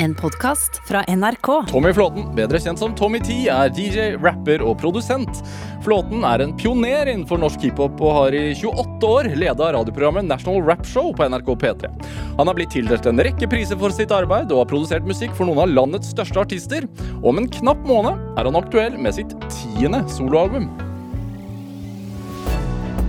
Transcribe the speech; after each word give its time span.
En 0.00 0.14
podkast 0.14 0.88
fra 0.88 1.04
NRK. 1.08 1.66
Tommy 1.66 1.92
Flåten, 1.92 2.28
bedre 2.36 2.60
kjent 2.62 2.78
som 2.78 2.92
Tommy 2.94 3.18
T, 3.18 3.34
er 3.50 3.72
DJ, 3.74 4.12
rapper 4.22 4.62
og 4.62 4.76
produsent. 4.78 5.40
Flåten 5.82 6.22
er 6.22 6.44
en 6.44 6.52
pioner 6.58 7.10
innenfor 7.10 7.40
norsk 7.42 7.66
hiphop 7.66 7.98
og 7.98 8.14
har 8.14 8.36
i 8.38 8.52
28 8.54 9.10
år 9.10 9.30
leda 9.42 9.72
radioprogrammet 9.74 10.28
National 10.28 10.62
Rap 10.62 10.86
Show 10.86 11.10
på 11.18 11.26
NRK 11.26 11.50
P3. 11.64 11.90
Han 12.38 12.46
har 12.46 12.54
blitt 12.60 12.70
tildelt 12.76 13.10
en 13.10 13.24
rekke 13.26 13.50
priser 13.50 13.80
for 13.82 13.94
sitt 13.94 14.14
arbeid 14.14 14.54
og 14.54 14.62
har 14.62 14.70
produsert 14.70 15.08
musikk 15.08 15.34
for 15.34 15.50
noen 15.50 15.64
av 15.66 15.74
landets 15.74 16.14
største 16.14 16.46
artister. 16.46 16.86
Om 17.18 17.42
en 17.42 17.50
knapp 17.58 17.82
måned 17.90 18.38
er 18.38 18.46
han 18.46 18.62
aktuell 18.62 19.02
med 19.02 19.18
sitt 19.18 19.34
tiende 19.50 20.04
soloalbum. 20.14 20.70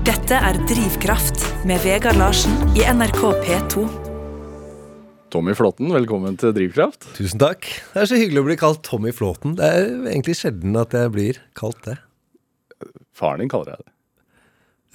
Dette 0.10 0.42
er 0.42 0.58
Drivkraft 0.66 1.52
med 1.70 1.86
Vegard 1.86 2.18
Larsen 2.18 2.58
i 2.74 2.88
NRK 2.90 3.28
P2. 3.46 4.09
Tommy 5.30 5.54
Flåten, 5.54 5.92
velkommen 5.94 6.38
til 6.42 6.54
Drivkraft. 6.56 7.06
Tusen 7.14 7.38
takk. 7.42 7.68
Det 7.94 8.02
er 8.02 8.08
så 8.10 8.18
hyggelig 8.18 8.42
å 8.42 8.46
bli 8.48 8.56
kalt 8.58 8.82
Tommy 8.88 9.12
Flåten. 9.14 9.54
Det 9.60 9.68
er 9.68 9.84
egentlig 10.10 10.34
sjelden 10.40 10.74
at 10.80 10.96
jeg 10.98 11.12
blir 11.14 11.40
kalt 11.58 11.78
det. 11.86 12.00
Faren 13.14 13.44
din 13.44 13.52
kaller 13.52 13.76
deg 13.76 13.84
det. 13.84 13.94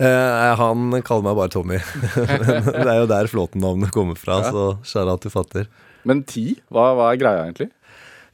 Eh, 0.08 0.50
han 0.58 0.90
kaller 1.06 1.28
meg 1.28 1.38
bare 1.38 1.52
Tommy. 1.54 1.78
det 2.66 2.82
er 2.82 2.98
jo 2.98 3.06
der 3.12 3.30
Flåten-navnet 3.30 3.94
kommer 3.94 4.18
fra, 4.18 4.40
så 4.48 4.66
skjæra 4.82 5.14
du 5.22 5.30
fatter. 5.30 5.70
Men 6.02 6.24
ti, 6.26 6.56
hva, 6.66 6.90
hva 6.98 7.12
er 7.12 7.22
greia 7.22 7.46
egentlig? 7.46 7.70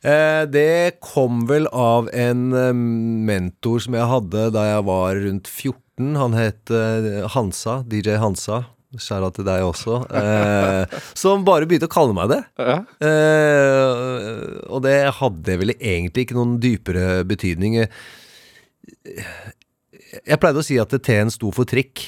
Eh, 0.01 0.48
det 0.48 1.02
kom 1.05 1.45
vel 1.51 1.69
av 1.69 2.09
en 2.16 2.46
eh, 2.57 2.73
mentor 2.73 3.85
som 3.85 3.98
jeg 3.98 4.09
hadde 4.09 4.48
da 4.57 4.66
jeg 4.71 4.88
var 4.88 5.21
rundt 5.27 5.52
14. 5.52 6.15
Han 6.16 6.38
het 6.38 6.73
eh, 6.73 7.27
Hansa, 7.37 7.82
DJ 7.85 8.16
Hansa. 8.24 8.65
Skjæra 8.99 9.29
til 9.35 9.47
deg 9.47 9.62
også. 9.62 10.01
Eh, 10.19 11.01
som 11.15 11.45
bare 11.47 11.69
begynte 11.71 11.87
å 11.87 11.93
kalle 11.93 12.15
meg 12.17 12.33
det. 12.33 12.41
Ja. 12.59 12.79
Eh, 13.07 14.65
og 14.66 14.83
det 14.87 14.97
hadde 15.21 15.59
vel 15.61 15.75
egentlig 15.77 16.27
ikke 16.27 16.39
noen 16.39 16.57
dypere 16.63 17.21
betydning. 17.29 17.79
Jeg 19.07 20.41
pleide 20.43 20.59
å 20.59 20.66
si 20.66 20.80
at 20.82 20.91
T-en 21.07 21.30
sto 21.30 21.52
for 21.55 21.69
trikk. 21.71 22.02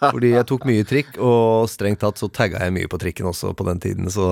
Fordi 0.00 0.34
jeg 0.34 0.46
tok 0.48 0.66
mye 0.68 0.84
trikk, 0.88 1.16
og 1.22 1.68
strengt 1.70 2.02
tatt 2.04 2.20
så 2.20 2.28
tagga 2.32 2.62
jeg 2.64 2.74
mye 2.74 2.90
på 2.90 3.00
trikken 3.02 3.28
også 3.30 3.54
på 3.56 3.66
den 3.68 3.80
tiden, 3.82 4.10
så 4.12 4.26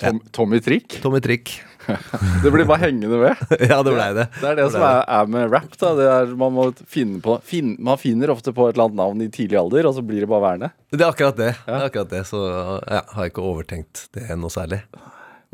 ja. 0.00 0.10
Tom, 0.10 0.20
Tommy 0.34 0.60
Trikk. 0.64 1.00
Tommy 1.04 1.20
Trikk. 1.24 1.52
Det 2.44 2.50
blir 2.52 2.66
bare 2.68 2.84
hengende 2.86 3.18
ved. 3.20 3.40
Ja, 3.70 3.80
det 3.82 3.94
blei 3.94 4.08
det. 4.14 4.26
Det 4.36 4.50
er 4.50 4.58
det 4.58 4.66
som 4.74 4.84
er, 4.84 5.00
er 5.08 5.30
med 5.32 5.52
rap. 5.52 5.72
da 5.80 5.92
det 5.98 6.08
er, 6.12 6.34
Man 6.38 6.54
må 6.54 6.66
finne 6.88 7.20
på 7.24 7.38
fin, 7.46 7.72
Man 7.82 8.00
finner 8.00 8.32
ofte 8.34 8.54
på 8.56 8.68
et 8.68 8.76
eller 8.76 8.90
annet 8.90 9.00
navn 9.00 9.24
i 9.24 9.30
tidlig 9.32 9.58
alder, 9.60 9.88
og 9.90 9.96
så 9.96 10.04
blir 10.06 10.24
det 10.24 10.30
bare 10.30 10.44
værende. 10.44 10.72
Det 10.92 11.00
er 11.00 11.08
akkurat 11.08 11.38
det. 11.38 11.52
det, 11.66 11.76
er 11.78 11.86
akkurat 11.88 12.12
det 12.12 12.24
så 12.28 12.42
ja, 12.84 13.04
har 13.16 13.30
ikke 13.30 13.44
overtenkt 13.44 14.06
det 14.16 14.28
noe 14.38 14.52
særlig. 14.52 14.82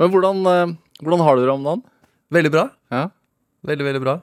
Men 0.00 0.12
hvordan, 0.12 0.42
eh, 0.50 0.74
hvordan 1.02 1.24
har 1.24 1.36
du 1.36 1.44
det 1.44 1.54
om 1.54 1.68
dagen? 1.70 1.84
Veldig 2.36 2.52
bra. 2.52 2.66
Ja. 2.92 3.06
Veldig, 3.66 3.86
veldig 3.86 4.02
bra. 4.02 4.16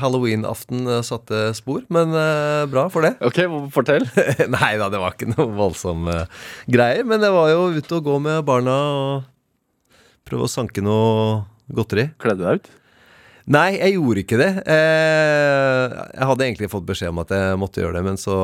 Halloween-aften 0.00 0.84
eh, 0.86 1.02
satte 1.06 1.50
spor, 1.56 1.84
men 1.92 2.12
uh, 2.12 2.66
bra 2.68 2.86
for 2.92 3.06
det. 3.06 3.14
Ok, 3.28 3.40
fortell. 3.72 4.04
Nei 4.56 4.72
da, 4.80 4.90
det 4.92 5.00
var 5.00 5.16
ikke 5.16 5.30
noe 5.32 5.48
voldsomme 5.56 6.24
greier. 6.68 7.06
Men 7.08 7.24
det 7.24 7.32
var 7.32 7.52
jo 7.52 7.70
ute 7.76 7.98
og 7.98 8.08
gå 8.10 8.18
med 8.22 8.44
barna 8.48 8.76
og 8.96 9.94
prøve 10.26 10.48
å 10.48 10.52
sanke 10.52 10.84
noe 10.84 11.46
godteri. 11.72 12.10
Kledde 12.20 12.44
deg 12.44 12.60
ut? 12.60 12.74
Nei, 13.46 13.76
jeg 13.78 13.94
gjorde 13.94 14.22
ikke 14.24 14.38
det. 14.40 14.50
Eh, 14.74 15.92
jeg 15.94 16.28
hadde 16.32 16.46
egentlig 16.48 16.70
fått 16.72 16.86
beskjed 16.88 17.12
om 17.12 17.20
at 17.22 17.30
jeg 17.30 17.58
måtte 17.62 17.82
gjøre 17.82 18.00
det, 18.00 18.02
men 18.08 18.18
så 18.18 18.36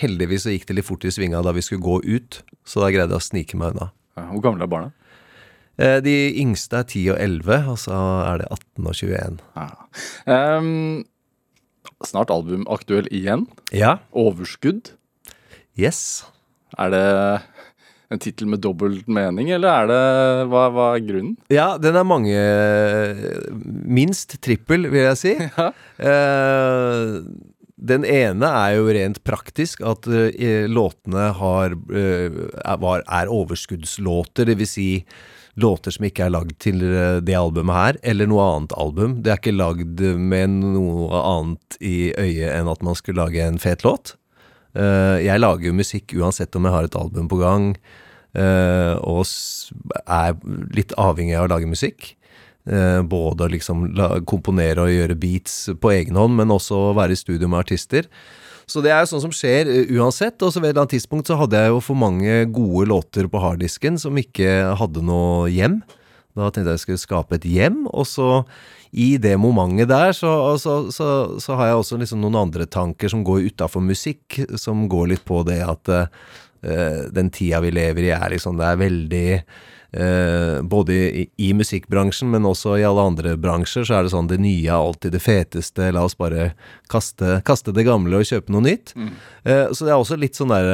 heldigvis 0.00 0.46
så 0.46 0.54
gikk 0.54 0.64
det 0.70 0.78
litt 0.78 0.88
fort 0.88 1.04
i 1.04 1.12
svinga 1.12 1.42
da 1.44 1.52
vi 1.52 1.64
skulle 1.64 1.84
gå 1.84 1.98
ut, 2.08 2.40
så 2.64 2.80
da 2.80 2.88
greide 2.94 3.12
jeg 3.12 3.20
å 3.20 3.26
snike 3.26 3.60
meg 3.60 3.74
unna. 3.76 3.90
Ja, 4.16 4.24
hvor 4.30 4.46
gamle 4.46 4.64
er 4.64 4.72
barna? 4.72 4.94
Eh, 5.80 5.98
de 6.04 6.14
yngste 6.38 6.82
er 6.82 6.86
10 6.86 7.08
og 7.14 7.18
11, 7.24 7.56
og 7.72 7.80
så 7.82 7.96
er 8.28 8.42
det 8.42 8.50
18 8.50 8.86
og 8.86 8.94
21. 8.94 9.40
Ja. 9.58 9.68
Um, 10.58 11.02
snart 12.06 12.30
album 12.30 12.66
aktuell 12.70 13.08
igjen. 13.10 13.48
Ja. 13.74 13.98
Overskudd. 14.14 14.92
Yes. 15.74 16.22
Er 16.78 16.94
det 16.94 17.06
en 18.12 18.22
tittel 18.22 18.46
med 18.50 18.62
dobbelt 18.62 19.08
mening, 19.10 19.50
eller 19.54 19.70
er 19.70 19.88
det 19.90 20.02
Hva, 20.52 20.68
hva 20.70 20.86
er 20.94 21.06
grunnen? 21.06 21.34
Ja, 21.50 21.74
den 21.80 21.96
er 21.96 22.06
mange 22.06 22.36
Minst 23.54 24.36
trippel, 24.44 24.86
vil 24.92 25.08
jeg 25.10 25.20
si. 25.20 25.34
Ja. 25.58 25.72
Uh, 25.98 27.24
den 27.84 28.04
ene 28.06 28.48
er 28.48 28.78
jo 28.78 28.86
rent 28.94 29.18
praktisk, 29.26 29.82
at 29.84 30.06
uh, 30.08 30.30
låtene 30.70 31.26
har, 31.36 31.74
uh, 31.74 32.38
er, 32.62 32.78
var, 32.80 33.02
er 33.02 33.32
overskuddslåter. 33.32 34.48
Det 34.48 34.56
vil 34.62 34.70
si 34.70 34.88
låter 35.60 35.94
som 35.94 36.06
ikke 36.06 36.26
er 36.26 36.34
lagd 36.34 36.56
til 36.62 36.82
eh, 36.82 37.20
det 37.24 37.36
albumet 37.38 37.78
her, 37.78 37.98
eller 38.12 38.28
noe 38.30 38.46
annet 38.56 38.74
album. 38.80 39.18
Det 39.22 39.32
er 39.32 39.40
ikke 39.40 39.56
lagd 39.56 40.02
med 40.18 40.58
noe 40.62 41.20
annet 41.20 41.78
i 41.80 42.10
øyet 42.10 42.50
enn 42.54 42.70
at 42.70 42.82
man 42.86 42.98
skulle 42.98 43.22
lage 43.22 43.44
en 43.44 43.60
fet 43.62 43.86
låt. 43.86 44.16
Eh, 44.74 45.22
jeg 45.24 45.42
lager 45.42 45.70
jo 45.70 45.76
musikk 45.78 46.16
uansett 46.18 46.56
om 46.58 46.66
jeg 46.66 46.76
har 46.76 46.88
et 46.88 46.98
album 46.98 47.30
på 47.30 47.38
gang, 47.42 47.72
eh, 48.34 48.94
og 48.98 49.24
er 50.04 50.38
litt 50.74 50.94
avhengig 50.98 51.38
av 51.38 51.48
å 51.48 51.54
lage 51.56 51.70
musikk. 51.70 52.14
Både 52.64 53.44
å 53.44 53.50
liksom 53.52 53.82
komponere 54.24 54.86
og 54.86 54.88
gjøre 54.88 55.18
beats 55.20 55.66
på 55.82 55.90
egen 55.92 56.16
hånd, 56.16 56.32
men 56.38 56.48
også 56.48 56.94
være 56.96 57.12
i 57.12 57.18
studio 57.20 57.44
med 57.52 57.60
artister. 57.60 58.08
Så 58.70 58.82
det 58.84 58.92
er 58.94 59.02
jo 59.02 59.10
sånn 59.12 59.26
som 59.26 59.34
skjer 59.34 59.70
eh, 59.70 59.90
uansett. 59.98 60.38
Og 60.42 60.52
så 60.52 60.62
ved 60.62 60.70
et 60.70 60.74
eller 60.74 60.84
annet 60.84 60.96
tidspunkt 60.96 61.30
så 61.30 61.38
hadde 61.40 61.60
jeg 61.60 61.74
jo 61.74 61.82
for 61.84 61.98
mange 61.98 62.44
gode 62.54 62.88
låter 62.92 63.28
på 63.30 63.42
harddisken 63.42 64.00
som 64.00 64.16
ikke 64.20 64.76
hadde 64.80 65.04
noe 65.04 65.50
hjem. 65.52 65.82
Da 66.34 66.48
tenkte 66.50 66.72
jeg 66.72 66.80
jeg 66.80 66.84
skulle 66.84 67.04
skape 67.04 67.36
et 67.38 67.46
hjem, 67.46 67.84
og 67.94 68.08
så 68.10 68.30
i 68.94 69.14
det 69.22 69.34
momentet 69.38 69.90
der 69.90 70.10
så, 70.14 70.30
så, 70.58 70.90
så, 70.94 71.06
så 71.42 71.58
har 71.58 71.70
jeg 71.70 71.78
også 71.80 71.98
liksom 71.98 72.20
noen 72.22 72.40
andre 72.44 72.66
tanker 72.70 73.10
som 73.10 73.22
går 73.26 73.48
utafor 73.50 73.82
musikk, 73.82 74.40
som 74.58 74.84
går 74.90 75.12
litt 75.12 75.24
på 75.26 75.42
det 75.46 75.60
at 75.66 75.90
uh, 75.94 76.10
den 77.14 77.30
tida 77.34 77.62
vi 77.62 77.72
lever 77.74 78.08
i 78.08 78.12
er 78.14 78.34
liksom 78.34 78.58
Det 78.58 78.66
er 78.66 78.82
veldig 78.82 79.28
eh, 79.94 80.62
både 80.66 80.92
i, 80.94 81.30
i 81.46 81.52
musikkbransjen, 81.56 82.30
men 82.34 82.46
også 82.48 82.70
i 82.80 82.86
alle 82.86 83.02
andre 83.08 83.30
bransjer, 83.40 83.84
så 83.86 83.92
er 83.98 84.02
det 84.04 84.12
sånn 84.14 84.30
det 84.30 84.40
nye 84.42 84.66
er 84.66 84.76
alltid 84.76 85.10
det 85.14 85.22
feteste. 85.22 85.92
La 85.94 86.02
oss 86.04 86.18
bare 86.18 86.42
kaste, 86.92 87.28
kaste 87.46 87.70
det 87.76 87.84
gamle 87.88 88.14
og 88.20 88.28
kjøpe 88.28 88.52
noe 88.54 88.64
nytt. 88.66 88.86
Eh, 89.44 89.66
så 89.72 89.80
det 89.86 89.92
er 89.92 90.00
også 90.00 90.16
litt 90.20 90.36
sånn 90.38 90.54
der 90.54 90.66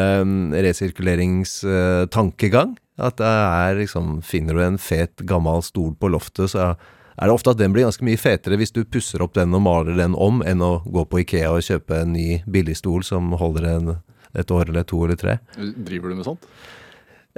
resirkuleringstankegang. 0.68 2.70
At 3.00 3.16
det 3.16 3.26
er 3.26 3.78
liksom 3.78 4.22
Finner 4.26 4.54
du 4.56 4.60
en 4.64 4.78
fet, 4.80 5.14
gammel 5.24 5.62
stol 5.64 5.94
på 5.96 6.08
loftet, 6.12 6.50
så 6.52 6.74
er 7.20 7.26
det 7.28 7.34
ofte 7.34 7.50
at 7.52 7.58
den 7.60 7.72
blir 7.74 7.84
ganske 7.84 8.04
mye 8.06 8.20
fetere 8.20 8.56
hvis 8.60 8.72
du 8.72 8.84
pusser 8.88 9.20
opp 9.24 9.34
den 9.36 9.54
og 9.56 9.62
maler 9.64 9.94
den 9.98 10.14
om, 10.16 10.40
enn 10.46 10.62
å 10.64 10.80
gå 10.84 11.04
på 11.08 11.18
Ikea 11.24 11.50
og 11.52 11.64
kjøpe 11.66 11.92
en 12.00 12.12
ny 12.16 12.28
billig 12.48 12.76
stol 12.80 13.02
som 13.04 13.32
holder 13.40 13.64
en, 13.74 13.86
et 14.32 14.50
år 14.54 14.64
eller 14.72 14.84
to 14.88 14.98
eller 15.04 15.16
tre. 15.20 15.34
Driver 15.56 16.08
du 16.08 16.14
med 16.20 16.26
sånt? 16.28 16.42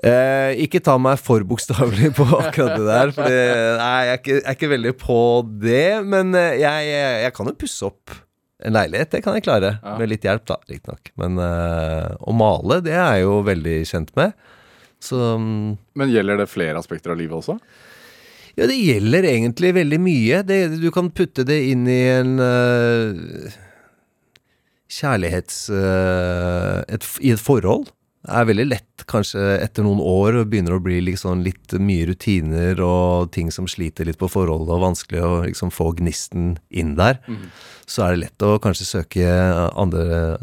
Eh, 0.00 0.56
ikke 0.64 0.80
ta 0.80 0.96
meg 0.96 1.20
for 1.20 1.44
bokstavelig 1.44 2.14
på 2.16 2.24
akkurat 2.38 2.78
det 2.78 2.86
der. 2.88 3.12
For 3.12 3.28
jeg 3.28 3.78
er, 3.84 4.16
ikke, 4.16 4.38
jeg 4.38 4.46
er 4.46 4.56
ikke 4.56 4.72
veldig 4.72 4.92
på 5.02 5.20
det. 5.62 5.88
Men 6.08 6.32
eh, 6.38 6.58
jeg, 6.62 6.88
jeg, 6.88 7.18
jeg 7.26 7.36
kan 7.36 7.50
jo 7.52 7.58
pusse 7.60 7.88
opp 7.90 8.16
en 8.62 8.76
leilighet. 8.78 9.12
Det 9.12 9.22
kan 9.24 9.36
jeg 9.36 9.46
klare. 9.46 9.76
Ja. 9.82 9.96
Med 10.00 10.12
litt 10.12 10.26
hjelp, 10.26 10.46
da, 10.48 10.58
riktignok. 10.70 11.12
Men 11.20 11.38
eh, 11.42 12.10
å 12.24 12.34
male, 12.36 12.80
det 12.84 12.96
er 12.96 13.18
jeg 13.18 13.26
jo 13.26 13.38
veldig 13.46 13.78
kjent 13.90 14.12
med. 14.18 14.36
Så 15.02 15.18
mm, 15.18 15.72
Men 15.98 16.14
gjelder 16.14 16.44
det 16.44 16.50
flere 16.50 16.78
aspekter 16.78 17.14
av 17.14 17.20
livet 17.20 17.42
også? 17.42 17.58
ja, 18.52 18.66
det 18.68 18.76
gjelder 18.76 19.26
egentlig 19.26 19.72
veldig 19.78 19.98
mye. 20.02 20.42
Det, 20.46 20.58
du 20.82 20.90
kan 20.94 21.10
putte 21.14 21.44
det 21.48 21.58
inn 21.72 21.86
i 21.88 22.02
en 22.12 22.36
uh, 22.36 23.56
kjærlighets... 24.92 25.64
Uh, 25.72 26.84
et, 26.92 27.06
I 27.24 27.32
et 27.32 27.42
forhold. 27.42 27.88
Det 28.22 28.30
er 28.38 28.46
veldig 28.46 28.64
lett, 28.70 29.02
kanskje 29.10 29.40
etter 29.64 29.82
noen 29.82 29.98
år, 29.98 30.36
og 30.38 30.50
begynner 30.52 30.76
å 30.76 30.82
bli 30.82 31.00
liksom 31.02 31.40
litt 31.42 31.74
mye 31.82 32.06
rutiner 32.06 32.78
og 32.86 33.32
ting 33.34 33.48
som 33.50 33.66
sliter 33.66 34.06
litt 34.06 34.20
på 34.20 34.28
forholdet, 34.30 34.70
og 34.76 34.84
vanskelig 34.84 35.22
å 35.26 35.32
liksom 35.42 35.72
få 35.74 35.88
gnisten 35.98 36.52
inn 36.70 36.94
der. 37.00 37.18
Så 37.90 38.04
er 38.06 38.14
det 38.14 38.20
lett 38.22 38.44
å 38.46 38.60
kanskje 38.62 38.86
søke 38.86 39.26
andre, 39.74 40.36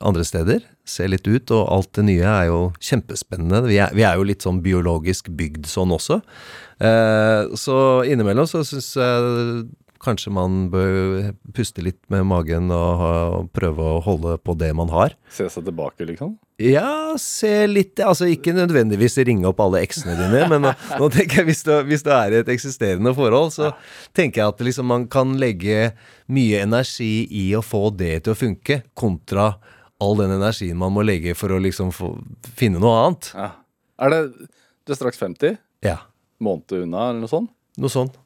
andre 0.00 0.24
steder. 0.24 0.64
Se 0.88 1.04
litt 1.12 1.28
ut, 1.28 1.52
og 1.52 1.68
alt 1.76 1.92
det 1.98 2.06
nye 2.08 2.24
er 2.24 2.48
jo 2.48 2.60
kjempespennende. 2.80 3.66
Vi 3.68 3.76
er, 3.84 3.92
vi 3.92 4.06
er 4.08 4.16
jo 4.16 4.24
litt 4.32 4.46
sånn 4.46 4.62
biologisk 4.64 5.28
bygd 5.36 5.68
sånn 5.68 5.92
også. 5.92 6.22
Eh, 6.80 7.52
så 7.52 7.76
innimellom 8.08 8.48
så 8.48 8.64
syns 8.64 8.94
jeg 8.96 9.68
kanskje 10.06 10.32
man 10.32 10.70
bør 10.72 11.34
puste 11.56 11.84
litt 11.84 12.00
med 12.12 12.24
magen 12.32 12.72
og, 12.72 12.90
ha, 13.00 13.12
og 13.42 13.52
prøve 13.56 13.92
å 13.96 14.02
holde 14.04 14.38
på 14.40 14.56
det 14.56 14.72
man 14.78 14.88
har. 14.94 15.16
Se 15.28 15.50
seg 15.52 15.68
tilbake, 15.68 16.08
liksom? 16.08 16.38
Ja, 16.56 17.12
se 17.20 17.66
litt 17.68 18.00
Altså 18.00 18.24
ikke 18.32 18.54
nødvendigvis 18.56 19.18
ringe 19.28 19.44
opp 19.50 19.58
alle 19.60 19.82
eksene 19.84 20.14
dine, 20.16 20.46
men 20.48 20.62
nå, 20.64 20.72
nå 21.00 21.08
tenker 21.12 21.42
jeg 21.42 21.50
hvis 21.50 21.60
du, 21.66 21.72
hvis 21.84 22.04
du 22.06 22.10
er 22.16 22.38
et 22.38 22.50
eksisterende 22.52 23.12
forhold, 23.16 23.52
så 23.52 23.74
tenker 24.16 24.40
jeg 24.40 24.54
at 24.54 24.64
liksom 24.64 24.88
man 24.88 25.04
kan 25.12 25.34
legge 25.40 25.90
mye 26.32 26.62
energi 26.64 27.26
i 27.28 27.50
å 27.56 27.62
få 27.64 27.90
det 27.92 28.22
til 28.24 28.32
å 28.32 28.38
funke, 28.40 28.80
kontra 28.96 29.50
all 30.00 30.16
den 30.20 30.32
energien 30.36 30.80
man 30.80 30.92
må 30.96 31.04
legge 31.04 31.36
for 31.36 31.52
å 31.52 31.60
liksom 31.60 31.92
få, 31.94 32.14
finne 32.56 32.80
noe 32.80 32.96
annet. 33.04 33.30
Ja. 33.36 33.50
Er 34.06 34.12
det 34.12 34.22
Du 34.86 34.92
er 34.92 34.98
straks 34.98 35.18
50. 35.18 35.56
Ja. 35.84 35.98
måned 36.40 36.72
unna, 36.72 37.10
eller 37.10 37.24
noe 37.24 37.30
sånt. 37.30 37.50
Noe 37.80 37.92
sånt. 37.92 38.16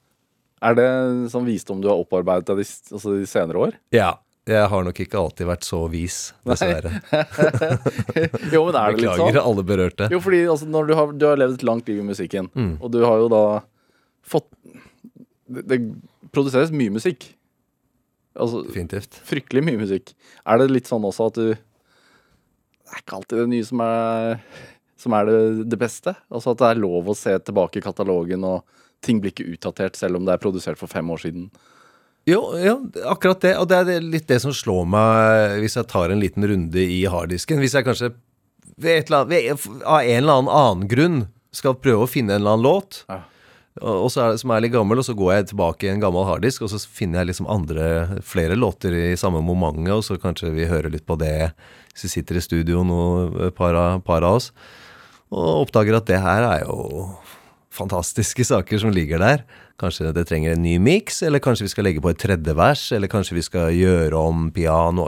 Er 0.60 0.74
det 0.76 0.88
sånn 1.32 1.46
visdom 1.46 1.80
du 1.80 1.88
har 1.88 1.98
opparbeidet 1.98 2.50
deg 2.50 2.60
de, 2.60 2.66
altså 2.92 3.14
de 3.16 3.26
senere 3.26 3.62
år? 3.66 3.78
Ja. 3.94 4.10
Jeg 4.50 4.68
har 4.72 4.84
nok 4.86 4.98
ikke 5.04 5.18
alltid 5.20 5.46
vært 5.48 5.66
så 5.66 5.80
vis, 5.92 6.16
dessverre. 6.48 6.90
jo, 8.54 8.62
men 8.66 8.76
er 8.76 8.94
det 8.94 9.02
litt 9.02 9.10
Beklager 9.10 9.36
sånn? 9.36 9.40
alle 9.44 9.64
berørte. 9.66 10.08
Jo, 10.12 10.20
fordi 10.24 10.40
altså, 10.50 10.68
når 10.70 10.88
du 10.90 10.94
har, 10.98 11.12
du 11.22 11.26
har 11.28 11.38
levd 11.40 11.58
et 11.60 11.66
langt 11.68 11.90
liv 11.90 12.00
i 12.02 12.06
musikken, 12.10 12.50
Mm. 12.54 12.72
og 12.82 12.90
du 12.94 13.00
har 13.06 13.20
jo 13.22 13.28
da 13.32 13.42
fått 14.26 14.48
det, 15.50 15.62
det 15.70 15.78
produseres 16.34 16.70
mye 16.74 16.92
musikk. 16.94 17.28
Altså 18.40 18.60
Definitivt. 18.66 19.16
fryktelig 19.26 19.62
mye 19.66 19.80
musikk. 19.80 20.12
Er 20.46 20.60
det 20.62 20.68
litt 20.70 20.86
sånn 20.90 21.02
også 21.04 21.26
at 21.30 21.38
du 21.40 21.48
Det 21.50 22.92
er 22.94 23.00
ikke 23.04 23.16
alltid 23.20 23.38
det 23.42 23.48
nye 23.52 23.64
som 23.66 23.80
er, 23.84 24.38
som 24.98 25.14
er 25.14 25.26
det, 25.28 25.40
det 25.70 25.78
beste? 25.78 26.14
Altså 26.30 26.52
at 26.54 26.58
det 26.62 26.68
er 26.72 26.80
lov 26.82 27.10
å 27.10 27.14
se 27.18 27.34
tilbake 27.46 27.78
i 27.78 27.84
katalogen, 27.84 28.42
og 28.46 28.64
ting 29.02 29.20
blir 29.22 29.30
ikke 29.34 29.46
utdatert 29.54 29.96
selv 29.98 30.18
om 30.18 30.24
det 30.26 30.34
er 30.34 30.42
produsert 30.42 30.78
for 30.78 30.90
fem 30.90 31.06
år 31.14 31.22
siden. 31.22 31.50
Jo, 32.28 32.40
ja, 32.60 32.74
akkurat 33.08 33.40
det. 33.40 33.54
Og 33.58 33.68
det 33.70 33.78
er 33.80 34.04
litt 34.04 34.28
det 34.28 34.40
som 34.42 34.52
slår 34.54 34.84
meg 34.90 35.60
hvis 35.62 35.78
jeg 35.78 35.88
tar 35.90 36.12
en 36.12 36.20
liten 36.20 36.44
runde 36.46 36.82
i 36.84 37.00
harddisken. 37.08 37.58
Hvis 37.62 37.74
jeg 37.78 37.86
kanskje 37.86 38.12
ved 38.80 39.10
annet, 39.12 39.28
ved, 39.32 39.64
av 39.84 40.00
en 40.04 40.16
eller 40.22 40.38
annen 40.40 40.52
annen 40.52 40.88
grunn 40.90 41.18
skal 41.52 41.74
prøve 41.80 42.06
å 42.06 42.10
finne 42.10 42.36
en 42.36 42.42
eller 42.42 42.54
annen 42.58 42.64
låt, 42.68 43.00
Ja. 43.10 43.18
og, 43.82 44.04
og 44.06 44.10
så 44.12 44.22
er 44.22 44.30
det, 44.34 44.40
som 44.44 44.52
er 44.54 44.62
litt 44.64 44.72
gammel, 44.72 45.00
og 45.02 45.04
så 45.08 45.16
går 45.18 45.32
jeg 45.34 45.48
tilbake 45.50 45.88
i 45.88 45.90
en 45.92 46.00
gammel 46.00 46.24
harddisk, 46.28 46.62
og 46.62 46.70
så 46.72 46.78
finner 46.86 47.20
jeg 47.20 47.32
liksom 47.32 47.48
andre, 47.50 48.20
flere 48.24 48.56
låter 48.56 48.94
i 48.94 49.16
samme 49.20 49.42
momentet, 49.44 49.90
og 49.96 50.04
så 50.06 50.16
kanskje 50.22 50.52
vi 50.54 50.68
hører 50.70 50.92
litt 50.94 51.04
på 51.08 51.18
det 51.20 51.50
hvis 51.90 52.06
vi 52.06 52.12
sitter 52.14 52.38
i 52.38 52.44
studio, 52.44 52.84
noe, 52.86 53.48
et 53.48 53.56
par, 53.58 53.74
par 54.06 54.24
av 54.24 54.38
oss, 54.38 54.52
og 55.34 55.66
oppdager 55.66 55.98
at 55.98 56.06
det 56.08 56.22
her 56.22 56.46
er 56.46 56.64
jo 56.68 57.10
fantastiske 57.74 58.44
saker 58.48 58.80
som 58.82 58.90
ligger 58.94 59.20
der. 59.22 59.44
Kanskje 59.80 60.10
det 60.12 60.26
trenger 60.28 60.52
en 60.52 60.60
ny 60.62 60.74
miks, 60.82 61.22
eller 61.24 61.40
kanskje 61.40 61.64
vi 61.64 61.70
skal 61.72 61.86
legge 61.86 62.02
på 62.04 62.10
et 62.12 62.18
tredje 62.20 62.52
vers, 62.58 62.82
eller 62.92 63.08
kanskje 63.08 63.36
vi 63.38 63.44
skal 63.46 63.70
gjøre 63.72 64.18
om 64.20 64.50
piano. 64.52 65.06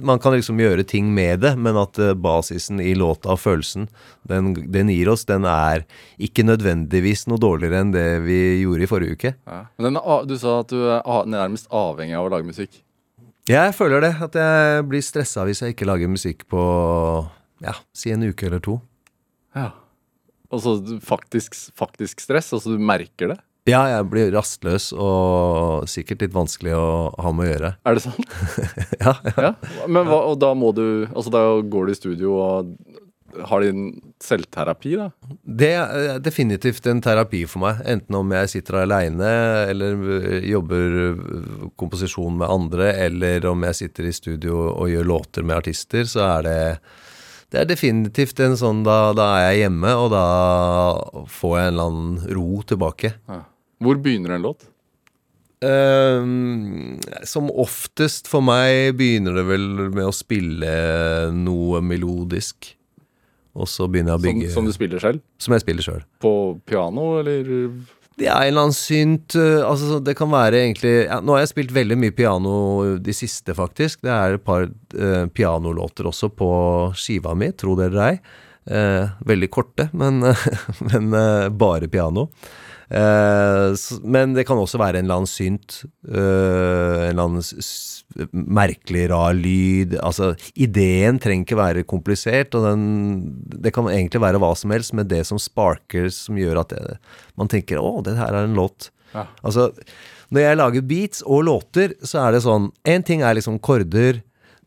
Man 0.00 0.20
kan 0.22 0.32
liksom 0.32 0.60
gjøre 0.62 0.86
ting 0.88 1.10
med 1.12 1.42
det, 1.44 1.52
men 1.60 1.76
at 1.76 1.98
eh, 2.00 2.14
basisen 2.16 2.80
i 2.80 2.94
låta 2.96 3.34
og 3.34 3.42
følelsen 3.42 3.88
den, 4.28 4.54
den 4.72 4.88
gir 4.94 5.10
oss, 5.12 5.26
den 5.28 5.44
er 5.48 5.84
ikke 6.18 6.46
nødvendigvis 6.48 7.26
noe 7.28 7.40
dårligere 7.42 7.82
enn 7.84 7.92
det 7.92 8.06
vi 8.24 8.38
gjorde 8.62 8.86
i 8.86 8.90
forrige 8.90 9.18
uke. 9.18 9.34
Men 9.46 9.90
den, 9.90 10.00
du 10.30 10.36
sa 10.40 10.60
at 10.62 10.72
du 10.72 10.80
er 10.88 11.28
nærmest 11.28 11.68
avhengig 11.68 12.16
av 12.16 12.28
å 12.28 12.32
lage 12.32 12.48
musikk. 12.48 12.80
Jeg 13.48 13.72
føler 13.76 14.02
det, 14.04 14.14
at 14.24 14.34
jeg 14.36 14.86
blir 14.88 15.04
stressa 15.04 15.44
hvis 15.48 15.62
jeg 15.64 15.72
ikke 15.76 15.86
lager 15.88 16.10
musikk 16.12 16.42
på 16.52 16.62
ja, 17.64 17.72
si 17.96 18.12
en 18.12 18.24
uke 18.28 18.48
eller 18.48 18.60
to. 18.64 18.78
Ja. 19.56 19.70
Altså 20.52 20.78
du- 20.80 20.98
faktisk, 21.04 21.56
faktisk 21.76 22.20
stress? 22.24 22.52
Altså 22.56 22.72
du 22.72 22.80
merker 22.80 23.34
det? 23.34 23.38
Ja, 23.68 23.82
jeg 23.92 24.06
blir 24.12 24.30
rastløs 24.32 24.90
og 24.96 25.88
sikkert 25.90 26.24
litt 26.24 26.36
vanskelig 26.36 26.72
å 26.78 26.86
ha 27.20 27.32
med 27.34 27.46
å 27.46 27.50
gjøre. 27.52 27.72
Er 27.84 27.98
det 27.98 28.06
sant? 28.06 28.38
Ja, 29.02 29.16
Ja. 29.36 29.52
Men 29.86 30.08
hva, 30.08 30.22
og 30.30 30.38
da 30.42 30.54
må 30.56 30.72
du 30.76 30.86
Altså 31.12 31.30
da 31.32 31.42
går 31.62 31.88
du 31.88 31.92
i 31.92 31.98
studio 31.98 32.38
og 32.40 32.72
har 33.44 33.60
din 33.60 33.90
selvterapi, 34.24 34.94
da? 34.98 35.08
Det 35.44 35.70
er 35.76 36.22
definitivt 36.24 36.86
en 36.90 37.02
terapi 37.04 37.42
for 37.46 37.62
meg. 37.66 37.82
Enten 37.86 38.16
om 38.18 38.32
jeg 38.34 38.50
sitter 38.54 38.80
aleine 38.82 39.28
eller 39.68 39.98
øh, 40.00 40.38
jobber 40.48 40.96
øh, 41.04 41.20
komposisjon 41.78 42.38
med 42.40 42.48
andre, 42.50 42.88
eller 43.06 43.46
om 43.50 43.66
jeg 43.68 43.78
sitter 43.82 44.08
i 44.08 44.14
studio 44.16 44.62
og 44.72 44.88
gjør 44.90 45.06
låter 45.12 45.46
med 45.46 45.58
artister, 45.60 46.08
så 46.08 46.24
er 46.38 46.48
det 46.48 46.58
det 47.48 47.62
er 47.62 47.68
definitivt 47.70 48.40
en 48.44 48.58
sånn 48.60 48.82
da, 48.84 49.14
da 49.16 49.28
er 49.38 49.46
jeg 49.46 49.62
hjemme, 49.62 49.92
og 49.96 50.10
da 50.12 50.24
får 51.32 51.54
jeg 51.56 51.70
en 51.70 51.72
eller 51.72 51.86
annen 51.92 52.34
ro 52.36 52.58
tilbake. 52.68 53.14
Ja. 53.28 53.38
Hvor 53.82 54.00
begynner 54.02 54.36
en 54.36 54.48
låt? 54.48 54.66
Um, 55.58 57.00
som 57.26 57.48
oftest 57.50 58.28
for 58.30 58.44
meg 58.46 58.92
begynner 58.98 59.40
det 59.40 59.46
vel 59.48 59.68
med 59.90 60.04
å 60.06 60.14
spille 60.14 60.72
noe 61.34 61.80
melodisk. 61.82 62.76
Og 63.58 63.66
så 63.66 63.88
begynner 63.90 64.14
jeg 64.14 64.20
å 64.20 64.26
bygge 64.26 64.50
som 64.54 64.68
du 64.68 64.74
spiller 64.74 65.02
selv? 65.02 65.22
som 65.42 65.54
jeg 65.56 65.64
spiller 65.64 65.86
sjøl. 65.86 66.02
På 66.22 66.32
piano, 66.68 67.16
eller? 67.18 67.48
Det 68.18 68.26
er 68.26 68.48
en 68.48 68.50
eller 68.50 68.66
annen 68.66 68.74
synt 68.74 69.36
øh, 69.38 69.60
Altså, 69.62 70.00
det 70.02 70.16
kan 70.18 70.30
være 70.32 70.58
egentlig 70.64 70.94
ja, 71.04 71.20
Nå 71.22 71.36
har 71.36 71.44
jeg 71.44 71.52
spilt 71.52 71.74
veldig 71.76 71.98
mye 72.02 72.14
piano 72.14 72.52
de 72.98 73.14
siste, 73.14 73.54
faktisk. 73.54 74.02
Det 74.06 74.14
er 74.14 74.38
et 74.38 74.44
par 74.46 74.66
øh, 74.66 75.26
pianolåter 75.30 76.06
også 76.10 76.30
på 76.34 76.50
skiva 76.98 77.34
mi, 77.38 77.52
tro 77.54 77.76
det 77.78 77.90
eller 77.90 78.04
ei. 78.08 78.16
Eh, 78.68 79.12
veldig 79.24 79.48
korte, 79.54 79.88
men, 79.96 80.20
men 80.90 81.12
øh, 81.14 81.46
bare 81.54 81.90
piano. 81.90 82.28
Eh, 82.88 83.74
men 84.08 84.32
det 84.32 84.46
kan 84.48 84.60
også 84.60 84.80
være 84.80 85.00
en 85.00 85.08
eller 85.08 85.20
annen 85.20 85.30
synt. 85.30 85.82
øh, 86.08 87.08
en 87.08 87.12
eller 87.12 87.24
annen 87.24 87.44
merkelig, 88.32 89.08
rar 89.10 89.34
lyd. 89.36 89.98
Altså, 90.02 90.34
ideen 90.56 91.18
trenger 91.18 91.44
ikke 91.44 91.60
være 91.60 91.88
komplisert, 91.88 92.54
og 92.54 92.64
den, 92.64 92.84
det 93.44 93.72
kan 93.74 93.88
egentlig 93.92 94.22
være 94.24 94.40
hva 94.42 94.54
som 94.56 94.72
helst, 94.74 94.94
med 94.96 95.10
det 95.12 95.24
som 95.28 95.38
sparker, 95.38 96.08
som 96.14 96.38
gjør 96.40 96.62
at 96.64 96.72
det, 96.74 96.98
man 97.36 97.48
tenker 97.48 97.78
'Å, 97.78 98.02
det 98.04 98.16
her 98.16 98.32
er 98.34 98.44
en 98.44 98.56
låt'. 98.56 98.90
Ja. 99.14 99.26
Altså, 99.42 99.70
når 100.30 100.40
jeg 100.40 100.56
lager 100.56 100.82
beats 100.82 101.22
og 101.24 101.44
låter, 101.44 101.94
så 102.04 102.26
er 102.26 102.32
det 102.32 102.42
sånn 102.44 102.70
En 102.84 103.02
ting 103.02 103.22
er 103.22 103.34
liksom 103.34 103.58
korder, 103.58 104.22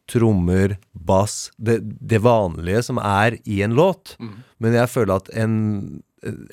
trommer, 0.09 0.77
bass, 0.93 1.51
det, 1.57 1.79
det 1.83 2.19
vanlige 2.21 2.81
som 2.83 2.97
er 2.97 3.37
i 3.45 3.61
en 3.61 3.73
låt. 3.77 4.17
Men 4.59 4.73
jeg 4.73 4.89
føler 4.89 5.15
at 5.15 5.29
en, 5.37 6.01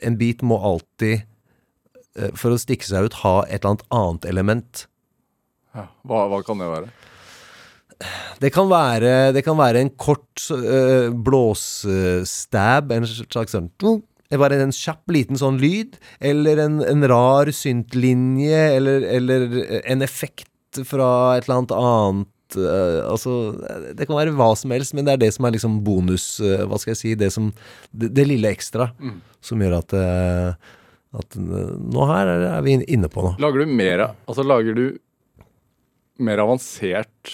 en 0.02 0.18
beat 0.20 0.42
må 0.42 0.58
alltid, 0.60 1.24
eh, 1.24 1.24
for 2.38 2.54
å 2.54 2.60
stikke 2.60 2.86
seg 2.88 3.08
ut, 3.08 3.20
ha 3.24 3.40
et 3.46 3.60
eller 3.60 3.74
annet 3.74 3.84
annet 3.94 4.28
element. 4.30 4.86
Ja. 5.76 5.88
Hva, 6.08 6.24
hva 6.32 6.42
kan 6.46 6.60
det 6.62 6.70
være? 6.70 6.90
Det 8.38 8.52
kan 8.54 8.68
være, 8.70 9.32
det 9.34 9.42
kan 9.46 9.58
være 9.58 9.82
en 9.82 9.90
kort 9.98 10.44
uh, 10.54 11.10
blåsstab, 11.10 12.94
en 12.94 13.08
slags 13.08 13.56
sånn 13.56 13.72
bare 14.38 14.58
en 14.60 14.74
kjapp 14.74 15.08
liten 15.10 15.38
sånn 15.40 15.58
lyd, 15.58 15.96
eller 16.20 16.60
en, 16.62 16.82
en 16.84 17.06
rar 17.10 17.50
syntlinje, 17.54 18.60
eller, 18.76 19.06
eller 19.16 19.46
en 19.80 20.04
effekt 20.04 20.82
fra 20.86 21.38
et 21.38 21.48
eller 21.48 21.62
annet 21.62 21.74
annet 21.78 22.58
uh, 22.60 23.08
altså, 23.08 23.34
det 23.96 24.06
kan 24.06 24.18
være 24.20 24.36
hva 24.36 24.52
som 24.58 24.74
helst, 24.76 24.94
men 24.94 25.08
det 25.08 25.16
er 25.16 25.24
det 25.24 25.32
som 25.34 25.48
er 25.48 25.56
liksom 25.56 25.80
bonus 25.86 26.36
uh, 26.44 26.68
Hva 26.68 26.78
skal 26.78 26.92
jeg 26.92 27.00
si? 27.00 27.14
Det, 27.18 27.32
som, 27.34 27.50
det, 27.90 28.12
det 28.14 28.28
lille 28.28 28.52
ekstra 28.52 28.92
som 29.44 29.62
gjør 29.62 29.78
at, 29.78 29.94
eh, 29.94 30.72
at 31.16 31.36
eh, 31.40 31.74
Nå 31.94 32.06
her 32.10 32.28
er, 32.34 32.62
vi 32.66 32.74
inne 32.84 33.08
på 33.08 33.22
noe. 33.24 33.36
Lager 33.40 33.64
du 33.64 33.70
mer 33.78 34.02
Altså 34.28 34.44
lager 34.44 34.74
du 34.76 34.84
mer 36.18 36.40
avansert 36.42 37.32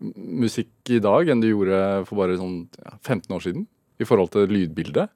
musikk 0.00 0.92
i 0.94 1.00
dag 1.02 1.28
enn 1.28 1.40
du 1.42 1.48
gjorde 1.50 1.78
for 2.08 2.20
bare 2.20 2.36
sånn 2.38 2.58
ja, 2.78 2.94
15 3.02 3.34
år 3.34 3.42
siden? 3.44 3.64
I 3.98 4.06
forhold 4.06 4.30
til 4.30 4.46
lydbildet? 4.54 5.10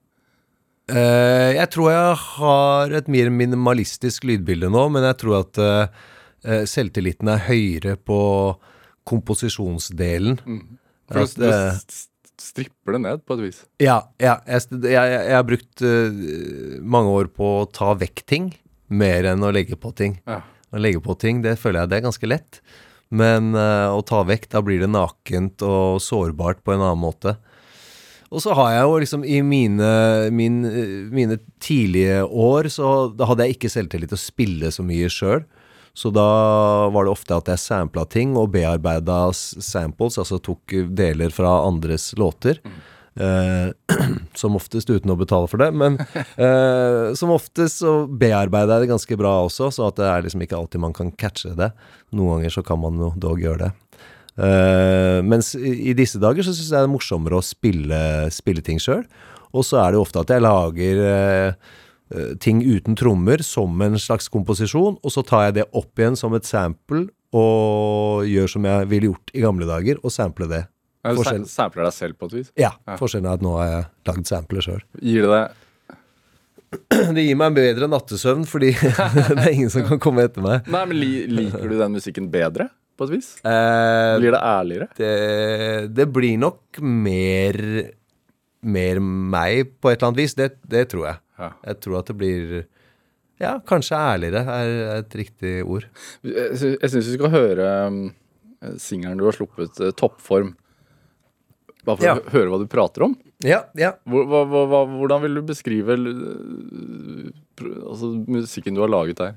Uh, 0.91 1.55
jeg 1.55 1.69
tror 1.71 1.93
jeg 1.93 2.17
har 2.25 2.95
et 2.99 3.07
mer 3.15 3.31
minimalistisk 3.31 4.27
lydbilde 4.27 4.67
nå, 4.75 4.89
men 4.91 5.07
jeg 5.07 5.19
tror 5.23 5.37
at 5.45 5.61
eh, 5.63 6.65
selvtilliten 6.67 7.31
er 7.31 7.45
høyere 7.47 7.95
på 8.03 8.19
komposisjonsdelen. 9.07 10.41
For 11.13 11.23
At, 11.23 11.39
s- 11.39 12.09
stripper 12.41 12.97
det 12.97 13.03
ned 13.05 13.25
på 13.27 13.37
et 13.37 13.45
vis. 13.49 13.61
Ja, 13.83 13.99
ja 14.23 14.39
jeg, 14.47 14.69
jeg, 14.85 14.95
jeg, 14.95 15.35
har 15.37 15.47
brukt 15.49 15.85
uh, 15.85 16.79
mange 16.81 17.13
år 17.19 17.31
på 17.35 17.51
å 17.61 17.69
ta 17.71 17.93
vekk 17.99 18.25
ting, 18.29 18.51
mer 18.93 19.29
enn 19.33 19.45
å 19.45 19.53
legge 19.55 19.79
på 19.81 19.93
ting. 19.97 20.19
Ja. 20.29 20.43
Å 20.73 20.81
legge 20.81 21.03
på 21.05 21.17
ting, 21.21 21.43
det 21.45 21.59
føler 21.61 21.83
jeg 21.83 21.93
det 21.93 22.01
er 22.01 22.07
ganske 22.09 22.31
lett. 22.31 22.63
Men 23.13 23.53
uh, 23.53 23.93
å 23.93 24.01
ta 24.09 24.23
vekk, 24.25 24.49
da 24.55 24.63
blir 24.65 24.81
det 24.81 24.91
nakent 24.93 25.65
og 25.67 26.01
sårbart 26.01 26.63
på 26.65 26.75
en 26.75 26.85
annen 26.85 27.03
måte. 27.03 27.37
Og 28.33 28.41
så 28.41 28.55
har 28.57 28.71
jeg 28.73 28.85
jo 28.89 29.01
liksom 29.03 29.25
i 29.29 29.41
mine, 29.45 29.89
min, 30.33 30.63
eh, 30.65 30.93
mine 31.13 31.37
tidlige 31.61 32.23
år, 32.25 32.71
så 32.73 33.13
da 33.13 33.29
hadde 33.29 33.45
jeg 33.45 33.59
ikke 33.59 33.73
selvtillit 33.75 34.09
til 34.09 34.17
å 34.17 34.23
spille 34.23 34.71
så 34.73 34.85
mye 34.87 35.11
sjøl. 35.13 35.45
Så 35.95 36.09
da 36.15 36.25
var 36.89 37.05
det 37.05 37.13
ofte 37.13 37.37
at 37.37 37.51
jeg 37.53 37.61
sampla 37.61 38.07
ting 38.09 38.33
og 38.41 38.53
bearbeida 38.55 39.27
samples, 39.35 40.17
altså 40.21 40.41
tok 40.41 40.73
deler 40.97 41.35
fra 41.35 41.59
andres 41.67 42.13
låter. 42.17 42.63
Eh, 43.13 43.69
som 44.41 44.57
oftest 44.57 44.89
uten 44.89 45.13
å 45.13 45.19
betale 45.21 45.51
for 45.51 45.61
det, 45.61 45.69
men 45.77 45.99
eh, 46.41 47.13
som 47.19 47.35
oftest 47.35 47.83
så 47.83 48.07
bearbeider 48.09 48.79
jeg 48.79 48.87
det 48.87 48.93
ganske 48.95 49.19
bra 49.21 49.35
også, 49.45 49.69
så 49.75 49.91
at 49.91 50.01
det 50.01 50.09
er 50.09 50.25
liksom 50.25 50.47
ikke 50.47 50.57
alltid 50.57 50.85
man 50.87 50.97
kan 50.97 51.13
catche 51.21 51.53
det. 51.59 51.73
Noen 52.17 52.39
ganger 52.39 52.57
så 52.57 52.65
kan 52.67 52.81
man 52.81 52.97
jo 53.01 53.13
dog 53.21 53.45
gjøre 53.45 53.67
det. 53.67 53.73
Eh, 54.41 55.19
mens 55.29 55.53
i, 55.61 55.93
disse 55.93 56.17
dager 56.23 56.47
så 56.47 56.55
syns 56.57 56.71
jeg 56.73 56.79
det 56.79 56.89
er 56.89 56.95
morsommere 56.95 57.37
å 57.37 57.45
spille, 57.45 58.01
spille 58.33 58.65
ting 58.65 58.81
sjøl. 58.81 59.05
Og 59.53 59.67
så 59.69 59.83
er 59.83 59.93
det 59.93 60.01
jo 60.01 60.07
ofte 60.07 60.23
at 60.23 60.33
jeg 60.33 60.45
lager 60.45 61.03
eh, 61.05 61.73
ting 62.43 62.61
uten 62.65 62.97
trommer 62.99 63.43
som 63.47 63.81
en 63.83 63.97
slags 64.01 64.29
komposisjon, 64.33 64.99
og 65.03 65.11
så 65.15 65.23
tar 65.27 65.49
jeg 65.49 65.55
det 65.61 65.67
opp 65.73 65.99
igjen 65.99 66.17
som 66.19 66.35
et 66.39 66.45
sample 66.49 67.07
og 67.33 68.27
gjør 68.29 68.51
som 68.53 68.67
jeg 68.69 68.89
ville 68.91 69.09
gjort 69.13 69.31
i 69.33 69.41
gamle 69.45 69.65
dager, 69.69 69.97
og 70.05 70.13
sample 70.13 70.49
det. 70.51 70.63
Ja, 71.03 71.15
Du 71.15 71.23
Forskjell. 71.23 71.47
sampler 71.51 71.87
deg 71.89 71.95
selv 71.97 72.15
på 72.21 72.29
et 72.29 72.35
vis. 72.37 72.51
Ja, 72.61 72.75
forskjellen 73.01 73.27
er 73.31 73.39
at 73.41 73.43
nå 73.43 73.57
har 73.59 73.71
jeg 73.71 73.87
lagd 74.11 74.29
sampler 74.29 74.63
sjøl. 74.63 74.83
Gir 75.03 75.25
det 75.27 75.33
deg 75.33 75.59
Det 77.17 77.25
gir 77.27 77.37
meg 77.37 77.51
en 77.51 77.57
bedre 77.57 77.89
nattesøvn, 77.91 78.45
fordi 78.49 78.71
det 78.77 79.41
er 79.43 79.51
ingen 79.53 79.73
som 79.73 79.83
kan 79.89 79.99
komme 80.01 80.25
etter 80.29 80.45
meg. 80.45 80.69
Nei, 80.73 80.85
men 80.89 80.97
li, 81.01 81.11
Liker 81.29 81.67
du 81.69 81.75
den 81.81 81.97
musikken 81.97 82.29
bedre, 82.33 82.69
på 82.97 83.09
et 83.09 83.15
vis? 83.17 83.33
Eh, 83.45 84.13
Blir 84.21 84.37
det 84.37 84.41
ærligere? 84.45 84.87
det, 85.01 85.13
det 85.97 86.07
blir 86.15 86.39
nok 86.41 86.81
mer 86.85 87.59
Mer 88.63 89.01
meg, 89.03 89.73
på 89.83 89.91
et 89.91 89.97
eller 89.99 90.13
annet 90.13 90.21
vis. 90.23 90.37
Det, 90.39 90.47
det 90.71 90.85
tror 90.93 91.09
jeg. 91.09 91.17
Ja. 91.39 91.53
Jeg 91.65 91.81
tror 91.81 91.99
at 92.03 92.07
det 92.13 92.17
blir 92.21 92.65
Ja, 93.41 93.57
kanskje 93.67 93.97
ærligere 93.99 94.43
er 94.47 94.99
et 95.01 95.15
riktig 95.19 95.65
ord. 95.67 95.87
Jeg 96.23 96.57
sy- 96.61 96.77
syns 96.79 97.09
vi 97.09 97.17
skal 97.17 97.31
høre 97.33 97.87
um, 97.89 97.97
singelen 98.79 99.19
du 99.19 99.25
har 99.25 99.33
sluppet, 99.35 99.81
eh, 99.81 99.91
'Toppform'. 99.91 100.55
Bare 101.85 101.97
for 101.99 102.05
Ja. 102.07 102.15
å 102.15 102.31
høre 102.31 102.51
hva 102.53 102.59
du 102.61 102.67
prater 102.71 103.03
om. 103.09 103.17
Ja, 103.43 103.65
ja. 103.75 103.95
Hva, 104.07 104.23
hva, 104.29 104.45
hva, 104.71 104.83
hvordan 104.87 105.23
vil 105.25 105.35
du 105.35 105.43
beskrive 105.43 105.97
altså, 107.59 108.13
musikken 108.29 108.75
du 108.77 108.83
har 108.85 108.93
laget 108.93 109.19
der? 109.19 109.35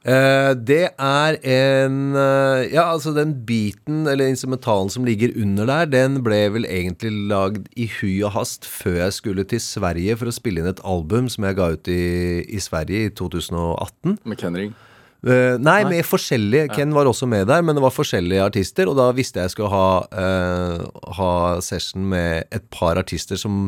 Eh, 0.00 0.52
det 0.56 0.86
er 0.96 1.36
en 1.44 2.14
uh, 2.16 2.64
Ja, 2.64 2.86
altså 2.88 3.12
den 3.12 3.34
biten, 3.44 4.06
eller 4.08 4.30
instrumentalen 4.32 4.88
som 4.88 5.04
ligger 5.04 5.34
under 5.36 5.68
der, 5.68 5.90
den 5.92 6.22
ble 6.24 6.38
vel 6.54 6.64
egentlig 6.64 7.12
lagd 7.28 7.66
i 7.76 7.90
hui 7.98 8.22
og 8.24 8.32
hast 8.38 8.64
før 8.64 9.02
jeg 9.02 9.12
skulle 9.18 9.44
til 9.44 9.60
Sverige 9.60 10.16
for 10.16 10.30
å 10.30 10.32
spille 10.32 10.62
inn 10.62 10.70
et 10.70 10.80
album 10.88 11.28
som 11.28 11.44
jeg 11.44 11.58
ga 11.60 11.72
ut 11.74 11.92
i, 11.92 12.00
i 12.48 12.62
Sverige 12.64 13.10
i 13.10 13.12
2018. 13.12 14.16
Med 14.24 14.40
Kenring? 14.40 14.72
Uh, 15.20 15.60
nei, 15.60 15.82
med 15.84 16.06
forskjellige. 16.08 16.70
Ken 16.72 16.96
var 16.96 17.04
også 17.04 17.28
med 17.28 17.44
der, 17.50 17.60
men 17.60 17.76
det 17.76 17.84
var 17.84 17.92
forskjellige 17.92 18.46
artister. 18.48 18.88
Og 18.88 18.96
da 18.96 19.10
visste 19.12 19.42
jeg 19.42 19.50
jeg 19.50 19.56
skulle 19.58 19.72
ha, 19.74 19.88
eh, 20.16 20.84
ha 21.18 21.32
session 21.60 22.06
med 22.08 22.48
et 22.48 22.64
par 22.72 22.96
artister 22.96 23.36
som 23.36 23.66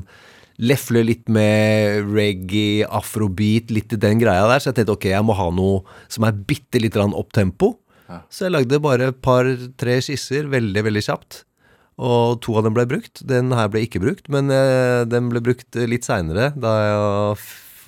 lefler 0.61 1.07
litt 1.07 1.31
med 1.33 2.09
reggae, 2.13 2.89
afrobeat, 2.89 3.73
litt 3.73 3.95
i 3.95 4.01
den 4.01 4.21
greia 4.21 4.45
der. 4.51 4.61
Så 4.61 4.71
jeg 4.71 4.81
tenkte 4.81 4.97
ok, 4.97 5.09
jeg 5.13 5.27
må 5.27 5.37
ha 5.39 5.49
noe 5.55 5.81
som 6.13 6.27
er 6.29 6.37
bitte 6.37 6.83
litt 6.83 6.99
opp 6.99 7.33
tempo. 7.33 7.77
Så 8.29 8.47
jeg 8.47 8.53
lagde 8.53 8.83
bare 8.83 9.09
et 9.09 9.23
par-tre 9.25 9.97
skisser 10.05 10.49
veldig, 10.53 10.85
veldig 10.85 11.03
kjapt. 11.07 11.43
Og 12.03 12.41
to 12.45 12.57
av 12.59 12.67
dem 12.67 12.75
ble 12.77 12.85
brukt. 12.89 13.23
Den 13.29 13.53
her 13.57 13.71
ble 13.73 13.85
ikke 13.87 14.03
brukt, 14.03 14.29
men 14.33 14.51
eh, 14.53 15.05
den 15.09 15.31
ble 15.33 15.43
brukt 15.45 15.77
litt 15.89 16.09
seinere. 16.09 16.51
Da 16.59 16.73
jeg, 16.83 17.37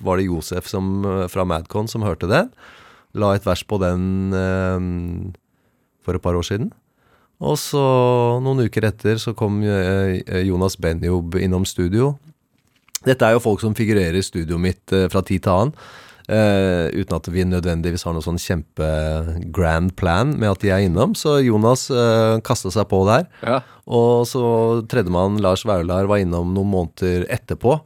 var 0.05 0.17
det 0.17 0.27
Josef 0.29 0.69
som, 0.69 1.03
eh, 1.05 1.27
fra 1.31 1.45
Madcon 1.45 1.89
som 1.91 2.05
hørte 2.05 2.29
den. 2.31 2.49
La 3.15 3.33
et 3.35 3.45
vers 3.45 3.63
på 3.63 3.79
den 3.81 4.33
eh, 4.33 4.89
for 6.05 6.17
et 6.17 6.23
par 6.23 6.37
år 6.37 6.47
siden. 6.47 6.71
Og 7.43 7.57
så, 7.59 7.83
noen 8.39 8.63
uker 8.69 8.87
etter, 8.87 9.19
så 9.19 9.35
kom 9.35 9.59
eh, 9.63 10.21
Jonas 10.47 10.77
Benjob 10.79 11.35
innom 11.41 11.65
studio. 11.67 12.13
Dette 13.05 13.27
er 13.27 13.35
jo 13.35 13.43
folk 13.43 13.61
som 13.61 13.75
figurerer 13.77 14.17
i 14.17 14.25
studioet 14.25 14.61
mitt 14.61 14.95
eh, 14.95 15.07
fra 15.11 15.23
tid 15.25 15.45
til 15.45 15.53
annen. 15.53 15.77
Uh, 16.25 16.89
uten 16.89 17.13
at 17.19 17.27
vi 17.29 17.43
nødvendigvis 17.45 18.01
har 18.07 18.15
noe 18.15 18.25
sånn 18.25 18.39
kjempe-grand 18.41 19.91
plan 19.93 20.31
med 20.33 20.55
at 20.55 20.63
de 20.63 20.71
er 20.73 20.85
innom. 20.87 21.13
Så 21.13 21.35
Jonas 21.45 21.85
uh, 21.93 22.41
kasta 22.45 22.71
seg 22.73 22.87
på 22.89 23.03
der. 23.05 23.27
Ja. 23.45 23.59
Og 23.85 24.25
så 24.25 24.41
tredjemann 24.89 25.37
Lars 25.45 25.61
Vaular 25.69 26.09
var 26.09 26.23
innom 26.23 26.55
noen 26.55 26.71
måneder 26.71 27.27
etterpå. 27.29 27.77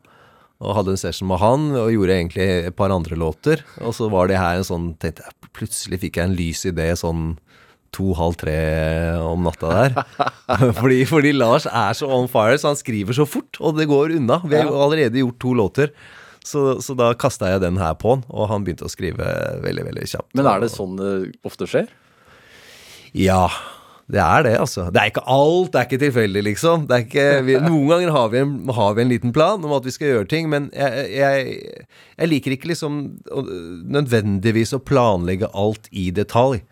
Og 0.60 0.76
hadde 0.76 0.96
en 0.96 1.02
session 1.02 1.28
med 1.28 1.40
han, 1.44 1.68
og 1.76 1.92
gjorde 1.92 2.16
egentlig 2.16 2.48
et 2.70 2.76
par 2.80 2.96
andre 2.96 3.20
låter. 3.20 3.64
Og 3.84 3.92
så 3.96 4.08
var 4.12 4.32
det 4.32 4.40
her 4.40 4.60
en 4.60 4.68
sånn 4.72 4.90
tenkte 5.00 5.28
jeg, 5.28 5.36
Plutselig 5.60 5.98
fikk 6.00 6.20
jeg 6.20 6.30
en 6.30 6.36
lys 6.38 6.62
idé 6.70 6.86
sånn 6.96 7.34
to-halv 7.96 8.38
tre 8.40 8.58
om 9.24 9.48
natta 9.48 9.74
der. 9.74 10.00
fordi, 10.80 11.02
fordi 11.10 11.34
Lars 11.36 11.68
er 11.70 11.98
så 11.98 12.10
on 12.16 12.30
fire, 12.32 12.60
så 12.62 12.74
han 12.74 12.80
skriver 12.80 13.18
så 13.18 13.28
fort, 13.30 13.60
og 13.60 13.78
det 13.80 13.90
går 13.90 14.16
unna. 14.20 14.42
Vi 14.46 14.60
har 14.60 14.70
jo 14.70 14.82
allerede 14.84 15.24
gjort 15.24 15.40
to 15.42 15.56
låter. 15.58 15.94
Så, 16.46 16.80
så 16.82 16.96
da 16.98 17.12
kasta 17.20 17.50
jeg 17.52 17.64
den 17.66 17.78
her 17.82 17.98
på 18.00 18.16
han, 18.16 18.22
og 18.32 18.48
han 18.50 18.64
begynte 18.66 18.88
å 18.88 18.92
skrive 18.92 19.26
veldig, 19.64 19.90
veldig 19.90 20.06
kjapt. 20.08 20.32
Men 20.40 20.48
er 20.50 20.64
det 20.64 20.72
sånn 20.74 20.96
det 21.00 21.12
ofte 21.46 21.68
skjer? 21.70 21.90
Ja, 23.18 23.50
det 24.10 24.22
er 24.24 24.46
det, 24.48 24.54
altså. 24.58 24.88
Det 24.90 25.02
er 25.02 25.12
ikke 25.12 25.26
alt, 25.30 25.70
det 25.74 25.80
er 25.80 25.86
ikke 25.86 26.02
tilfeldig, 26.02 26.42
liksom. 26.48 26.86
Det 26.90 26.96
er 26.96 27.04
ikke, 27.06 27.26
vi, 27.46 27.58
noen 27.70 27.92
ganger 27.94 28.14
har 28.16 28.32
vi, 28.34 28.40
en, 28.42 28.54
har 28.74 28.96
vi 28.98 29.04
en 29.04 29.12
liten 29.14 29.34
plan 29.36 29.66
om 29.66 29.76
at 29.78 29.86
vi 29.86 29.94
skal 29.94 30.14
gjøre 30.14 30.30
ting, 30.32 30.48
men 30.50 30.72
jeg, 30.74 31.04
jeg, 31.14 31.84
jeg 32.18 32.32
liker 32.32 32.56
ikke 32.56 32.72
liksom 32.72 33.02
nødvendigvis 34.00 34.74
å 34.74 34.82
planlegge 34.82 35.52
alt 35.54 35.92
i 35.94 36.10
detalj. 36.16 36.64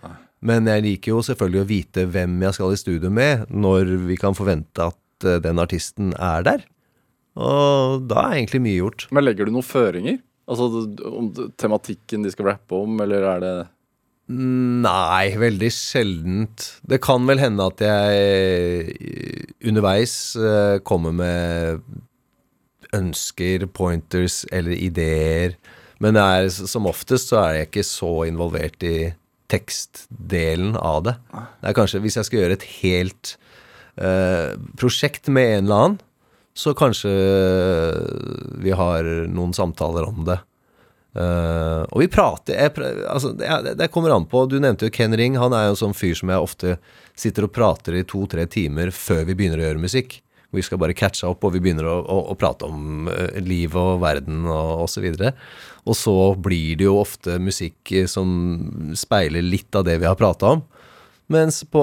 Men 0.48 0.70
jeg 0.70 0.86
liker 0.86 1.16
jo 1.16 1.26
selvfølgelig 1.26 1.64
å 1.64 1.70
vite 1.70 2.08
hvem 2.14 2.38
jeg 2.46 2.58
skal 2.58 2.74
i 2.74 2.80
studio 2.80 3.12
med, 3.14 3.48
når 3.52 3.94
vi 4.08 4.18
kan 4.20 4.38
forvente 4.38 4.90
at 4.94 5.28
eh, 5.28 5.42
den 5.44 5.60
artisten 5.64 6.14
er 6.16 6.46
der. 6.48 6.66
Og 7.38 8.08
da 8.10 8.30
er 8.30 8.40
egentlig 8.40 8.64
mye 8.64 8.80
gjort. 8.80 9.08
Men 9.14 9.28
legger 9.28 9.48
du 9.48 9.54
noen 9.54 9.66
føringer? 9.68 10.22
Altså 10.48 10.86
om 11.12 11.34
tematikken 11.60 12.24
de 12.24 12.32
skal 12.32 12.54
rappe 12.54 12.78
om, 12.78 12.96
eller 13.04 13.26
er 13.34 13.44
det 13.44 13.56
Nei, 14.28 15.38
veldig 15.40 15.70
sjeldent. 15.72 16.66
Det 16.84 16.98
kan 17.00 17.24
vel 17.30 17.40
hende 17.40 17.64
at 17.64 17.80
jeg 17.80 18.18
eh, 18.92 19.54
underveis 19.70 20.16
eh, 20.36 20.80
kommer 20.84 21.16
med 21.16 21.86
ønsker, 22.96 23.64
pointers 23.72 24.42
eller 24.52 24.76
ideer. 24.76 25.56
Men 26.04 26.18
det 26.18 26.26
er, 26.26 26.50
som 26.52 26.90
oftest 26.92 27.32
så 27.32 27.40
er 27.46 27.54
jeg 27.56 27.70
ikke 27.70 27.86
så 27.88 28.12
involvert 28.28 28.84
i 28.84 28.98
tekstdelen 29.52 30.76
av 30.76 31.06
det. 31.08 31.16
Det 31.62 31.70
er 31.70 31.78
kanskje 31.78 32.02
Hvis 32.04 32.18
jeg 32.20 32.28
skal 32.28 32.42
gjøre 32.42 32.58
et 32.58 32.68
helt 32.82 33.38
uh, 34.02 34.58
prosjekt 34.80 35.32
med 35.32 35.54
en 35.54 35.66
eller 35.66 35.84
annen, 35.86 36.04
så 36.58 36.74
kanskje 36.74 37.12
vi 38.66 38.72
har 38.74 39.06
noen 39.30 39.54
samtaler 39.54 40.08
om 40.10 40.24
det. 40.26 40.40
Uh, 41.18 41.82
og 41.90 42.04
vi 42.04 42.10
prater 42.14 42.54
jeg, 42.54 42.74
altså, 43.10 43.32
det, 43.34 43.74
det 43.80 43.90
kommer 43.94 44.14
an 44.14 44.28
på. 44.30 44.44
Du 44.50 44.60
nevnte 44.62 44.86
jo 44.86 44.94
Ken 44.94 45.16
Ring. 45.18 45.38
Han 45.42 45.56
er 45.56 45.68
jo 45.68 45.76
en 45.76 45.82
sånn 45.86 45.98
fyr 45.98 46.18
som 46.18 46.30
jeg 46.34 46.44
ofte 46.44 46.78
sitter 47.18 47.48
og 47.48 47.54
prater 47.56 47.98
i 47.98 48.06
to-tre 48.06 48.46
timer 48.50 48.92
før 48.94 49.24
vi 49.26 49.38
begynner 49.38 49.64
å 49.64 49.68
gjøre 49.70 49.86
musikk. 49.86 50.20
Vi 50.56 50.64
skal 50.64 50.80
bare 50.80 50.96
catche 50.96 51.28
opp, 51.28 51.44
og 51.44 51.56
vi 51.56 51.62
begynner 51.64 51.90
å, 51.90 51.96
å, 52.02 52.20
å 52.32 52.38
prate 52.40 52.70
om 52.70 53.10
uh, 53.10 53.38
livet 53.42 53.78
og 53.78 54.02
verden 54.04 54.46
og 54.46 54.86
osv. 54.86 55.10
Og, 55.10 55.26
og 55.88 55.96
så 55.98 56.16
blir 56.36 56.78
det 56.80 56.88
jo 56.88 56.98
ofte 57.02 57.38
musikk 57.42 57.94
eh, 57.96 58.10
som 58.10 58.92
speiler 58.98 59.46
litt 59.46 59.76
av 59.76 59.88
det 59.88 59.98
vi 60.02 60.10
har 60.10 60.20
prata 60.20 60.58
om. 60.58 60.66
Mens 61.28 61.60
på 61.68 61.82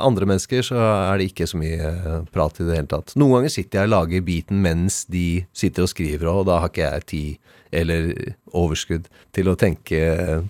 andre 0.00 0.28
mennesker 0.28 0.64
så 0.64 0.78
er 0.80 1.18
det 1.18 1.30
ikke 1.30 1.48
så 1.48 1.58
mye 1.60 1.90
eh, 1.90 2.22
prat 2.32 2.60
i 2.60 2.68
det 2.68 2.78
hele 2.78 2.90
tatt. 2.92 3.16
Noen 3.20 3.38
ganger 3.38 3.52
sitter 3.52 3.82
jeg 3.82 3.90
og 3.90 3.94
lager 3.94 4.24
beaten 4.28 4.62
mens 4.64 5.02
de 5.12 5.26
sitter 5.56 5.84
og 5.84 5.92
skriver, 5.92 6.30
og 6.32 6.46
da 6.48 6.60
har 6.62 6.72
ikke 6.72 6.86
jeg 6.86 7.08
tid 7.12 7.52
eller 7.76 8.12
overskudd 8.56 9.10
til 9.36 9.50
å 9.50 9.56
tenke, 9.58 10.00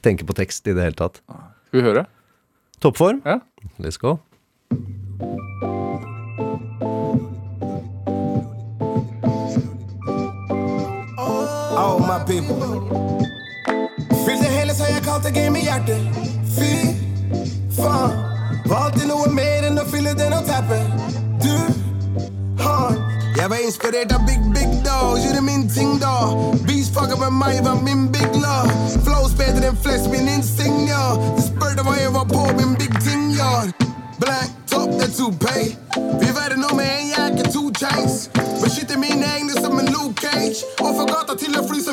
tenke 0.05 0.29
på 0.29 0.37
tekst 0.37 0.69
i 0.69 0.77
det 0.77 0.91
hele 0.91 1.01
tatt. 1.01 1.23
Skal 1.71 1.81
vi 1.81 1.89
høre? 1.89 2.07
Toppform? 2.85 3.25
Ja. 3.27 3.41
Let's 3.83 3.99
go. 3.99 4.21
Oh, 12.29 12.33
my 12.33 12.41
people. 12.41 13.29
Fylte 14.27 14.45
hele 14.45 14.75
så 14.75 14.85
jeg 14.85 15.03
kalte 15.05 15.31
game 15.31 15.59
i 15.59 15.63
hjertet. 15.63 16.01
Fy 16.57 16.71
faen. 17.77 18.11
Var 18.67 18.77
alltid 18.77 19.07
noe 19.07 19.29
mer 19.31 19.67
enn 19.69 19.79
å 19.79 19.85
fylle 19.87 20.15
den 20.19 20.35
og 20.35 20.47
tappe. 20.49 20.81
Du 21.43 21.55
har 22.63 22.97
Jeg 23.37 23.51
var 23.51 23.63
inspirert 23.63 24.13
av 24.17 24.25
Big 24.27 24.43
Big 24.55 24.73
Dog, 24.83 25.21
gjorde 25.23 25.43
min 25.45 25.69
ting 25.71 26.01
da. 26.01 26.15
Beast 26.67 26.95
fucka 26.97 27.17
med 27.21 27.33
meg 27.37 27.63
var 27.63 27.79
min 27.85 28.09
big 28.11 28.35
love. 28.43 28.75
Flows 29.05 29.37
bedre 29.39 29.71
enn 29.71 29.77
flest, 29.85 30.11
min 30.11 30.27
instinkt, 30.29 30.89
ja. 30.91 31.15
Du 31.37 31.43
spurte 31.45 31.85
hva 31.87 31.95
jeg 32.01 32.15
var 32.17 32.27
på, 32.33 32.43
min 32.59 32.75
big 32.81 32.97
ting, 33.07 33.37
ja. 33.39 33.69
Black 34.19 34.51
top, 34.67 34.91
det 34.99 35.11
er 35.11 35.15
toupee. 35.15 35.77
Vi 36.21 36.33
verden 36.35 36.65
nå 36.65 36.75
med 36.75 36.91
en 36.91 37.09
jakke, 37.15 37.53
to 37.53 37.71
chains. 37.79 38.31
Beskytter 38.63 38.99
mine 38.99 39.23
egne 39.37 39.53
som 39.63 39.79
en 39.79 39.87
Luke 39.95 40.19
Cage. 40.27 40.65
Og 40.81 40.97
får 40.97 41.07
gata 41.13 41.37
til 41.39 41.55
å 41.61 41.63
fly 41.69 41.79
som 41.85 41.86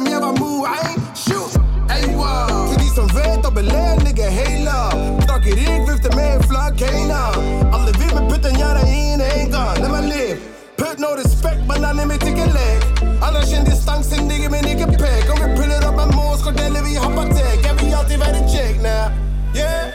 med 6.80 6.82
en 6.82 6.88
flagg, 6.88 6.94
heina. 6.94 7.74
Alle 7.74 7.92
vil 7.92 8.14
med 8.16 8.30
putten 8.30 8.56
gjøre 8.56 8.82
en 8.88 9.52
gang. 9.52 9.80
Let 9.82 9.92
me 9.92 10.02
live. 10.02 10.38
Put 10.78 11.00
no 11.00 11.08
respect, 11.16 11.68
men 11.68 11.84
han 11.84 12.00
er 12.00 12.06
mitt 12.06 12.24
ikke 12.24 12.46
lek. 12.46 12.84
Anerkjenn 13.22 13.66
distansen, 13.66 14.30
digger, 14.30 14.50
men 14.50 14.66
ikke 14.68 14.88
pek. 14.88 15.30
Om 15.32 15.40
vi 15.42 15.56
puller 15.58 15.88
opp 15.88 16.00
en 16.00 16.16
mål, 16.16 16.38
skal 16.40 16.56
dele, 16.58 16.80
vi 16.84 16.96
hapatek. 16.96 17.66
Jeg 17.66 17.76
vil 17.82 17.94
alltid 17.94 18.18
være 18.18 18.48
kjekk 18.50 18.82
now. 18.82 19.12
Yeah. 19.56 19.94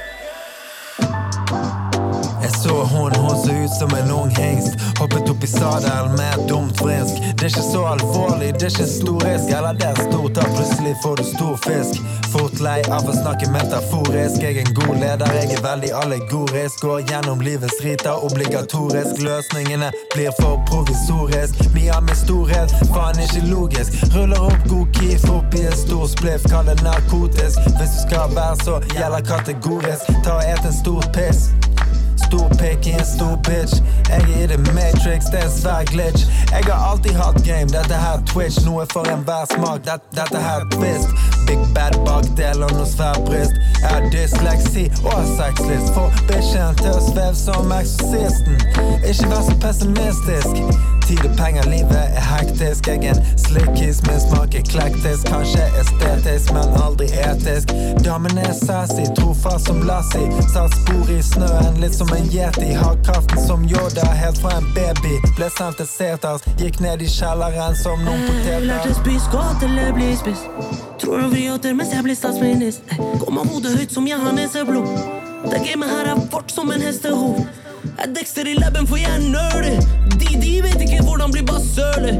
Jeg 2.43 2.53
så 2.63 2.75
hun, 2.85 3.13
hun 3.15 3.37
så 3.45 3.53
ut 3.53 3.71
som 3.79 3.91
en 3.99 4.11
ung 4.11 4.31
hengst. 4.31 4.79
Hoppet 4.99 5.29
opp 5.31 5.45
i 5.45 5.47
sadelen 5.47 6.15
med 6.17 6.31
et 6.35 6.49
dumt 6.49 6.79
frisk. 6.79 7.15
Det 7.39 7.43
er 7.43 7.51
ikke 7.53 7.67
så 7.73 7.83
alvorlig, 7.95 8.53
det 8.55 8.61
det 8.61 8.67
er 8.67 8.73
ikke 8.75 8.87
stor 8.93 9.19
risk, 9.27 9.51
eller 9.57 9.73
det 9.81 9.89
er 9.91 9.99
stort, 10.09 10.35
da 10.35 10.47
plutselig 10.55 10.95
får 11.03 11.15
du 11.21 11.25
stor 11.35 11.55
fisk. 11.67 12.01
Fort 12.59 12.65
lei 12.65 12.83
av 12.91 13.07
å 13.07 13.13
snakke 13.15 13.47
metaforisk. 13.55 14.43
Jeg 14.43 14.57
er 14.59 14.65
en 14.67 14.73
god 14.75 14.97
leder, 14.99 15.35
jeg 15.37 15.53
er 15.55 15.61
veldig 15.63 15.91
allegorisk. 15.95 16.81
Går 16.83 17.05
gjennom 17.07 17.43
livets 17.45 17.79
riter, 17.85 18.25
obligatorisk. 18.27 19.21
Løsningene 19.23 19.93
blir 20.15 20.35
for 20.41 20.59
provisorisk. 20.67 21.61
Mye 21.77 21.93
av 21.95 22.03
min 22.09 22.19
storhet, 22.19 22.75
faen 22.91 23.23
ikke 23.23 23.45
logisk. 23.47 23.95
Ruller 24.17 24.49
opp 24.49 24.67
god 24.73 24.99
keef 24.99 25.29
i 25.55 25.65
en 25.69 25.79
stor 25.85 26.11
spliff, 26.11 26.51
kall 26.51 26.67
det 26.67 26.81
narkotisk. 26.83 27.63
Hvis 27.79 27.95
du 27.95 28.03
skal 28.09 28.35
være 28.35 28.59
så 28.65 28.83
gjelder 28.97 29.31
kategorisk, 29.31 30.11
ta 30.27 30.41
og 30.41 30.51
et 30.51 30.67
en 30.67 30.79
stor 30.83 31.11
piss. 31.15 31.47
Stor 32.29 32.49
pikk 32.61 32.87
i 32.87 32.93
en 32.93 33.07
stor 33.07 33.37
bitch. 33.49 33.81
Jeg 34.09 34.21
er 34.21 34.43
i 34.43 34.47
the 34.47 34.59
matrix, 34.77 35.31
det 35.33 35.41
er 35.41 35.45
en 35.45 35.55
svær 35.61 35.85
glitch. 35.85 36.27
Jeg 36.53 36.65
har 36.65 36.91
alltid 36.91 37.15
hatt 37.17 37.39
game, 37.45 37.69
dette 37.73 37.95
her 37.95 38.21
Twitch. 38.27 38.67
Noe 38.67 38.85
for 38.93 39.09
enhver 39.15 39.49
smak, 39.55 39.81
det, 39.87 39.97
dette 40.19 40.43
her 40.49 40.61
twist. 40.75 41.09
Big 41.47 41.63
bad 41.75 41.97
bakdel 42.05 42.63
og 42.67 42.77
noe 42.77 42.87
svær 42.93 43.17
bryst. 43.25 43.57
Jeg 43.81 43.89
har 43.95 44.05
dysleksi 44.13 44.85
og 45.07 45.13
har 45.17 45.27
sexlyst. 45.39 45.89
Får 45.97 46.21
bitchen 46.29 46.79
til 46.83 46.93
å 46.93 47.01
sveve 47.09 47.35
som 47.47 47.75
eksorsisten. 47.81 48.61
Ikke 49.09 49.33
vær 49.33 49.43
så 49.49 49.59
pessimistisk. 49.65 50.98
Tid 51.09 51.25
og 51.25 51.37
penger, 51.37 51.65
livet 51.71 51.97
er 51.97 52.21
hektisk. 52.21 52.87
Jeg 52.87 53.05
er 53.05 53.17
en 53.17 53.39
slikkis, 53.41 54.03
min 54.07 54.19
smak 54.21 54.55
eklektisk. 54.55 55.23
Kanskje 55.33 55.65
estetisk, 55.81 56.51
men 56.53 56.75
aldri 56.85 57.07
etisk. 57.23 57.71
Damen 58.05 58.39
er 58.39 58.53
sassy, 58.53 59.07
trofast 59.17 59.71
som 59.71 59.81
Lassie. 59.89 60.43
Satt 60.53 60.75
spor 60.77 61.09
i 61.09 61.23
snøen, 61.25 61.79
litt 61.81 61.97
som 61.97 62.13
en 62.13 62.29
yeti. 62.29 62.75
Har 62.77 62.99
kraften 63.07 63.41
som 63.47 63.65
Yoda, 63.71 64.05
helt 64.21 64.41
fra 64.43 64.53
en 64.59 64.69
baby. 64.77 65.15
Ble 65.39 65.49
sendt 65.55 65.81
til 65.81 65.89
seters, 65.89 66.45
gikk 66.61 66.77
ned 66.85 67.01
i 67.01 67.09
kjelleren 67.09 67.79
som 67.81 68.05
noen 68.05 68.27
poteter. 68.27 68.67
lærte 68.69 68.93
poteter. 68.99 69.31
godt 69.33 69.65
eller 69.65 69.97
bli 69.97 70.11
spist. 70.17 70.45
Tror 71.01 71.25
du 71.25 71.29
vi 71.33 71.47
åter 71.49 71.73
mens 71.79 71.95
jeg 71.97 72.05
blir 72.05 72.21
statsminister. 72.21 73.01
Går 73.25 73.33
med 73.33 73.49
hodet 73.49 73.79
høyt 73.79 73.97
som 73.97 74.07
jeg 74.07 74.21
har 74.21 74.37
neseblod. 74.37 74.93
Det 75.49 75.65
gamet 75.65 75.89
her 75.89 76.13
er 76.13 76.21
vårt 76.29 76.53
som 76.53 76.71
en 76.71 76.85
hestehov. 76.85 77.41
Jeg 77.85 78.15
dekster 78.15 78.49
i 78.49 78.55
labben 78.59 78.87
for 78.87 79.01
jeg 79.01 79.11
er 79.11 79.25
nerd. 79.31 79.83
De, 80.19 80.29
de 80.41 80.53
vet 80.65 80.83
ikke 80.85 81.03
hvordan 81.07 81.33
bli 81.35 81.43
basøl. 81.47 82.11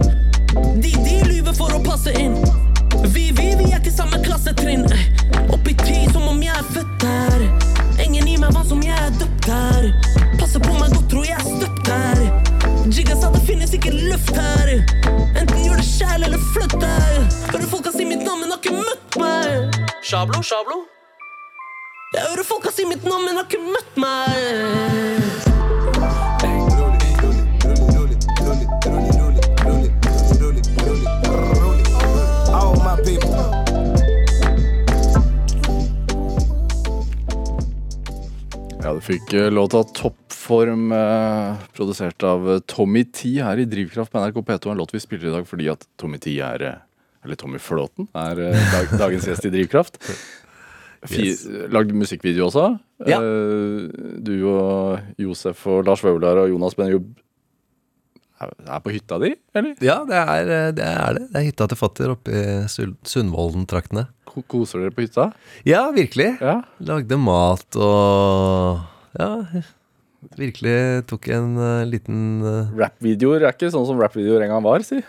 De, 0.83 0.91
de 0.91 1.17
lyver 1.29 1.55
for 1.57 1.75
å 1.75 1.81
passe 1.85 2.13
inn. 2.19 2.37
Vi, 3.13 3.29
vi, 3.37 3.53
vi 3.59 3.71
er 3.71 3.79
ikke 3.79 3.95
samme 3.95 4.21
klassetrinn. 4.25 4.87
Oppi 5.55 5.75
ti 5.85 6.01
som 6.13 6.27
om 6.31 6.43
jeg 6.43 6.55
er 6.55 6.69
født 6.75 7.07
her. 7.07 7.47
Ingen 8.05 8.27
gir 8.27 8.43
meg 8.43 8.55
hva 8.55 8.65
som 8.67 8.83
jeg 8.85 8.97
er 8.97 9.15
døpt 9.21 9.51
her. 9.53 9.89
Passer 10.41 10.63
på 10.65 10.75
meg 10.79 10.95
godt, 10.95 11.09
tror 11.13 11.27
jeg 11.27 11.39
er 11.39 11.47
støpt 11.47 11.91
her. 11.93 12.23
Jigga 12.89 13.19
sa 13.21 13.33
det 13.35 13.43
finnes 13.47 13.75
ikke 13.77 13.93
luft 13.95 14.35
her. 14.39 14.77
Enten 15.35 15.65
gjør 15.65 15.83
det 15.83 15.89
sjæl 15.89 16.29
eller 16.29 16.45
flytt 16.55 16.79
her. 16.83 17.19
Hører 17.51 17.67
folka 17.71 17.95
si 17.95 18.09
mitt 18.09 18.25
navn, 18.25 18.45
men 18.45 18.55
har 18.55 18.63
ikke 18.63 18.79
møtt 18.79 19.21
meg. 19.21 19.83
Shablo, 20.03 20.41
shablo. 20.43 20.88
Fikk 39.09 39.33
eh, 39.37 39.51
låta 39.51 39.83
Toppform, 39.97 40.93
eh, 40.93 41.55
produsert 41.77 42.23
av 42.23 42.51
eh, 42.53 42.59
Tommy 42.69 43.05
T 43.05 43.39
her 43.43 43.61
i 43.61 43.65
Drivkraft 43.69 44.13
på 44.13 44.21
NRK 44.21 44.43
P2. 44.43 44.73
En 44.73 44.83
låt 44.83 44.95
vi 44.95 45.01
spiller 45.01 45.31
i 45.31 45.37
dag 45.39 45.49
fordi 45.49 45.71
at 45.73 45.87
Tommy 46.01 46.21
T 46.21 46.35
er 46.45 46.67
Eller 47.25 47.37
Tommy 47.37 47.59
Flåten 47.59 48.09
er 48.15 48.43
dag, 48.55 48.93
dagens 49.05 49.27
gjest 49.27 49.49
i 49.49 49.55
Drivkraft. 49.55 49.99
Yes. 51.15 51.47
Lagd 51.71 51.95
musikkvideo 51.95 52.49
også. 52.49 52.67
Ja. 53.07 53.21
Eh, 53.23 53.89
du 54.25 54.35
og 54.51 55.17
Josef 55.21 55.65
og 55.71 55.87
Lars 55.87 56.05
Vaular 56.05 56.43
og 56.45 56.53
Jonas 56.53 56.77
Benjob 56.79 57.09
er 58.39 58.83
på 58.85 58.93
hytta 58.95 59.17
di, 59.19 59.33
eller? 59.57 59.73
Ja, 59.83 59.97
det 60.07 60.19
er 60.19 60.45
det. 60.47 60.85
Er 60.87 61.17
det. 61.17 61.25
det 61.33 61.41
er 61.41 61.47
hytta 61.49 61.67
til 61.67 61.79
fatter 61.81 62.13
oppe 62.13 62.31
i 62.31 62.43
Sundvolden-traktene. 62.71 64.05
Koser 64.47 64.85
dere 64.85 64.95
på 64.95 65.03
hytta? 65.03 65.33
Ja, 65.67 65.89
virkelig. 65.95 66.37
Ja. 66.39 66.61
Lagde 66.87 67.19
mat 67.19 67.79
og 67.83 68.85
Ja, 69.19 69.63
virkelig 70.39 71.07
tok 71.11 71.29
en 71.35 71.57
uh, 71.59 71.87
liten 71.87 72.43
uh... 72.43 72.71
Rap-videoer 72.79 73.45
er 73.45 73.55
ikke 73.55 73.71
sånn 73.75 73.87
som 73.87 73.99
rap-videoer 74.03 74.47
en 74.47 74.53
gang 74.55 74.65
var, 74.65 74.85
si. 74.87 75.01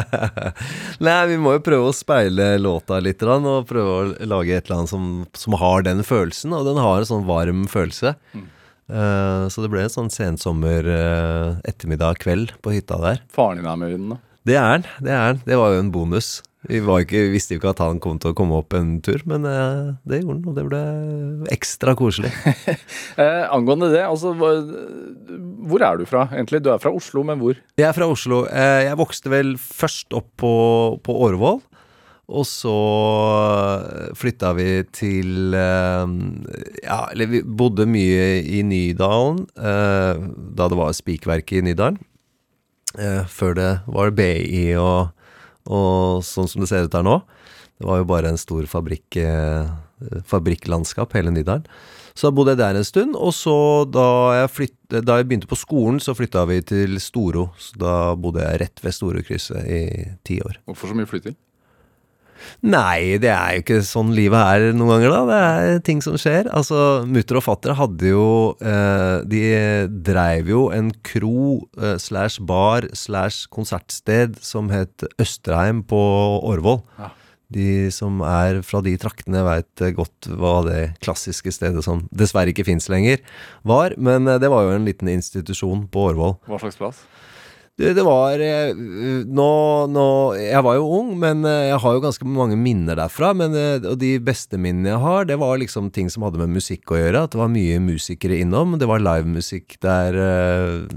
Nei, 1.06 1.20
vi 1.30 1.38
må 1.42 1.56
jo 1.56 1.64
prøve 1.66 1.90
å 1.90 1.94
speile 1.94 2.52
låta 2.62 3.00
litt, 3.02 3.22
og 3.22 3.68
prøve 3.70 3.94
å 3.94 4.28
lage 4.30 4.54
et 4.56 4.66
eller 4.66 4.82
annet 4.82 4.92
som, 4.92 5.08
som 5.38 5.58
har 5.62 5.86
den 5.86 6.02
følelsen, 6.06 6.54
og 6.54 6.66
den 6.68 6.82
har 6.82 7.02
en 7.02 7.10
sånn 7.10 7.26
varm 7.30 7.64
følelse. 7.70 8.16
Eh, 8.84 9.44
så 9.48 9.64
det 9.64 9.70
ble 9.72 9.86
en 9.86 9.92
sånn 9.92 10.12
sensommer 10.12 10.84
uh, 10.84 11.56
ettermiddag 11.64 12.20
kveld 12.24 12.52
på 12.64 12.74
hytta 12.74 13.00
der. 13.00 13.22
Faren 13.32 13.62
din 13.62 13.68
er 13.68 13.78
med 13.80 13.94
i 13.94 13.96
den, 13.96 14.10
da. 14.12 14.20
Det 14.44 14.58
er 14.60 14.66
han, 14.68 14.90
det 15.00 15.14
er 15.14 15.22
han. 15.22 15.40
Det 15.46 15.56
var 15.56 15.72
jo 15.72 15.80
en 15.80 15.94
bonus. 15.94 16.34
Vi 16.68 16.78
var 16.80 17.02
ikke, 17.04 17.20
visste 17.32 17.54
jo 17.54 17.60
ikke 17.60 17.72
at 17.74 17.80
han 17.84 17.98
kom 18.00 18.16
til 18.22 18.32
å 18.32 18.36
komme 18.38 18.56
opp 18.56 18.72
en 18.78 18.94
tur, 19.04 19.20
men 19.28 19.44
eh, 19.48 19.90
det 20.08 20.22
gjorde 20.22 20.38
han, 20.38 20.46
og 20.48 20.54
det 20.56 20.64
ble 20.70 20.82
ekstra 21.54 21.94
koselig. 21.98 22.32
Eh, 23.14 23.44
angående 23.54 23.92
det, 23.92 24.00
altså 24.02 24.32
Hvor 24.34 25.82
er 25.86 26.00
du 26.00 26.02
fra, 26.08 26.24
egentlig? 26.34 26.58
Du 26.64 26.70
er 26.72 26.80
fra 26.82 26.90
Oslo, 26.90 27.22
men 27.26 27.38
hvor? 27.38 27.54
Jeg 27.78 27.86
er 27.86 27.94
fra 27.94 28.08
Oslo. 28.10 28.40
Eh, 28.50 28.80
Jeg 28.88 28.98
vokste 28.98 29.30
vel 29.30 29.52
først 29.60 30.16
opp 30.18 30.32
på, 30.40 30.50
på 31.04 31.14
Årvoll. 31.28 31.60
Og 32.34 32.46
så 32.48 32.72
flytta 34.16 34.54
vi 34.56 34.68
til 34.96 35.54
eh, 35.54 36.14
Ja, 36.86 37.00
eller 37.12 37.30
vi 37.30 37.42
bodde 37.44 37.86
mye 37.90 38.40
i 38.42 38.62
Nydalen 38.66 39.42
eh, 39.58 40.22
da 40.56 40.68
det 40.72 40.78
var 40.80 40.94
spikverket 40.96 41.60
i 41.60 41.66
Nydalen. 41.68 42.00
Eh, 42.98 43.22
Før 43.30 43.54
det 43.58 43.70
var 43.90 44.14
BI 44.16 44.64
og, 44.80 45.12
og 45.66 46.24
sånn 46.26 46.48
som 46.50 46.64
det 46.64 46.70
ser 46.70 46.88
ut 46.88 46.96
her 46.96 47.06
nå. 47.06 47.18
Det 47.78 47.88
var 47.88 48.00
jo 48.00 48.06
bare 48.08 48.30
en 48.30 48.40
stor 48.40 48.66
fabrikk, 48.70 49.16
eh, 49.18 49.70
fabrikklandskap, 50.30 51.14
hele 51.16 51.32
Nydalen. 51.34 51.66
Så 52.14 52.28
da 52.28 52.36
bodde 52.36 52.52
jeg 52.54 52.60
der 52.60 52.76
en 52.78 52.86
stund, 52.86 53.16
og 53.18 53.32
så 53.34 53.56
da 53.90 54.06
jeg, 54.38 54.50
flytt, 54.54 54.76
da 55.02 55.16
jeg 55.18 55.26
begynte 55.26 55.50
på 55.50 55.58
skolen, 55.58 55.98
så 55.98 56.14
flytta 56.14 56.44
vi 56.46 56.60
til 56.62 57.00
Storo. 57.02 57.48
Så 57.58 57.74
da 57.82 57.94
bodde 58.14 58.44
jeg 58.44 58.60
rett 58.62 58.84
ved 58.84 58.94
Storokrysset 58.94 59.66
i 59.66 59.80
ti 60.22 60.38
år. 60.38 60.60
Hvorfor 60.68 60.92
så 60.92 60.98
mye 61.00 61.10
flytting? 61.10 61.34
Nei, 62.64 63.16
det 63.22 63.30
er 63.32 63.56
jo 63.56 63.62
ikke 63.64 63.80
sånn 63.86 64.12
livet 64.16 64.40
er 64.40 64.76
noen 64.76 64.94
ganger, 64.94 65.14
da. 65.14 65.22
Det 65.28 65.40
er 65.40 65.82
ting 65.86 66.02
som 66.04 66.16
skjer. 66.20 66.48
Altså, 66.54 66.78
mutter 67.08 67.40
og 67.40 67.46
fattere 67.46 67.76
hadde 67.78 68.12
jo 68.12 68.28
eh, 68.64 69.24
De 69.30 69.42
dreiv 70.06 70.50
jo 70.52 70.62
en 70.74 70.92
kro 71.06 71.64
eh, 71.80 71.96
slash 72.00 72.42
bar 72.44 72.88
slash 72.96 73.48
konsertsted 73.54 74.38
som 74.44 74.72
het 74.74 75.06
Østerheim 75.20 75.84
på 75.88 76.00
Årvoll. 76.44 76.82
Ja. 77.00 77.12
De 77.54 77.90
som 77.92 78.22
er 78.24 78.62
fra 78.66 78.80
de 78.82 78.94
traktene, 78.98 79.44
veit 79.46 79.82
godt 79.94 80.30
hva 80.32 80.56
det 80.66 80.80
klassiske 81.04 81.52
stedet 81.54 81.84
som 81.86 82.06
dessverre 82.10 82.50
ikke 82.54 82.66
fins 82.66 82.88
lenger, 82.90 83.20
var. 83.62 83.94
Men 84.00 84.26
eh, 84.30 84.40
det 84.42 84.50
var 84.52 84.66
jo 84.66 84.74
en 84.78 84.88
liten 84.88 85.10
institusjon 85.12 85.86
på 85.92 86.08
Årvoll. 86.10 86.38
Hva 86.48 86.62
slags 86.62 86.80
plass? 86.80 87.04
Det, 87.74 87.90
det 87.98 88.04
var 88.06 88.38
eh, 88.38 88.70
nå, 89.26 89.46
nå 89.90 90.06
Jeg 90.38 90.62
var 90.62 90.76
jo 90.78 90.84
ung, 90.94 91.08
men 91.18 91.42
eh, 91.48 91.72
jeg 91.72 91.80
har 91.82 91.96
jo 91.96 92.02
ganske 92.04 92.28
mange 92.28 92.58
minner 92.60 92.94
derfra. 93.00 93.32
Men, 93.34 93.56
eh, 93.58 93.82
og 93.82 93.98
de 93.98 94.12
beste 94.22 94.60
minnene 94.60 94.92
jeg 94.92 95.02
har, 95.02 95.26
det 95.26 95.40
var 95.42 95.58
liksom 95.58 95.90
ting 95.94 96.10
som 96.12 96.22
hadde 96.26 96.38
med 96.38 96.54
musikk 96.54 96.94
å 96.94 97.00
gjøre. 97.00 97.24
At 97.26 97.34
det 97.34 97.42
var 97.42 97.50
mye 97.50 97.80
musikere 97.82 98.38
innom. 98.44 98.78
Det 98.78 98.86
var 98.90 99.02
livemusikk 99.02 99.80
der 99.82 100.20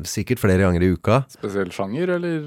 sikkert 0.05 0.43
flere 0.43 0.67
ganger 0.67 0.85
i 0.85 0.93
uka. 0.93 1.23
Spesiell 1.33 1.73
sjanger, 1.73 2.13
eller? 2.19 2.45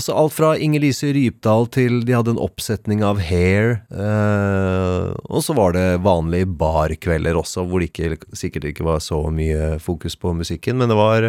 Altså 0.00 0.14
alt 0.16 0.32
fra 0.32 0.54
Inger-Lise 0.56 1.10
Rypdal 1.12 1.66
til 1.74 1.98
de 2.08 2.14
hadde 2.16 2.32
en 2.32 2.38
oppsetning 2.40 3.02
av 3.04 3.18
Hair. 3.20 3.82
Eh, 3.92 5.08
og 5.28 5.42
så 5.44 5.52
var 5.58 5.74
det 5.76 5.82
vanlige 6.00 6.48
barkvelder 6.56 7.36
også, 7.36 7.66
hvor 7.68 7.82
det 7.84 7.90
ikke, 7.90 8.16
sikkert 8.32 8.70
ikke 8.70 8.86
var 8.86 9.02
så 9.04 9.18
mye 9.28 9.74
fokus 9.84 10.16
på 10.16 10.32
musikken. 10.38 10.78
Men 10.80 10.88
det 10.88 10.96
var, 10.96 11.26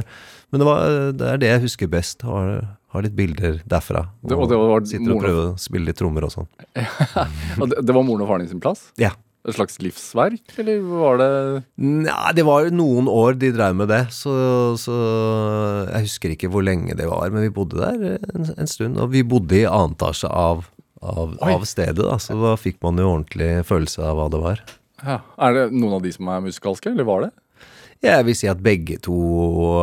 men 0.56 0.64
det, 0.64 0.70
var 0.70 0.96
det 1.20 1.28
er 1.34 1.42
det 1.44 1.50
jeg 1.52 1.64
husker 1.66 1.92
best. 1.92 2.24
Har, 2.24 2.62
har 2.96 3.04
litt 3.04 3.18
bilder 3.20 3.60
derfra. 3.68 4.06
Det- 4.24 4.40
og 4.40 4.48
det 4.48 4.62
var 4.64 4.88
sitter 4.88 5.18
og 5.18 5.26
prøver 5.26 5.44
å 5.50 5.60
spille 5.60 5.92
litt 5.92 6.00
trommer 6.00 6.30
og 6.30 6.32
sånn. 6.38 6.48
Det, 7.68 7.84
det 7.84 7.92
var 8.00 8.08
moren 8.08 8.24
og 8.24 8.32
faren 8.32 8.46
din 8.48 8.54
sin 8.56 8.64
plass? 8.64 8.88
Ja. 9.04 9.12
Et 9.48 9.56
slags 9.58 9.80
livsverk, 9.82 10.44
eller 10.62 10.84
var 10.86 11.16
det 11.18 11.30
Nei, 11.82 12.32
det 12.38 12.44
var 12.46 12.68
noen 12.70 13.08
år 13.10 13.40
de 13.42 13.50
drev 13.56 13.74
med 13.80 13.90
det, 13.90 14.04
så, 14.14 14.34
så 14.78 14.98
jeg 15.90 16.06
husker 16.06 16.36
ikke 16.36 16.50
hvor 16.54 16.62
lenge 16.68 16.94
det 17.00 17.08
var, 17.10 17.32
men 17.34 17.48
vi 17.48 17.54
bodde 17.56 17.80
der 17.82 18.20
en, 18.36 18.52
en 18.54 18.70
stund. 18.70 19.00
Og 19.02 19.10
vi 19.16 19.24
bodde 19.26 19.58
i 19.58 19.66
annen 19.66 19.96
etasje 19.98 20.30
av, 20.30 20.68
av, 21.02 21.34
av 21.42 21.66
stedet, 21.66 21.98
da, 22.06 22.20
så 22.22 22.38
da 22.38 22.54
fikk 22.62 22.78
man 22.86 23.02
jo 23.02 23.10
ordentlig 23.16 23.50
følelse 23.66 24.04
av 24.06 24.20
hva 24.22 24.28
det 24.30 24.44
var. 24.44 24.62
ja. 25.02 25.18
Er 25.42 25.58
det 25.58 25.64
noen 25.74 25.98
av 25.98 26.06
de 26.06 26.14
som 26.14 26.30
er 26.30 26.46
musikalske, 26.46 26.94
eller 26.94 27.10
var 27.10 27.26
det? 27.26 27.32
Jeg 28.06 28.26
vil 28.26 28.38
si 28.38 28.48
at 28.50 28.62
begge 28.66 28.96
to 29.06 29.18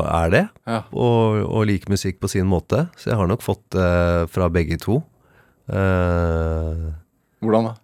er 0.07 0.31
det, 0.35 0.45
Ja. 0.71 0.81
og, 0.91 1.43
og 1.51 1.67
liker 1.71 1.91
musikk 1.95 2.23
på 2.23 2.31
sin 2.31 2.47
måte. 2.51 2.87
Så 2.99 3.11
jeg 3.13 3.19
har 3.19 3.27
nok 3.31 3.43
fått 3.47 3.63
det 3.75 3.91
fra 4.35 4.49
begge 4.51 4.79
to. 4.83 5.01
Uh, 5.69 6.89
Hvordan 7.43 7.69
da? 7.71 7.75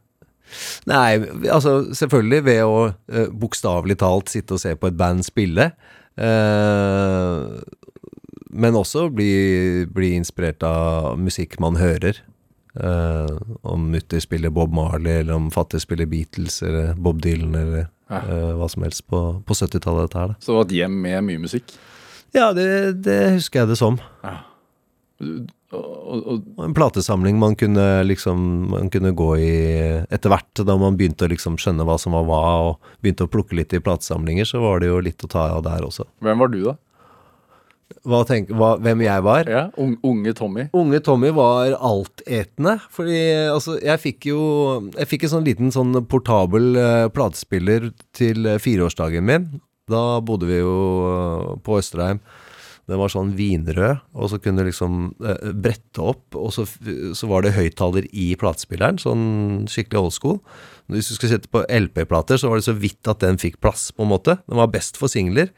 Nei, 0.91 1.19
altså 1.51 1.77
selvfølgelig 1.97 2.45
ved 2.47 2.61
å 2.65 2.77
uh, 2.93 3.27
bokstavelig 3.33 3.97
talt 4.03 4.29
sitte 4.33 4.57
og 4.57 4.61
se 4.63 4.75
på 4.77 4.91
et 4.91 4.97
band 5.01 5.25
spille. 5.27 5.71
eh, 6.17 7.61
men 8.55 8.77
også 8.79 9.09
bli, 9.11 9.85
bli 9.91 10.13
inspirert 10.15 10.63
av 10.63 11.17
musikk 11.19 11.57
man 11.63 11.75
hører. 11.81 12.21
Eh, 12.79 13.33
om 13.67 13.89
mutter 13.91 14.23
spiller 14.23 14.51
Bob 14.55 14.73
Marley, 14.75 15.21
eller 15.25 15.35
om 15.35 15.49
fatter 15.55 15.83
spiller 15.83 16.07
Beatles, 16.11 16.61
eller 16.63 16.95
Bob 16.95 17.21
Dylan, 17.23 17.55
eller 17.59 17.89
Ja. 18.11 18.19
eh, 18.21 18.53
hva 18.61 18.69
som 18.71 18.83
helst 18.85 19.07
på, 19.11 19.21
på 19.47 19.55
70-tallet, 19.59 20.07
dette 20.11 20.19
her, 20.21 20.29
da. 20.29 20.35
Så 20.39 20.53
det 20.53 20.57
var 20.59 20.65
et 20.69 20.77
hjem 20.79 20.97
med 21.03 21.25
mye 21.25 21.43
musikk? 21.49 21.75
Ja, 22.35 22.53
det, 22.53 22.67
det 23.03 23.19
husker 23.41 23.61
jeg 23.65 23.69
det 23.73 23.79
som. 23.81 23.99
Og, 24.23 25.49
og, 25.75 26.23
og, 26.31 26.49
En 26.65 26.75
platesamling 26.77 27.39
man 27.41 27.57
kunne 27.59 27.85
liksom 28.07 28.41
Man 28.71 28.91
kunne 28.93 29.15
gå 29.17 29.31
i 29.43 29.53
etter 30.15 30.33
hvert, 30.33 30.63
da 30.63 30.79
man 30.81 30.99
begynte 30.99 31.27
å 31.27 31.33
liksom 31.33 31.59
skjønne 31.61 31.87
hva 31.89 31.99
som 32.01 32.17
var 32.17 32.27
hva, 32.29 32.43
og 32.71 32.95
begynte 33.05 33.27
å 33.27 33.31
plukke 33.31 33.59
litt 33.59 33.75
i 33.75 33.83
platesamlinger, 33.83 34.49
så 34.49 34.63
var 34.63 34.83
det 34.83 34.91
jo 34.93 35.03
litt 35.05 35.25
å 35.27 35.31
ta 35.31 35.49
av 35.55 35.65
der 35.67 35.87
også. 35.87 36.07
hvem 36.25 36.43
var 36.45 36.53
du, 36.53 36.61
da? 36.71 36.77
Hva 38.05 38.21
tenk, 38.29 38.51
hva, 38.53 38.75
hvem 38.85 39.03
jeg 39.05 39.25
var? 39.25 39.49
Ja, 39.49 39.63
ung, 39.81 39.95
Unge 40.05 40.35
Tommy? 40.37 40.67
Unge 40.77 41.01
Tommy 41.05 41.31
var 41.37 41.73
altetende, 41.79 42.77
fordi 42.93 43.21
altså, 43.53 43.79
jeg 43.81 44.01
fikk 44.03 44.29
jo 44.29 44.41
Jeg 44.93 45.09
fikk 45.09 45.25
en 45.25 45.35
sånn 45.37 45.47
liten 45.47 45.73
sånn 45.73 45.97
portabel 46.11 46.75
uh, 46.77 47.07
platespiller 47.15 47.91
til 48.17 48.49
eh, 48.49 48.61
fireårsdagen 48.61 49.25
min. 49.25 49.49
Da 49.91 50.21
bodde 50.25 50.49
vi 50.49 50.61
jo 50.61 50.75
uh, 51.05 51.55
på 51.65 51.79
Østerheim. 51.81 52.21
Den 52.91 53.01
var 53.01 53.13
sånn 53.13 53.33
vinrød, 53.39 54.03
og 54.13 54.29
så 54.29 54.39
kunne 54.43 54.61
du 54.61 54.69
liksom 54.69 55.15
eh, 55.25 55.51
brette 55.57 56.03
opp, 56.05 56.37
og 56.37 56.51
så, 56.53 56.67
så 57.17 57.29
var 57.31 57.45
det 57.45 57.55
høyttaler 57.57 58.09
i 58.13 58.27
platespilleren, 58.41 59.01
sånn 59.01 59.25
skikkelig 59.73 60.03
old 60.03 60.17
school. 60.17 60.39
Hvis 60.93 61.09
du 61.09 61.15
skulle 61.17 61.33
sette 61.33 61.49
på 61.53 61.65
LP-plater, 61.65 62.37
så 62.41 62.51
var 62.53 62.61
det 62.61 62.67
så 62.69 62.77
vidt 62.77 63.09
at 63.09 63.25
den 63.25 63.41
fikk 63.41 63.57
plass, 63.65 63.89
på 63.95 64.05
en 64.05 64.13
måte. 64.13 64.37
Den 64.45 64.61
var 64.61 64.73
best 64.73 65.01
for 65.01 65.09
singler. 65.09 65.49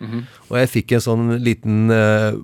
Og 0.46 0.60
jeg 0.60 0.72
fikk 0.76 0.94
en 0.94 1.06
sånn 1.08 1.26
liten 1.42 1.90
eh, 1.90 2.38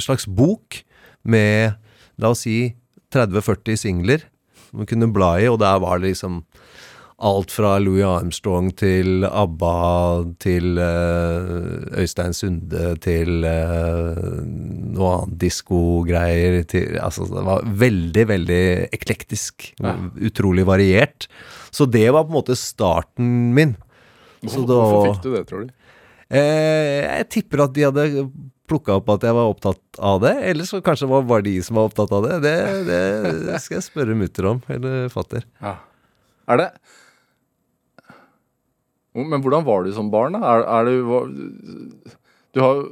slags 0.00 0.24
bok 0.24 0.80
med, 1.28 1.76
la 2.16 2.32
oss 2.32 2.46
si, 2.48 2.72
30-40 3.12 3.76
singler 3.76 4.24
som 4.70 4.80
du 4.80 4.88
kunne 4.88 5.10
bla 5.12 5.34
i, 5.42 5.48
og 5.50 5.58
der 5.60 5.80
var 5.82 5.98
det 5.98 6.12
liksom 6.12 6.44
alt 7.20 7.52
fra 7.52 7.74
Louis 7.82 8.04
Armstrong 8.06 8.70
til 8.80 9.26
ABBA 9.28 9.72
til 10.40 10.78
uh, 10.80 11.98
Øystein 12.00 12.32
Sunde 12.36 12.94
til 13.04 13.44
uh, 13.44 14.20
noe 14.96 15.10
annet 15.18 15.34
diskogreier 15.42 16.62
til 16.70 16.96
Altså, 17.00 17.26
det 17.28 17.42
var 17.44 17.66
veldig, 17.84 18.24
veldig 18.30 18.62
eklektisk. 18.96 19.68
Ja. 19.84 19.96
Utrolig 20.30 20.64
variert. 20.68 21.28
Så 21.70 21.84
det 21.86 22.06
var 22.14 22.24
på 22.24 22.32
en 22.32 22.38
måte 22.40 22.56
starten 22.58 23.50
min. 23.56 23.76
Så 24.40 24.62
Hvorfor, 24.62 24.66
da- 24.70 24.78
hvorfor 24.80 25.10
fikk 25.10 25.22
du 25.26 25.30
det, 25.36 25.44
tror 25.50 25.66
du? 25.66 25.74
Eh, 26.30 27.00
jeg 27.04 27.28
tipper 27.36 27.64
at 27.66 27.72
de 27.74 27.84
hadde 27.88 28.06
plukka 28.70 28.94
opp 29.00 29.08
at 29.16 29.24
jeg 29.26 29.34
var 29.34 29.50
opptatt 29.50 29.98
av 29.98 30.20
det. 30.22 30.32
Eller 30.52 30.64
så 30.68 30.80
kanskje 30.86 31.08
var 31.10 31.24
bare 31.28 31.42
de 31.44 31.56
som 31.66 31.76
var 31.80 31.90
opptatt 31.90 32.12
av 32.16 32.24
det. 32.28 32.40
Det, 32.46 32.56
det 33.50 33.60
skal 33.64 33.80
jeg 33.80 33.86
spørre 33.90 34.16
mutter 34.16 34.46
om, 34.54 34.60
eller 34.70 35.08
fatter. 35.12 35.44
Ja. 35.60 35.76
Er 36.50 36.62
det 36.62 36.68
Men 39.16 39.42
hvordan 39.42 39.64
var 39.66 39.84
du 39.84 39.92
som 39.94 40.10
barn, 40.12 40.36
da? 40.38 40.40
Er, 40.46 40.64
er 40.70 40.86
du 40.86 41.02
var, 41.08 41.26
Du 42.54 42.60
har 42.62 42.84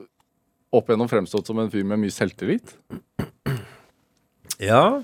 opp 0.75 0.91
igjennom 0.91 1.09
fremstått 1.11 1.47
som 1.49 1.59
en 1.63 1.71
fyr 1.73 1.87
med 1.87 2.01
mye 2.03 2.13
selvtillit. 2.13 2.75
Ja. 4.59 5.01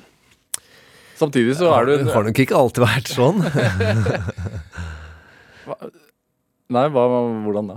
Samtidig 1.15 1.55
så 1.61 1.71
er 1.77 1.87
du 1.87 1.93
Det 2.03 2.13
har 2.15 2.27
nok 2.27 2.41
ikke 2.43 2.59
alltid 2.59 2.83
vært 2.85 3.09
sånn. 3.13 3.39
Nei, 6.75 6.87
hva, 6.91 7.05
hvordan 7.45 7.71
da? 7.71 7.77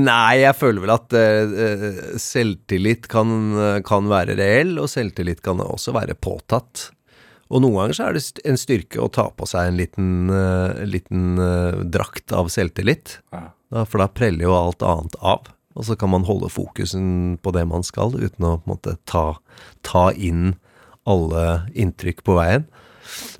Nei, 0.00 0.40
jeg 0.40 0.54
føler 0.54 0.84
vel 0.84 0.92
at 0.94 1.14
eh, 1.18 1.50
eh, 1.66 2.00
selvtillit 2.22 3.08
kan, 3.10 3.28
kan 3.86 4.06
være 4.10 4.36
reell, 4.38 4.76
og 4.80 4.88
selvtillit 4.90 5.42
kan 5.44 5.60
også 5.64 5.92
være 5.96 6.14
påtatt. 6.14 6.92
Og 7.50 7.62
noen 7.64 7.76
ganger 7.80 7.96
så 7.96 8.04
er 8.06 8.12
det 8.16 8.22
en 8.46 8.58
styrke 8.60 9.00
å 9.02 9.10
ta 9.12 9.26
på 9.34 9.46
seg 9.50 9.68
en 9.68 9.78
liten, 9.80 10.10
uh, 10.30 10.70
liten 10.86 11.38
uh, 11.40 11.82
drakt 11.82 12.32
av 12.36 12.50
selvtillit. 12.52 13.18
Ja. 13.34 13.48
Da, 13.70 13.84
for 13.86 14.02
da 14.02 14.06
preller 14.10 14.46
jo 14.46 14.54
alt 14.54 14.82
annet 14.86 15.16
av. 15.18 15.50
Og 15.78 15.86
så 15.86 15.94
kan 15.98 16.10
man 16.12 16.26
holde 16.26 16.50
fokusen 16.50 17.38
på 17.42 17.52
det 17.54 17.64
man 17.70 17.84
skal, 17.86 18.14
uten 18.14 18.46
å 18.46 18.58
på 18.58 18.66
en 18.66 18.72
måte 18.74 18.96
ta, 19.10 19.24
ta 19.86 20.10
inn 20.14 20.54
alle 21.10 21.66
inntrykk 21.78 22.22
på 22.26 22.34
veien. 22.38 22.64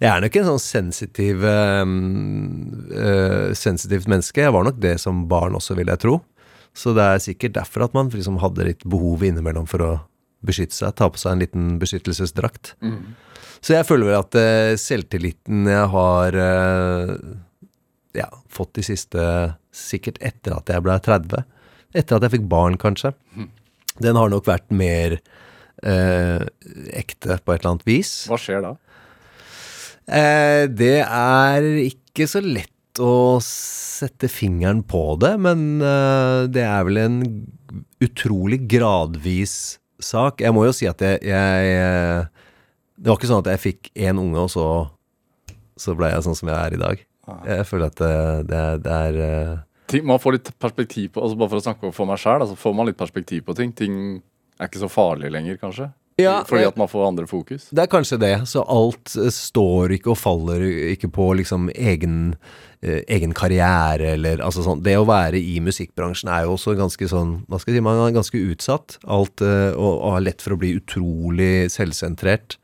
Jeg 0.02 0.10
er 0.10 0.20
nok 0.24 0.36
en 0.40 0.48
sånn 0.48 0.62
sensitiv 0.64 1.44
uh, 1.46 1.86
sensitivt 3.54 4.10
menneske. 4.10 4.42
Jeg 4.42 4.54
var 4.56 4.66
nok 4.66 4.78
det 4.82 4.96
som 5.02 5.28
barn 5.30 5.54
også, 5.58 5.78
vil 5.78 5.90
jeg 5.92 6.02
tro. 6.02 6.18
Så 6.74 6.94
det 6.94 7.04
er 7.06 7.22
sikkert 7.22 7.54
derfor 7.58 7.86
at 7.86 7.94
man 7.94 8.10
liksom 8.10 8.38
hadde 8.42 8.66
litt 8.66 8.82
behov 8.88 9.22
innimellom 9.26 9.66
for 9.70 9.80
å 9.86 9.90
beskytte 10.46 10.74
seg. 10.74 10.94
Ta 10.98 11.10
på 11.10 11.18
seg 11.20 11.36
en 11.36 11.42
liten 11.44 11.64
beskyttelsesdrakt. 11.82 12.74
Så 13.60 13.76
jeg 13.76 13.86
føler 13.88 14.08
vel 14.08 14.18
at 14.22 14.36
uh, 14.40 14.74
selvtilliten 14.80 15.68
jeg 15.68 15.88
har 15.92 16.36
uh, 16.36 17.14
ja, 18.16 18.28
fått 18.52 18.74
de 18.80 18.86
siste 18.86 19.24
Sikkert 19.70 20.16
etter 20.24 20.56
at 20.56 20.66
jeg 20.72 20.82
ble 20.82 20.96
30. 20.98 21.44
Etter 21.94 22.16
at 22.16 22.24
jeg 22.26 22.32
fikk 22.32 22.46
barn, 22.50 22.74
kanskje. 22.80 23.12
Den 24.02 24.16
har 24.18 24.32
nok 24.32 24.48
vært 24.48 24.66
mer 24.74 25.14
uh, 25.14 26.42
ekte 26.90 27.36
på 27.38 27.54
et 27.54 27.60
eller 27.60 27.76
annet 27.76 27.86
vis. 27.86 28.10
Hva 28.26 28.38
skjer 28.40 28.64
da? 28.64 28.72
Det 30.74 30.96
er 31.04 31.68
ikke 31.84 32.26
så 32.26 32.42
lett 32.42 32.98
å 32.98 33.38
sette 33.46 34.26
fingeren 34.26 34.82
på 34.82 35.04
det, 35.22 35.36
men 35.38 35.78
det 36.50 36.64
er 36.66 36.88
vel 36.88 36.98
en 36.98 37.20
utrolig 38.02 38.58
gradvis 38.74 39.54
sak. 40.02 40.42
Jeg 40.42 40.56
må 40.56 40.66
jo 40.66 40.74
si 40.74 40.90
at 40.90 41.04
jeg, 41.06 41.22
jeg 41.30 42.26
Det 43.00 43.08
var 43.08 43.16
ikke 43.16 43.30
sånn 43.30 43.44
at 43.44 43.52
jeg 43.54 43.62
fikk 43.62 43.90
én 43.96 44.20
unge, 44.20 44.44
og 44.44 44.50
så, 44.52 44.66
så 45.80 45.94
ble 45.96 46.10
jeg 46.12 46.26
sånn 46.26 46.36
som 46.36 46.50
jeg 46.52 46.58
er 46.58 46.76
i 46.76 46.80
dag. 46.80 47.04
Jeg 47.46 47.66
føler 47.68 47.88
at 47.88 48.00
det, 48.00 48.14
det, 48.50 48.62
det 48.84 48.94
er 49.08 49.18
eh, 49.24 49.58
Ting, 49.90 50.04
man 50.06 50.20
får 50.22 50.36
litt 50.36 50.48
perspektiv 50.62 51.12
på 51.14 51.22
altså 51.22 51.38
Bare 51.38 51.50
for 51.50 51.60
å 51.60 51.64
snakke 51.64 51.90
for 51.94 52.06
meg 52.06 52.18
selv 52.22 52.44
altså 52.44 52.56
får 52.58 52.74
man 52.78 52.86
litt 52.88 52.98
perspektiv 52.98 53.44
på 53.46 53.54
ting. 53.58 53.72
Ting 53.76 53.94
er 54.58 54.68
ikke 54.68 54.82
så 54.82 54.90
farlig 54.90 55.30
lenger, 55.34 55.58
kanskje. 55.60 55.88
Ja, 56.20 56.40
Fordi 56.46 56.66
at 56.68 56.78
man 56.80 56.90
får 56.90 57.06
andre 57.08 57.26
fokus. 57.30 57.68
Det 57.70 57.84
er 57.84 57.90
kanskje 57.90 58.18
det. 58.20 58.34
Så 58.50 58.64
alt 58.64 59.14
eh, 59.16 59.30
står 59.34 59.96
ikke 59.98 60.12
og 60.14 60.20
faller 60.20 60.64
ikke 60.92 61.10
på 61.12 61.30
liksom 61.40 61.68
egen, 61.74 62.36
eh, 62.82 63.02
egen 63.08 63.34
karriere 63.36 64.14
eller 64.14 64.44
altså 64.44 64.64
sånn. 64.66 64.84
Det 64.86 64.96
å 65.00 65.08
være 65.08 65.40
i 65.40 65.58
musikkbransjen 65.64 66.32
er 66.32 66.46
jo 66.46 66.56
også 66.56 66.76
ganske 66.78 67.10
sånn 67.10 67.40
Hva 67.48 67.60
skal 67.60 67.74
jeg 67.74 67.80
si, 67.80 67.86
man 67.86 68.00
er 68.04 68.16
ganske 68.16 68.44
utsatt. 68.52 68.98
Alt 69.08 69.44
eh, 69.44 69.70
og, 69.74 69.92
og 69.96 70.16
har 70.18 70.26
lett 70.28 70.44
for 70.44 70.56
å 70.56 70.60
bli 70.60 70.74
utrolig 70.78 71.70
selvsentrert. 71.72 72.60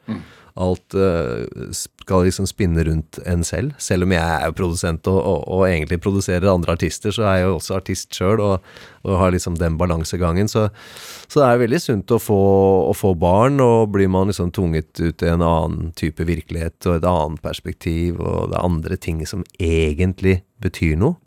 Alt 0.57 0.95
eh, 0.97 1.45
skal 1.77 2.25
liksom 2.25 2.47
spinne 2.49 2.85
rundt 2.87 3.19
en 3.29 3.43
selv. 3.45 3.75
Selv 3.83 4.07
om 4.07 4.15
jeg 4.15 4.25
er 4.25 4.47
jo 4.49 4.57
produsent 4.57 5.09
og, 5.13 5.19
og, 5.21 5.43
og 5.53 5.65
egentlig 5.69 5.99
produserer 6.01 6.49
andre 6.49 6.77
artister, 6.79 7.13
så 7.13 7.27
er 7.27 7.41
jeg 7.41 7.49
jo 7.49 7.57
også 7.59 7.77
artist 7.77 8.17
sjøl 8.17 8.41
og, 8.41 8.71
og 9.05 9.19
har 9.21 9.35
liksom 9.35 9.59
den 9.61 9.77
balansegangen. 9.81 10.49
Så, 10.49 10.69
så 11.27 11.43
det 11.43 11.51
er 11.51 11.63
veldig 11.67 11.83
sunt 11.83 12.17
å 12.17 12.21
få, 12.23 12.41
å 12.89 12.97
få 12.97 13.13
barn, 13.21 13.61
og 13.61 13.93
blir 13.93 14.09
man 14.13 14.33
liksom 14.33 14.55
tvunget 14.57 14.97
ut 15.03 15.27
i 15.27 15.31
en 15.35 15.45
annen 15.45 15.93
type 15.99 16.25
virkelighet 16.25 16.89
og 16.89 16.99
et 16.99 17.11
annet 17.11 17.45
perspektiv, 17.45 18.23
og 18.23 18.53
det 18.53 18.57
er 18.57 18.69
andre 18.71 19.01
ting 19.01 19.21
som 19.29 19.45
egentlig 19.61 20.41
betyr 20.65 20.97
noe. 21.01 21.21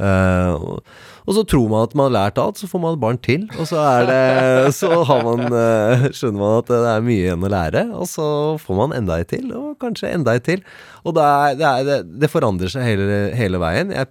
Eh, 0.00 0.54
og, 0.56 1.32
så 1.36 1.42
tror 1.44 1.66
man 1.68 1.84
at 1.84 1.94
man 1.98 2.08
har 2.08 2.14
lært 2.16 2.40
alt, 2.40 2.60
så 2.60 2.68
får 2.70 2.80
man 2.80 2.94
et 2.96 3.02
barn 3.02 3.18
til, 3.22 3.44
og 3.60 3.68
så 3.68 3.80
er 3.84 4.06
det 4.08 4.72
Så 4.80 4.88
har 5.08 5.24
man, 5.26 5.44
uh, 5.52 6.06
skjønner 6.16 6.40
man 6.40 6.58
at 6.62 6.70
det 6.72 6.80
er 6.94 7.06
mye 7.06 7.26
igjen 7.26 7.46
å 7.46 7.52
lære, 7.52 7.84
og 7.92 8.08
så 8.10 8.26
får 8.62 8.78
man 8.80 8.96
enda 8.96 9.20
et 9.20 9.30
til, 9.34 9.50
og 9.56 9.76
kanskje 9.82 10.14
enda 10.16 10.36
et 10.38 10.46
til. 10.48 10.64
Og 11.04 11.16
det, 11.18 11.24
er, 11.26 11.58
det, 11.60 11.68
er, 11.68 11.88
det, 11.88 12.20
det 12.24 12.32
forandrer 12.32 12.72
seg 12.72 12.86
hele, 12.88 13.18
hele 13.36 13.60
veien. 13.62 13.92
Jeg 13.92 14.08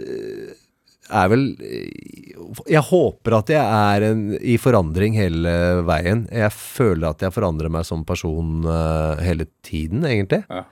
eh, 0.00 0.58
er 1.10 1.30
vel 1.32 1.40
Jeg 2.70 2.82
håper 2.86 3.34
at 3.40 3.48
jeg 3.50 3.58
er 3.58 4.04
en, 4.12 4.20
i 4.38 4.54
forandring 4.62 5.16
hele 5.18 5.54
veien. 5.88 6.26
Jeg 6.30 6.52
føler 6.54 7.10
at 7.10 7.24
jeg 7.24 7.34
forandrer 7.34 7.72
meg 7.72 7.88
som 7.88 8.04
person 8.06 8.60
uh, 8.68 9.16
hele 9.24 9.48
tiden, 9.66 10.04
egentlig. 10.06 10.44
Ja. 10.50 10.66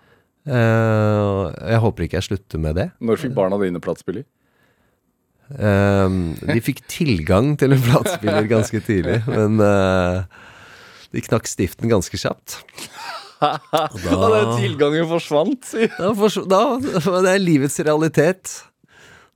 Eh, 0.49 1.71
jeg 1.75 1.81
håper 1.85 2.05
ikke 2.07 2.17
jeg 2.19 2.27
slutter 2.31 2.61
med 2.63 2.79
det. 2.81 2.87
Når 3.05 3.21
fikk 3.21 3.35
barna 3.37 3.59
dine 3.61 3.81
platespiller? 3.85 4.25
Eh, 5.49 6.09
de 6.53 6.61
fikk 6.65 6.83
tilgang 6.93 7.55
til 7.61 7.73
en 7.77 7.83
platespiller 7.85 8.49
ganske 8.51 8.81
tidlig, 8.85 9.23
men 9.37 9.61
uh, 9.61 10.25
de 11.15 11.23
knakk 11.25 11.49
stiften 11.49 11.89
ganske 11.93 12.21
kjapt. 12.21 12.59
Og 13.39 14.01
da 14.03 14.29
den 14.35 14.57
tilgangen 14.59 15.07
forsvant, 15.09 15.69
da, 15.95 16.09
for, 16.19 16.41
da, 16.51 16.63
det 17.25 17.35
er 17.37 17.39
livets 17.45 17.79
realitet. 17.87 18.57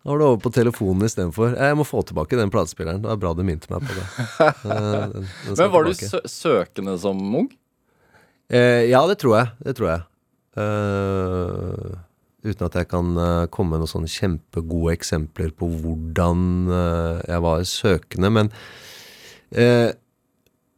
Da 0.03 0.11
var 0.11 0.18
det 0.18 0.27
over 0.27 0.40
på 0.42 0.51
telefonen 0.51 1.07
istedenfor. 1.07 1.53
Jeg 1.55 1.77
må 1.79 1.85
få 1.87 2.01
tilbake 2.09 2.35
den 2.40 2.51
platespilleren. 2.51 3.05
Det 3.05 3.12
er 3.12 3.20
bra 3.22 3.31
du 3.38 3.44
minte 3.46 3.70
meg 3.70 3.85
på 3.87 3.94
det. 3.94 4.07
Eh, 4.42 4.48
den- 4.66 5.12
den 5.12 5.29
Men 5.61 5.70
var 5.70 5.87
du 5.87 5.92
tilbake. 5.94 6.09
sø 6.11 6.20
søkende 6.27 6.96
som 6.98 7.20
ung? 7.38 7.46
Uh, 8.53 8.83
ja, 8.90 9.05
det 9.07 9.20
tror 9.22 9.37
jeg. 9.38 9.53
Det 9.68 9.77
tror 9.79 9.92
jeg. 9.92 10.03
Eh, 10.58 11.92
uten 12.42 12.66
at 12.66 12.76
jeg 12.76 12.90
kan 12.90 13.16
eh, 13.16 13.48
komme 13.54 13.74
med 13.74 13.84
noen 13.84 13.92
sånne 13.94 14.10
kjempegode 14.10 14.96
eksempler 14.96 15.52
på 15.56 15.70
hvordan 15.80 16.46
eh, 16.68 17.18
jeg 17.30 17.44
var 17.46 17.66
søkende. 17.68 18.32
Men 18.38 18.52
eh, 19.54 19.90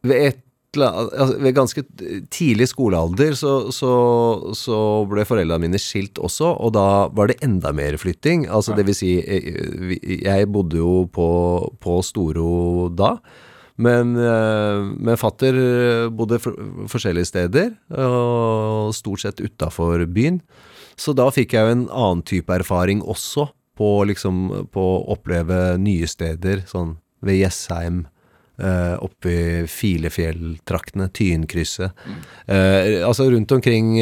ved 0.05 0.27
et 0.29 0.41
altså, 0.83 1.37
ved 1.39 1.55
ganske 1.55 1.83
tidlig 2.33 2.67
skolealder 2.71 3.35
så, 3.39 3.71
så, 3.71 3.93
så 4.57 4.77
ble 5.09 5.25
foreldrene 5.27 5.67
mine 5.67 5.79
skilt 5.81 6.19
også, 6.19 6.51
og 6.51 6.73
da 6.75 7.07
var 7.15 7.31
det 7.31 7.39
enda 7.45 7.71
mer 7.75 7.97
flytting. 8.01 8.47
Altså 8.51 8.75
det 8.75 8.87
vil 8.89 8.97
si, 8.97 9.13
jeg, 9.23 9.99
jeg 10.25 10.51
bodde 10.51 10.79
jo 10.81 11.05
på, 11.11 11.29
på 11.79 11.99
Storo 12.05 12.89
da. 12.91 13.15
Men, 13.75 14.15
eh, 14.15 14.83
men 14.95 15.19
fatter 15.19 15.57
eh, 15.59 16.07
bodde 16.07 16.39
forskjellige 16.39 17.27
steder, 17.27 17.73
og 17.99 18.93
stort 18.95 19.25
sett 19.25 19.43
utafor 19.43 20.05
byen. 20.07 20.39
Så 20.95 21.11
da 21.15 21.27
fikk 21.33 21.57
jeg 21.57 21.65
jo 21.65 21.75
en 21.75 21.87
annen 21.89 22.23
type 22.23 22.51
erfaring 22.55 23.03
også, 23.03 23.49
på 23.75 23.89
liksom 24.07 24.69
på 24.71 24.79
å 24.79 25.01
oppleve 25.11 25.75
nye 25.83 26.07
steder, 26.07 26.63
sånn 26.69 26.93
ved 27.25 27.41
Jessheim, 27.41 28.05
eh, 28.55 28.95
oppe 29.03 29.33
i 29.33 29.65
Filefjelltraktene, 29.67 31.09
Tynkrysset. 31.11 31.91
Eh, 32.47 33.03
altså 33.03 33.27
rundt 33.33 33.51
omkring 33.51 33.97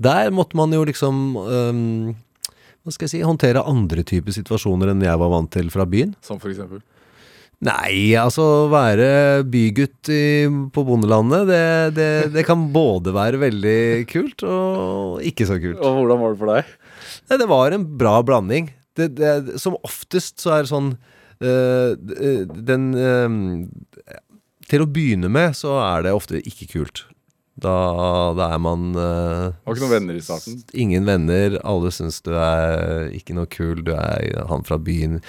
Der 0.00 0.30
måtte 0.32 0.56
man 0.56 0.72
jo 0.72 0.80
liksom 0.88 1.34
hva 2.80 2.88
skal 2.94 3.04
jeg 3.04 3.12
si, 3.12 3.18
håndtere 3.20 3.60
andre 3.68 4.00
typer 4.00 4.32
situasjoner 4.32 4.94
enn 4.94 5.04
jeg 5.04 5.20
var 5.20 5.28
vant 5.28 5.50
til 5.52 5.68
fra 5.68 5.84
byen. 5.84 6.14
Som 6.24 6.40
for 6.40 6.48
eksempel? 6.48 6.80
Nei, 7.60 8.16
altså 8.16 8.44
være 8.72 9.42
bygutt 9.52 10.08
i, 10.08 10.48
på 10.72 10.84
bondelandet, 10.88 11.44
det, 11.50 11.64
det, 11.98 12.12
det 12.32 12.44
kan 12.48 12.62
både 12.72 13.12
være 13.12 13.40
veldig 13.42 13.80
kult 14.08 14.44
og 14.48 15.20
ikke 15.28 15.44
så 15.50 15.58
kult. 15.60 15.76
Og 15.76 15.98
hvordan 15.98 16.22
var 16.22 16.32
det 16.32 16.40
for 16.40 16.52
deg? 16.54 16.70
Nei, 17.28 17.38
det 17.42 17.48
var 17.50 17.76
en 17.76 17.84
bra 18.00 18.14
blanding. 18.24 18.72
Det, 18.96 19.28
som 19.60 19.76
oftest 19.84 20.40
så 20.40 20.54
er 20.56 20.64
det 20.64 20.68
sånn 20.72 20.88
øh, 21.46 21.92
Den 22.68 22.88
øh, 22.98 23.36
Til 24.68 24.82
å 24.82 24.88
begynne 24.90 25.30
med 25.32 25.54
så 25.56 25.76
er 25.84 26.02
det 26.04 26.16
ofte 26.16 26.40
ikke 26.42 26.66
kult. 26.72 27.04
Da, 27.60 27.76
da 28.36 28.50
er 28.56 28.60
man 28.60 28.90
øh, 28.96 29.52
Har 29.52 29.76
ikke 29.76 29.84
noen 29.84 29.96
venner 29.98 30.16
i 30.16 30.24
starten? 30.24 30.62
Ingen 30.72 31.04
venner, 31.08 31.60
alle 31.60 31.92
syns 31.92 32.22
du 32.24 32.32
er 32.34 33.12
ikke 33.16 33.36
noe 33.36 33.48
kul, 33.52 33.84
du 33.84 33.92
er 33.94 34.46
han 34.48 34.64
fra 34.64 34.80
byen. 34.80 35.20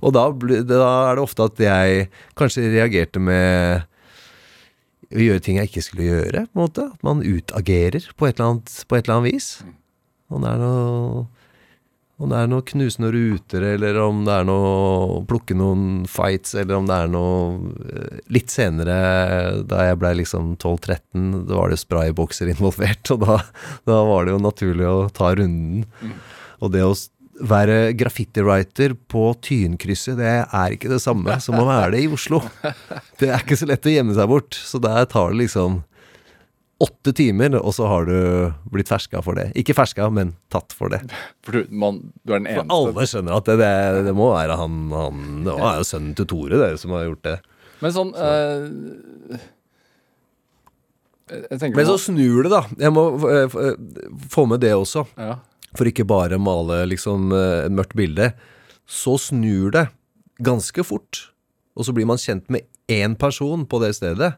Og 0.00 0.14
da, 0.16 0.26
da 0.64 0.90
er 1.10 1.18
det 1.18 1.24
ofte 1.24 1.48
at 1.50 1.60
jeg 1.60 2.06
kanskje 2.38 2.70
reagerte 2.72 3.20
med 3.22 3.86
å 5.10 5.24
gjøre 5.24 5.42
ting 5.42 5.58
jeg 5.58 5.70
ikke 5.70 5.84
skulle 5.84 6.08
gjøre, 6.08 6.46
på 6.46 6.56
en 6.56 6.64
måte. 6.64 6.86
At 6.94 7.04
man 7.06 7.24
utagerer 7.26 8.08
på 8.16 8.28
et 8.28 8.38
eller 8.38 8.54
annet, 8.54 8.80
på 8.86 8.96
et 8.96 9.04
eller 9.04 9.18
annet 9.18 9.34
vis. 9.34 9.50
Om 10.30 10.46
det 10.46 10.54
er 10.54 10.62
noe 10.62 11.28
om 12.20 12.28
det 12.28 12.36
er 12.36 12.48
noe 12.52 12.64
knusende 12.68 13.08
ruter, 13.14 13.64
eller 13.64 13.96
om 14.02 14.18
det 14.26 14.32
er 14.34 14.44
noe 14.44 15.22
plukke 15.28 15.54
noen 15.56 16.02
fights, 16.04 16.52
eller 16.52 16.76
om 16.76 16.88
det 16.88 16.98
er 16.98 17.08
noe 17.08 17.70
eh, 17.88 18.18
Litt 18.36 18.52
senere, 18.52 18.96
da 19.64 19.86
jeg 19.88 19.96
ble 20.02 20.10
liksom 20.18 20.50
12-13, 20.58 21.46
da 21.48 21.56
var 21.56 21.72
det 21.72 21.80
spraybokser 21.80 22.50
involvert, 22.52 23.14
og 23.14 23.24
da, 23.24 23.38
da 23.88 24.02
var 24.04 24.28
det 24.28 24.34
jo 24.36 24.42
naturlig 24.44 24.88
å 24.90 24.98
ta 25.16 25.32
runden. 25.38 25.86
Og 26.60 26.74
det 26.74 26.84
å 26.84 26.92
være 27.40 27.92
graffiti-writer 27.98 28.94
på 29.10 29.30
Tynkrysset, 29.44 30.18
det 30.20 30.32
er 30.44 30.74
ikke 30.74 30.90
det 30.92 31.00
samme 31.02 31.38
som 31.42 31.58
å 31.60 31.66
være 31.68 31.94
det 31.94 32.02
i 32.04 32.10
Oslo. 32.12 32.42
Det 33.20 33.30
er 33.30 33.42
ikke 33.42 33.58
så 33.60 33.68
lett 33.70 33.86
å 33.86 33.94
gjemme 33.94 34.16
seg 34.16 34.28
bort, 34.30 34.56
så 34.56 34.80
der 34.82 35.08
tar 35.10 35.32
det 35.32 35.42
liksom 35.44 35.80
åtte 36.80 37.12
timer, 37.12 37.58
og 37.60 37.74
så 37.76 37.88
har 37.90 38.06
du 38.08 38.16
blitt 38.72 38.88
ferska 38.88 39.20
for 39.24 39.36
det. 39.36 39.50
Ikke 39.60 39.76
ferska, 39.76 40.08
men 40.16 40.32
tatt 40.52 40.72
for 40.72 40.92
det. 40.92 41.02
For 41.44 41.58
du, 41.58 41.74
man, 41.76 41.98
du 42.24 42.32
er 42.32 42.40
den 42.40 42.48
For 42.56 42.72
alle 42.72 43.04
skjønner 43.10 43.36
at 43.36 43.50
det, 43.50 43.56
det, 43.60 44.04
det 44.08 44.14
må 44.16 44.30
være 44.32 44.56
han, 44.56 44.78
han 44.94 45.24
Det 45.44 45.56
er 45.58 45.82
jo 45.82 45.88
sønnen 45.90 46.14
til 46.16 46.28
Tore 46.30 46.60
det, 46.62 46.70
som 46.80 46.96
har 46.96 47.04
gjort 47.10 47.26
det. 47.28 47.36
Men 47.84 47.96
sånn 47.96 48.14
så. 48.16 48.30
Jeg 51.30 51.76
Men 51.76 51.86
så 51.86 51.94
snur 52.00 52.42
det, 52.42 52.50
da. 52.50 52.64
Jeg 52.80 52.92
må 52.96 53.04
eh, 53.28 53.52
eh, 53.62 53.76
få 54.32 54.48
med 54.50 54.64
det 54.64 54.72
også. 54.74 55.04
ja. 55.20 55.36
For 55.78 55.88
ikke 55.88 56.06
bare 56.08 56.40
male 56.42 56.82
liksom 56.90 57.30
eh, 57.34 57.66
et 57.66 57.74
mørkt 57.74 57.96
bilde. 57.98 58.32
Så 58.90 59.16
snur 59.22 59.70
det 59.74 59.86
ganske 60.42 60.84
fort. 60.86 61.28
Og 61.78 61.86
så 61.86 61.94
blir 61.94 62.08
man 62.08 62.20
kjent 62.20 62.48
med 62.50 62.66
én 62.90 63.14
person 63.18 63.66
på 63.68 63.80
det 63.82 63.94
stedet. 63.98 64.34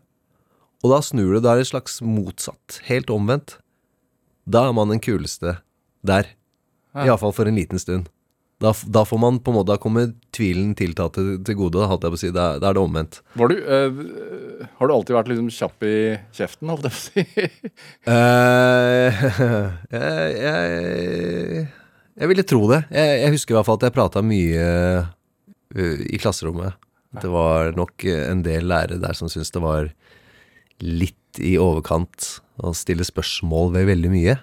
Og 0.82 0.92
da 0.92 1.00
snur 1.04 1.36
det. 1.36 1.44
Da 1.44 1.52
er 1.52 1.60
det 1.60 1.68
et 1.68 1.72
slags 1.72 2.00
motsatt. 2.04 2.80
Helt 2.88 3.10
omvendt. 3.10 3.56
Da 4.44 4.66
er 4.68 4.76
man 4.76 4.90
den 4.92 5.02
kuleste 5.02 5.60
der. 6.04 6.28
Iallfall 6.92 7.32
for 7.32 7.48
en 7.48 7.56
liten 7.56 7.80
stund. 7.80 8.10
Da, 8.62 8.70
da 8.94 9.02
får 9.08 9.18
man 9.18 9.40
på 9.42 9.50
en 9.50 9.56
måte 9.56 9.72
Da 9.72 9.78
kommer 9.82 10.12
tvilen 10.34 10.72
tiltatt 10.78 11.16
til, 11.16 11.32
til 11.42 11.58
gode. 11.58 11.82
Da, 11.82 12.10
si. 12.18 12.30
Da, 12.34 12.52
da 12.62 12.70
er 12.70 12.76
det 12.76 12.82
omvendt. 12.82 13.20
Var 13.38 13.50
du 13.50 13.56
eh, 13.58 14.68
Har 14.78 14.88
du 14.88 14.94
alltid 14.94 15.16
vært 15.16 15.32
liksom 15.32 15.48
kjapp 15.52 15.86
i 15.88 15.96
kjeften, 16.36 16.70
holdt 16.70 16.86
jeg 16.86 16.94
på 16.94 17.00
å 17.00 17.06
si? 17.08 17.24
uh, 18.06 19.24
jeg, 19.96 20.36
jeg, 20.46 21.66
jeg 22.22 22.32
ville 22.32 22.46
tro 22.46 22.62
det. 22.70 22.84
Jeg, 22.94 23.18
jeg 23.24 23.34
husker 23.36 23.54
i 23.54 23.58
hvert 23.58 23.70
fall 23.70 23.80
at 23.80 23.88
jeg 23.88 23.96
prata 23.98 24.24
mye 24.26 24.68
uh, 25.02 26.06
i 26.06 26.22
klasserommet. 26.22 26.78
Det 27.20 27.28
var 27.28 27.74
nok 27.76 28.06
en 28.08 28.40
del 28.44 28.70
lærere 28.70 28.96
der 29.02 29.16
som 29.18 29.28
syntes 29.28 29.52
det 29.52 29.60
var 29.60 29.90
litt 30.80 31.40
i 31.44 31.58
overkant 31.60 32.38
å 32.62 32.72
stille 32.76 33.04
spørsmål 33.04 33.74
ved 33.74 33.90
veldig 33.90 34.12
mye. 34.12 34.36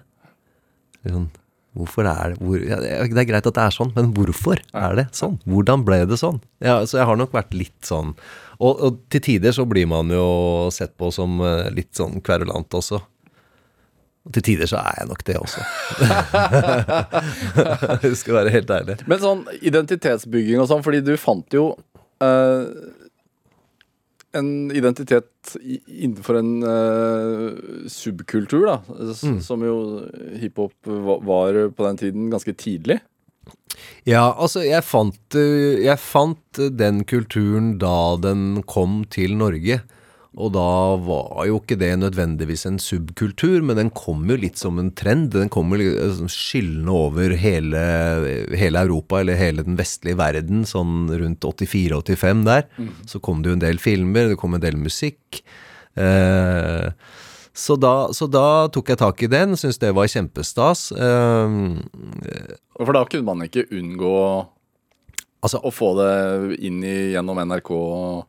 Sånn, 1.06 1.30
hvorfor 1.78 2.08
er 2.10 2.34
det 2.34 2.42
hvor, 2.42 2.62
ja, 2.66 2.80
det 2.82 3.22
er 3.22 3.28
greit 3.30 3.46
at 3.46 3.56
det 3.56 3.66
er 3.66 3.76
sånn, 3.76 3.92
men 3.96 4.10
hvorfor 4.16 4.62
er 4.74 4.98
det 4.98 5.08
sånn? 5.18 5.38
Hvordan 5.50 5.86
ble 5.88 6.02
det 6.10 6.18
sånn? 6.22 6.42
Ja, 6.64 6.80
så 6.90 7.00
jeg 7.02 7.10
har 7.10 7.20
nok 7.20 7.36
vært 7.36 7.54
litt 7.54 7.78
sånn 7.86 8.16
Og, 8.58 8.74
og 8.74 8.98
til 9.14 9.24
tider 9.28 9.54
så 9.56 9.68
blir 9.70 9.88
man 9.90 10.10
jo 10.14 10.68
sett 10.74 10.96
på 11.00 11.12
som 11.16 11.40
eh, 11.46 11.70
litt 11.72 11.94
sånn 11.96 12.20
kverulant 12.26 12.74
også. 12.76 13.00
Og 14.28 14.34
til 14.36 14.44
tider 14.50 14.68
så 14.68 14.82
er 14.82 14.98
jeg 15.00 15.08
nok 15.10 15.22
det 15.30 15.38
også. 15.40 15.64
Jeg 18.04 18.18
skal 18.20 18.36
være 18.36 18.52
helt 18.52 18.74
ærlig. 18.76 18.98
Men 19.08 19.22
sånn 19.24 19.46
identitetsbygging 19.64 20.60
og 20.60 20.68
sånn, 20.70 20.84
fordi 20.84 21.00
du 21.08 21.14
fant 21.22 21.56
jo 21.56 21.70
eh, 22.20 22.68
en 24.38 24.72
identitet 24.76 25.56
innenfor 25.88 26.40
en 26.40 26.52
uh, 26.64 27.86
subkultur, 27.90 28.66
da. 28.68 28.78
Mm. 29.24 29.40
Som 29.42 29.64
jo 29.66 29.78
hiphop 30.42 30.74
var 30.86 31.62
på 31.74 31.88
den 31.88 32.02
tiden 32.02 32.30
ganske 32.34 32.54
tidlig. 32.54 33.00
Ja, 34.08 34.30
altså, 34.34 34.64
jeg 34.66 34.84
fant, 34.88 35.36
eh, 35.38 35.80
jeg 35.86 36.00
fant 36.02 36.60
eh, 36.60 36.72
den 36.74 37.04
kulturen 37.08 37.78
da 37.82 38.18
den 38.22 38.64
kom 38.70 39.04
til 39.12 39.36
Norge. 39.40 39.82
Og 40.38 40.52
da 40.54 40.64
var 41.02 41.48
jo 41.50 41.58
ikke 41.58 41.78
det 41.82 41.90
nødvendigvis 41.98 42.68
en 42.70 42.78
subkultur, 42.78 43.64
men 43.66 43.80
den 43.80 43.90
kom 43.98 44.28
jo 44.30 44.36
litt 44.38 44.60
som 44.62 44.78
en 44.78 44.92
trend. 44.94 45.32
Den 45.34 45.50
kom 45.50 45.74
jo 45.74 45.80
liksom 45.82 46.30
skyllende 46.30 46.94
over 46.94 47.34
hele, 47.34 47.82
hele 48.54 48.84
Europa, 48.86 49.24
eller 49.24 49.40
hele 49.40 49.66
den 49.66 49.80
vestlige 49.80 50.20
verden, 50.22 50.68
sånn 50.70 51.10
rundt 51.10 51.48
84-85 51.50 52.46
der. 52.46 52.70
Så 53.10 53.24
kom 53.26 53.42
det 53.42 53.50
jo 53.50 53.58
en 53.58 53.66
del 53.66 53.82
filmer, 53.82 54.30
det 54.30 54.38
kom 54.38 54.54
en 54.54 54.62
del 54.62 54.78
musikk. 54.78 55.42
Eh, 55.98 56.94
så, 57.58 57.76
da, 57.82 57.96
så 58.14 58.30
da 58.30 58.46
tok 58.70 58.94
jeg 58.94 59.02
tak 59.02 59.26
i 59.26 59.34
den, 59.34 59.58
syntes 59.58 59.82
det 59.82 59.96
var 59.98 60.14
kjempestas. 60.14 60.92
Eh, 60.94 61.58
For 62.78 62.96
da 63.02 63.06
kunne 63.10 63.34
man 63.34 63.50
ikke 63.50 63.66
unngå 63.74 64.16
altså, 65.42 65.58
å 65.58 65.74
få 65.74 65.96
det 65.98 66.14
inn 66.70 66.84
i, 66.86 67.16
gjennom 67.18 67.42
NRK 67.50 67.74
og 67.82 68.29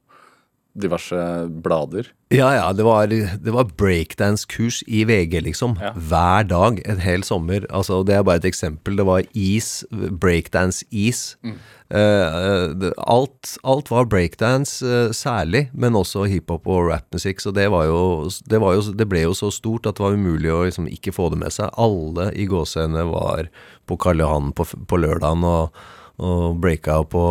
diverse 0.78 1.48
blader. 1.62 2.08
Ja, 2.30 2.52
ja, 2.54 2.68
det 2.72 2.84
var, 2.86 3.10
det 3.10 3.52
var 3.52 3.72
breakdance-kurs 3.74 4.84
i 4.86 5.02
VG, 5.04 5.40
liksom. 5.42 5.74
Ja. 5.82 5.90
Hver 5.98 6.46
dag 6.46 6.78
en 6.86 7.00
hel 7.02 7.24
sommer. 7.26 7.66
Altså, 7.74 8.04
det 8.06 8.14
er 8.14 8.22
bare 8.26 8.38
et 8.38 8.46
eksempel. 8.46 8.94
Det 9.00 9.06
var 9.06 9.26
is, 9.34 9.84
breakdance-is. 9.90 11.34
Mm. 11.42 11.56
Uh, 11.90 12.92
alt, 13.10 13.56
alt 13.66 13.90
var 13.90 14.06
breakdance, 14.06 14.78
uh, 14.86 15.10
særlig, 15.10 15.66
men 15.74 15.98
også 15.98 16.28
hiphop 16.30 16.70
og 16.70 16.92
rappmusikk. 16.92 17.42
Så 17.42 17.50
det, 17.50 17.66
var 17.74 17.88
jo, 17.90 18.30
det, 18.46 18.60
var 18.62 18.78
jo, 18.78 18.84
det 18.94 19.08
ble 19.10 19.24
jo 19.26 19.34
så 19.34 19.50
stort 19.50 19.90
at 19.90 19.98
det 19.98 20.06
var 20.06 20.14
umulig 20.14 20.54
å 20.54 20.62
liksom 20.68 20.86
ikke 20.86 21.14
få 21.16 21.32
det 21.34 21.40
med 21.42 21.56
seg. 21.56 21.74
Alle 21.74 22.30
i 22.30 22.46
gåsehendene 22.50 23.10
var 23.10 23.50
på 23.90 23.98
Karl 23.98 24.22
Johan 24.22 24.54
på, 24.54 24.68
på 24.86 25.02
lørdagen 25.02 25.42
og, 25.48 25.82
og 26.22 26.62
breaka 26.62 27.02
på 27.10 27.24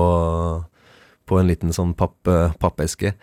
på 1.29 1.37
en 1.39 1.47
liten 1.51 1.71
sånn 1.75 1.93
papp, 1.97 2.17
eh, 2.27 2.51
pappeske. 2.61 3.13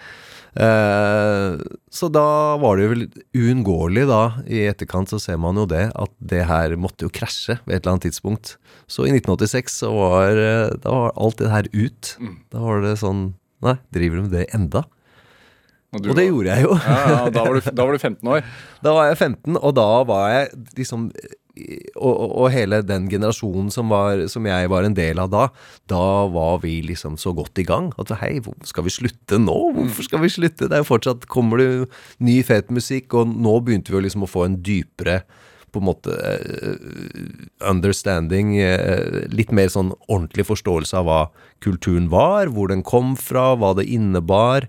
Eh, 0.57 1.57
så 1.92 2.09
da 2.12 2.25
var 2.62 2.79
det 2.79 2.87
jo 2.87 2.92
vel 2.95 3.05
uunngåelig, 3.37 4.07
da, 4.09 4.21
i 4.49 4.62
etterkant 4.71 5.11
så 5.12 5.19
ser 5.21 5.37
man 5.42 5.59
jo 5.61 5.66
det, 5.69 5.88
at 5.92 6.12
det 6.33 6.45
her 6.49 6.77
måtte 6.81 7.05
jo 7.07 7.12
krasje 7.12 7.59
ved 7.66 7.77
et 7.77 7.83
eller 7.85 7.97
annet 7.97 8.07
tidspunkt. 8.09 8.55
Så 8.88 9.05
i 9.09 9.12
1986 9.12 9.81
så 9.83 9.90
var, 9.92 10.38
eh, 10.40 10.71
da 10.83 10.95
var 10.95 11.12
alt 11.16 11.37
det 11.42 11.53
her 11.53 11.69
ut. 11.75 12.14
Da 12.55 12.62
var 12.64 12.81
det 12.87 12.97
sånn 13.03 13.35
Nei, 13.64 13.73
driver 13.90 14.19
du 14.19 14.23
med 14.27 14.33
det 14.37 14.42
enda? 14.55 14.83
du 15.97 16.11
Og 16.11 16.16
det 16.16 16.27
var- 16.27 16.27
gjorde 16.29 16.51
jeg 16.53 16.62
jo. 16.66 16.75
Ja, 16.77 16.97
ja, 17.09 17.31
da, 17.33 17.45
var 17.47 17.55
du, 17.57 17.71
da 17.73 17.85
var 17.87 17.92
du 17.92 17.99
15 17.99 18.29
år. 18.29 18.42
Da 18.85 18.92
var 18.92 19.07
jeg 19.09 19.16
15, 19.16 19.57
og 19.57 19.75
da 19.75 19.87
var 20.05 20.27
jeg 20.31 20.51
liksom 20.77 21.07
og, 21.97 22.14
og, 22.27 22.47
hele 22.53 22.83
den 22.85 23.09
generasjonen 23.11 23.71
som, 23.73 23.88
var, 23.92 24.27
som 24.33 24.47
jeg 24.49 24.71
var 24.73 24.87
en 24.87 24.97
del 24.97 25.21
av 25.23 25.31
da, 25.33 25.47
da 25.88 26.27
var 26.33 26.61
vi 26.64 26.79
liksom 26.85 27.16
så 27.21 27.33
godt 27.37 27.59
i 27.62 27.66
gang. 27.69 27.90
At 28.01 28.12
hei, 28.21 28.37
skal 28.69 28.87
vi 28.87 28.92
slutte 28.92 29.40
nå? 29.40 29.57
Hvorfor 29.79 30.09
skal 30.09 30.23
vi 30.25 30.33
slutte? 30.33 30.69
Det 30.69 30.77
er 30.77 30.85
jo 30.85 30.92
fortsatt 30.92 31.29
Kommer 31.33 31.61
det 31.62 31.69
ny 32.23 32.38
fet 32.47 32.73
musikk? 32.75 33.14
Og 33.16 33.31
nå 33.33 33.59
begynte 33.64 33.92
vi 33.92 33.99
jo 33.99 34.05
liksom 34.05 34.27
å 34.27 34.31
få 34.31 34.47
en 34.47 34.61
dypere 34.64 35.23
på 35.75 35.83
en 35.83 35.88
måte 35.90 36.14
eh, 36.16 36.77
understanding, 37.69 38.55
eh, 38.62 39.27
litt 39.29 39.53
mer 39.53 39.69
sånn 39.73 39.92
ordentlig 40.07 40.47
forståelse 40.49 40.97
av 41.03 41.09
hva 41.09 41.23
kulturen 41.64 42.09
var, 42.12 42.49
hvor 42.55 42.71
den 42.73 42.85
kom 42.87 43.12
fra, 43.21 43.51
hva 43.59 43.75
det 43.77 43.88
innebar. 43.92 44.69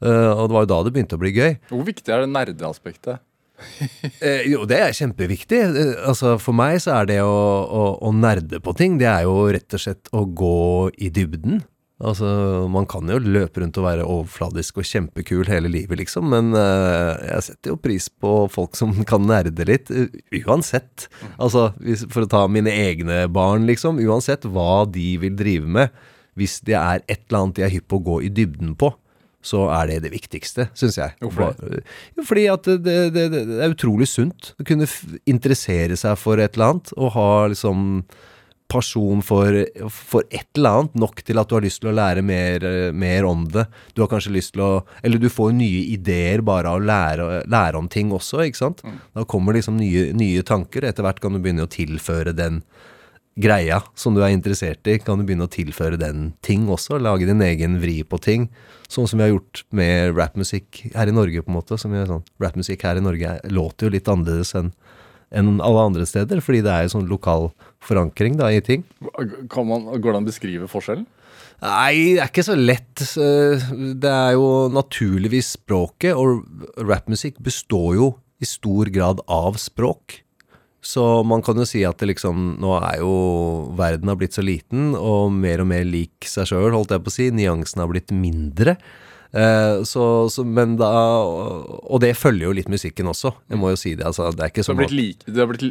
Eh, 0.00 0.30
og 0.32 0.48
det 0.48 0.56
var 0.56 0.66
jo 0.66 0.72
da 0.72 0.80
det 0.86 0.94
begynte 0.96 1.18
å 1.18 1.22
bli 1.22 1.34
gøy. 1.36 1.52
Hvor 1.70 1.86
viktig 1.86 2.14
er 2.14 2.24
det 2.24 2.32
nerdeaspektet? 2.32 3.22
Eh, 4.20 4.44
jo, 4.50 4.66
det 4.68 4.76
er 4.76 4.96
kjempeviktig. 4.96 5.58
Eh, 5.64 5.92
altså, 6.08 6.34
for 6.40 6.56
meg 6.56 6.76
så 6.84 6.98
er 6.98 7.06
det 7.08 7.18
å, 7.24 7.30
å, 7.30 7.84
å 8.04 8.10
nerde 8.12 8.60
på 8.60 8.74
ting, 8.76 8.98
det 9.00 9.08
er 9.08 9.24
jo 9.24 9.46
rett 9.52 9.76
og 9.76 9.80
slett 9.80 10.10
å 10.12 10.26
gå 10.26 10.90
i 11.00 11.08
dybden. 11.14 11.62
Altså, 12.00 12.26
man 12.72 12.86
kan 12.88 13.08
jo 13.12 13.18
løpe 13.20 13.60
rundt 13.60 13.76
og 13.76 13.84
være 13.84 14.06
overfladisk 14.08 14.78
og 14.80 14.86
kjempekul 14.88 15.50
hele 15.50 15.68
livet, 15.68 15.98
liksom, 16.00 16.30
men 16.32 16.54
eh, 16.56 17.26
jeg 17.28 17.46
setter 17.50 17.74
jo 17.74 17.80
pris 17.80 18.06
på 18.08 18.32
folk 18.52 18.78
som 18.78 18.94
kan 19.10 19.26
nerde 19.28 19.66
litt, 19.68 19.92
eh, 19.92 20.08
uansett. 20.40 21.10
Altså, 21.36 21.70
hvis, 21.84 22.06
for 22.08 22.24
å 22.24 22.30
ta 22.32 22.46
mine 22.48 22.72
egne 22.72 23.26
barn, 23.32 23.68
liksom, 23.68 24.00
uansett 24.00 24.48
hva 24.48 24.86
de 24.88 25.12
vil 25.20 25.36
drive 25.36 25.68
med, 25.68 25.92
hvis 26.40 26.62
det 26.64 26.78
er 26.78 27.04
et 27.04 27.26
eller 27.28 27.42
annet 27.42 27.60
de 27.60 27.66
er 27.68 27.74
hypp 27.74 27.90
på 27.92 28.00
å 28.00 28.06
gå 28.06 28.18
i 28.24 28.32
dybden 28.32 28.72
på, 28.80 28.94
så 29.40 29.66
er 29.72 29.88
det 29.88 30.00
det 30.04 30.12
viktigste, 30.12 30.68
syns 30.76 30.98
jeg. 31.00 31.16
Hvorfor 31.22 31.54
det? 31.56 31.84
Jo, 32.18 32.24
fordi 32.28 32.48
at 32.52 32.66
det, 32.68 32.98
det, 33.14 33.28
det, 33.32 33.44
er 33.56 33.72
utrolig 33.72 34.08
sunt 34.10 34.52
å 34.60 34.66
kunne 34.68 34.88
interessere 35.30 35.96
seg 35.96 36.18
for 36.20 36.42
et 36.42 36.58
eller 36.58 36.74
annet, 36.74 36.92
og 36.98 37.14
ha 37.16 37.30
liksom 37.52 37.86
pasjon 38.70 39.22
for, 39.26 39.56
for 39.90 40.26
et 40.30 40.46
eller 40.58 40.82
annet, 40.82 40.98
nok 41.02 41.24
til 41.26 41.40
at 41.40 41.50
du 41.50 41.56
har 41.56 41.64
lyst 41.64 41.82
til 41.82 41.90
å 41.90 41.96
lære 41.96 42.22
mer, 42.22 42.66
mer 42.94 43.26
om 43.26 43.42
det. 43.50 43.64
Du 43.96 44.04
har 44.04 44.10
kanskje 44.12 44.34
lyst 44.36 44.54
til 44.54 44.62
å 44.62 44.70
Eller 45.02 45.18
du 45.18 45.28
får 45.32 45.56
nye 45.56 45.82
ideer 45.90 46.44
bare 46.46 46.70
av 46.70 46.78
å 46.78 46.84
lære, 46.84 47.42
lære 47.50 47.80
om 47.80 47.88
ting 47.90 48.12
også, 48.14 48.44
ikke 48.46 48.60
sant? 48.60 48.84
Da 49.16 49.26
kommer 49.26 49.56
liksom 49.56 49.80
nye, 49.80 50.10
nye 50.16 50.44
tanker. 50.46 50.86
Etter 50.86 51.06
hvert 51.06 51.20
kan 51.22 51.34
du 51.34 51.42
begynne 51.42 51.66
å 51.66 51.72
tilføre 51.72 52.36
den 52.36 52.62
greia 53.40 53.80
som 53.98 54.14
du 54.14 54.20
er 54.22 54.32
interessert 54.34 54.86
i, 54.90 54.98
kan 55.02 55.18
du 55.20 55.24
begynne 55.28 55.46
å 55.48 55.52
tilføre 55.52 55.98
den 56.00 56.32
ting 56.46 56.66
også. 56.72 56.98
Lage 57.02 57.26
din 57.28 57.42
egen 57.44 57.78
vri 57.82 58.00
på 58.04 58.20
ting. 58.22 58.48
Sånn 58.90 59.08
som 59.08 59.18
vi 59.20 59.26
har 59.26 59.32
gjort 59.34 59.62
med 59.76 60.14
rappmusikk 60.18 60.82
her 60.94 61.10
i 61.10 61.14
Norge, 61.14 61.42
på 61.42 61.52
en 61.52 61.58
måte. 61.60 61.78
Som 61.78 61.92
sånn, 61.94 62.24
Rappmusikk 62.42 62.82
her 62.82 62.96
i 63.00 63.04
Norge 63.04 63.22
er- 63.36 63.48
låter 63.50 63.86
jo 63.88 63.94
litt 63.96 64.08
annerledes 64.08 64.54
enn 64.54 64.72
enn 65.32 65.60
alle 65.62 65.78
andre 65.86 66.02
steder, 66.10 66.40
fordi 66.42 66.58
det 66.66 66.70
er 66.74 66.82
jo 66.82 66.98
sånn 66.98 67.06
lokal 67.06 67.52
forankring 67.86 68.34
da 68.36 68.48
i 68.50 68.58
ting. 68.60 68.82
Kan 69.48 69.68
man, 69.68 69.84
går 69.86 70.10
det 70.10 70.16
an 70.18 70.24
å 70.24 70.26
beskrive 70.26 70.66
forskjellen? 70.66 71.06
Nei, 71.62 72.14
det 72.16 72.22
er 72.24 72.30
ikke 72.32 72.42
så 72.48 72.56
lett. 72.58 73.04
Eh, 73.16 73.62
Det 73.94 74.10
er 74.10 74.32
jo 74.34 74.68
naturligvis 74.74 75.52
språket, 75.56 76.16
og 76.18 76.42
rappmusikk 76.82 77.38
består 77.38 77.94
jo 77.94 78.08
i 78.40 78.44
stor 78.44 78.86
grad 78.90 79.20
av 79.28 79.54
språk. 79.54 80.22
Så 80.80 81.04
man 81.28 81.42
kan 81.44 81.58
jo 81.60 81.66
si 81.68 81.82
at 81.84 82.00
det 82.00 82.08
liksom 82.14 82.54
Nå 82.60 82.72
er 82.78 83.02
jo 83.02 83.12
verden 83.76 84.08
har 84.08 84.16
blitt 84.20 84.36
så 84.36 84.44
liten, 84.44 84.94
og 84.96 85.32
mer 85.34 85.60
og 85.64 85.68
mer 85.72 85.84
lik 85.84 86.24
seg 86.28 86.48
sjøl, 86.48 86.72
holdt 86.72 86.94
jeg 86.96 87.04
på 87.04 87.12
å 87.12 87.16
si. 87.18 87.28
Nyansene 87.36 87.84
har 87.84 87.92
blitt 87.92 88.14
mindre. 88.16 88.78
Eh, 89.30 89.82
så, 89.86 90.04
så, 90.32 90.42
men 90.42 90.74
da 90.80 90.90
Og 91.22 92.00
det 92.02 92.16
følger 92.18 92.48
jo 92.48 92.54
litt 92.58 92.70
musikken 92.72 93.06
også, 93.12 93.30
jeg 93.50 93.60
må 93.60 93.70
jo 93.74 93.78
si 93.78 93.94
det. 93.94 94.06
Altså, 94.08 94.30
det 94.34 94.46
er 94.46 94.54
ikke 94.54 94.66
som 94.66 94.78
det 94.78 94.88
har 94.88 94.90
blitt, 94.90 94.98
lik, 94.98 95.26
det 95.28 95.44
har 95.44 95.50
blitt, 95.52 95.66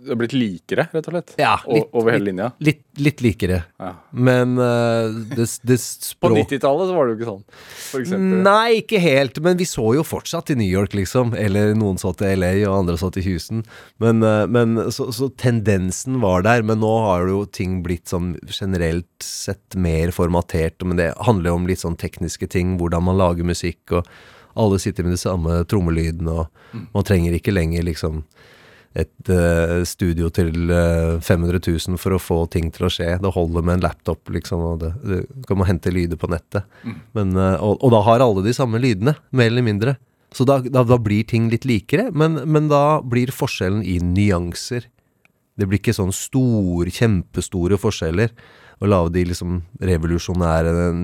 det 0.00 0.14
har 0.14 0.16
blitt 0.16 0.32
likere, 0.32 0.86
rett 0.94 1.08
og 1.10 1.12
slett? 1.14 1.32
Ja, 1.36 1.58
O- 1.66 1.74
litt- 1.76 1.90
over 1.92 2.14
hele 2.14 2.24
linja? 2.30 2.46
Litt, 2.64 2.80
litt 2.96 3.20
likere. 3.20 3.58
Ja. 3.78 3.90
Men 4.16 4.54
uh, 4.56 5.10
det, 5.34 5.44
det 5.68 5.76
På 6.22 6.30
90-tallet 6.32 6.88
så 6.88 6.94
var 6.96 7.06
det 7.06 7.12
jo 7.12 7.18
ikke 7.18 7.28
sånn, 7.28 7.42
for 7.90 8.00
eksempel. 8.00 8.40
Nei, 8.46 8.78
ikke 8.80 9.00
helt, 9.04 9.40
men 9.44 9.60
vi 9.60 9.66
så 9.68 9.84
jo 9.98 10.04
fortsatt 10.06 10.52
i 10.54 10.56
New 10.60 10.68
York, 10.70 10.96
liksom. 10.96 11.34
Eller 11.36 11.74
noen 11.78 12.00
så 12.00 12.14
til 12.16 12.40
LA, 12.40 12.52
og 12.70 12.78
andre 12.78 12.96
så 13.00 13.10
til 13.12 13.26
Houston. 13.28 13.60
Men, 14.00 14.24
uh, 14.24 14.46
men 14.48 14.78
så, 14.88 15.10
så 15.12 15.28
tendensen 15.40 16.16
var 16.24 16.46
der. 16.48 16.64
Men 16.66 16.80
nå 16.80 16.92
har 17.04 17.28
jo 17.28 17.44
ting 17.44 17.80
blitt 17.84 18.08
sånn 18.10 18.34
generelt 18.48 19.08
sett 19.24 19.76
mer 19.76 20.14
formatert. 20.16 20.80
Men 20.86 20.96
det 21.02 21.12
handler 21.28 21.52
jo 21.52 21.58
om 21.60 21.68
litt 21.68 21.84
sånn 21.84 21.98
tekniske 22.00 22.48
ting, 22.56 22.78
hvordan 22.80 23.04
man 23.10 23.20
lager 23.20 23.44
musikk, 23.46 23.84
og 24.00 24.08
alle 24.58 24.80
sitter 24.82 25.04
med 25.06 25.14
de 25.14 25.20
samme 25.20 25.60
trommelydene, 25.70 26.32
og 26.42 26.80
man 26.96 27.04
trenger 27.06 27.36
ikke 27.36 27.52
lenger 27.54 27.84
liksom 27.86 28.24
et 28.98 29.30
uh, 29.30 29.80
studio 29.86 30.32
til 30.34 30.70
uh, 30.72 31.20
500 31.22 31.60
000 31.62 31.98
for 32.00 32.16
å 32.16 32.20
få 32.22 32.40
ting 32.50 32.72
til 32.74 32.88
å 32.88 32.90
skje. 32.90 33.12
Det 33.22 33.34
holder 33.36 33.62
med 33.62 33.78
en 33.78 33.84
laptop, 33.86 34.32
liksom, 34.34 34.64
og 34.66 34.80
det, 34.82 34.92
du 35.06 35.46
kan 35.46 35.62
hente 35.68 35.92
lyder 35.94 36.18
på 36.18 36.30
nettet. 36.32 36.66
Men, 37.14 37.36
uh, 37.38 37.54
og, 37.62 37.78
og 37.78 37.94
da 37.94 38.02
har 38.08 38.24
alle 38.24 38.42
de 38.46 38.54
samme 38.56 38.82
lydene, 38.82 39.14
mer 39.30 39.52
eller 39.52 39.66
mindre. 39.66 39.96
Så 40.34 40.46
da, 40.46 40.60
da, 40.62 40.82
da 40.86 40.98
blir 41.02 41.26
ting 41.26 41.48
litt 41.50 41.66
likere, 41.66 42.08
men, 42.14 42.38
men 42.50 42.70
da 42.70 43.00
blir 43.02 43.30
forskjellen 43.34 43.82
i 43.86 43.98
nyanser. 44.02 44.88
Det 45.58 45.68
blir 45.68 45.80
ikke 45.82 45.94
sånn 45.94 46.14
store, 46.14 46.90
kjempestore 46.94 47.78
forskjeller. 47.78 48.34
Å 48.80 48.88
lage 48.88 49.12
de 49.12 49.26
liksom 49.28 49.58
revolusjonære, 49.84 50.70
den, 50.72 51.00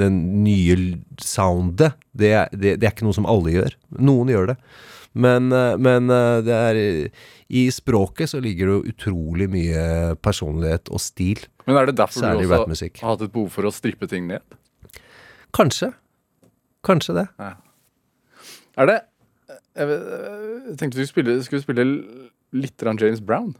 den 0.00 0.20
nye 0.46 0.76
soundet, 1.20 1.98
det, 2.16 2.32
det, 2.54 2.78
det 2.80 2.88
er 2.88 2.94
ikke 2.94 3.04
noe 3.04 3.18
som 3.18 3.28
alle 3.28 3.52
gjør. 3.52 3.76
Noen 4.00 4.32
gjør 4.32 4.54
det. 4.54 4.56
Men, 5.14 5.50
eh, 5.52 5.76
men 5.76 6.08
eh, 6.10 6.40
det 6.46 6.54
er 6.56 6.78
I 7.52 7.66
språket 7.74 8.30
så 8.32 8.40
ligger 8.40 8.66
det 8.70 8.76
jo 8.78 8.92
utrolig 8.94 9.48
mye 9.52 10.14
personlighet 10.24 10.88
og 10.88 11.02
stil. 11.04 11.42
Men 11.66 11.76
er 11.76 11.90
det 11.90 11.96
derfor 12.00 12.22
Særlig 12.24 12.46
du 12.48 12.54
også 12.56 12.88
har 13.02 13.10
hatt 13.12 13.26
et 13.28 13.32
behov 13.34 13.50
for 13.52 13.68
å 13.68 13.72
strippe 13.74 14.08
ting 14.08 14.26
ned? 14.30 14.40
Kanskje. 15.52 15.92
Kanskje 16.82 17.14
det. 17.20 17.26
Er 18.80 18.86
det 18.88 19.00
Jeg, 19.76 19.86
vet- 19.88 20.08
jeg 20.68 20.76
tenkte 20.80 20.98
vi 21.00 21.06
skulle 21.08 21.36
spille, 21.42 21.62
spille 21.62 21.84
litt 22.52 22.82
James 23.00 23.20
Brown. 23.20 23.54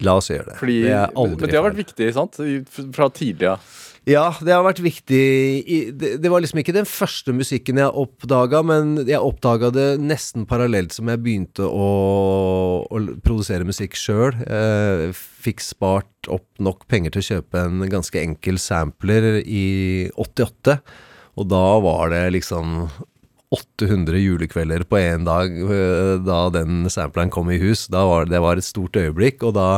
La 0.00 0.14
oss 0.18 0.28
gjøre 0.30 0.52
det. 0.52 0.56
Fordi, 0.60 0.82
det 0.82 0.94
er 0.94 1.10
aldri 1.18 1.40
men 1.42 1.50
det 1.50 1.58
har 1.58 1.66
vært 1.66 1.78
viktig, 1.78 2.08
sant? 2.14 2.38
Fra 2.94 3.08
tidlig 3.10 3.48
av. 3.50 3.58
Ja, 3.58 3.87
det 4.08 4.54
har 4.54 4.64
vært 4.64 4.80
viktig 4.80 5.24
det, 6.00 6.14
det 6.22 6.30
var 6.32 6.40
liksom 6.40 6.62
ikke 6.62 6.74
den 6.76 6.88
første 6.88 7.34
musikken 7.36 7.80
jeg 7.80 7.92
oppdaga, 8.02 8.62
men 8.64 8.94
jeg 9.04 9.20
oppdaga 9.20 9.68
det 9.74 9.88
nesten 10.00 10.46
parallelt 10.48 10.94
som 10.96 11.10
jeg 11.12 11.20
begynte 11.24 11.66
å, 11.66 11.88
å 12.88 13.02
produsere 13.24 13.68
musikk 13.68 13.98
sjøl. 13.98 14.32
Eh, 14.48 15.10
fikk 15.12 15.60
spart 15.64 16.30
opp 16.32 16.46
nok 16.62 16.86
penger 16.88 17.14
til 17.14 17.20
å 17.20 17.28
kjøpe 17.28 17.60
en 17.66 17.84
ganske 17.92 18.22
enkel 18.22 18.60
sampler 18.62 19.42
i 19.44 20.08
88, 20.16 20.78
og 21.38 21.52
da 21.52 21.66
var 21.84 22.14
det 22.14 22.24
liksom 22.38 22.80
800 23.54 24.20
julekvelder 24.20 24.84
på 24.88 24.98
én 25.00 25.24
dag 25.28 25.52
eh, 25.52 26.14
da 26.24 26.40
den 26.52 26.88
sampleren 26.92 27.32
kom 27.32 27.52
i 27.52 27.60
hus. 27.60 27.86
Var, 27.92 28.28
det 28.28 28.40
var 28.44 28.60
et 28.60 28.66
stort 28.66 28.96
øyeblikk, 28.96 29.44
og 29.44 29.56
da, 29.56 29.68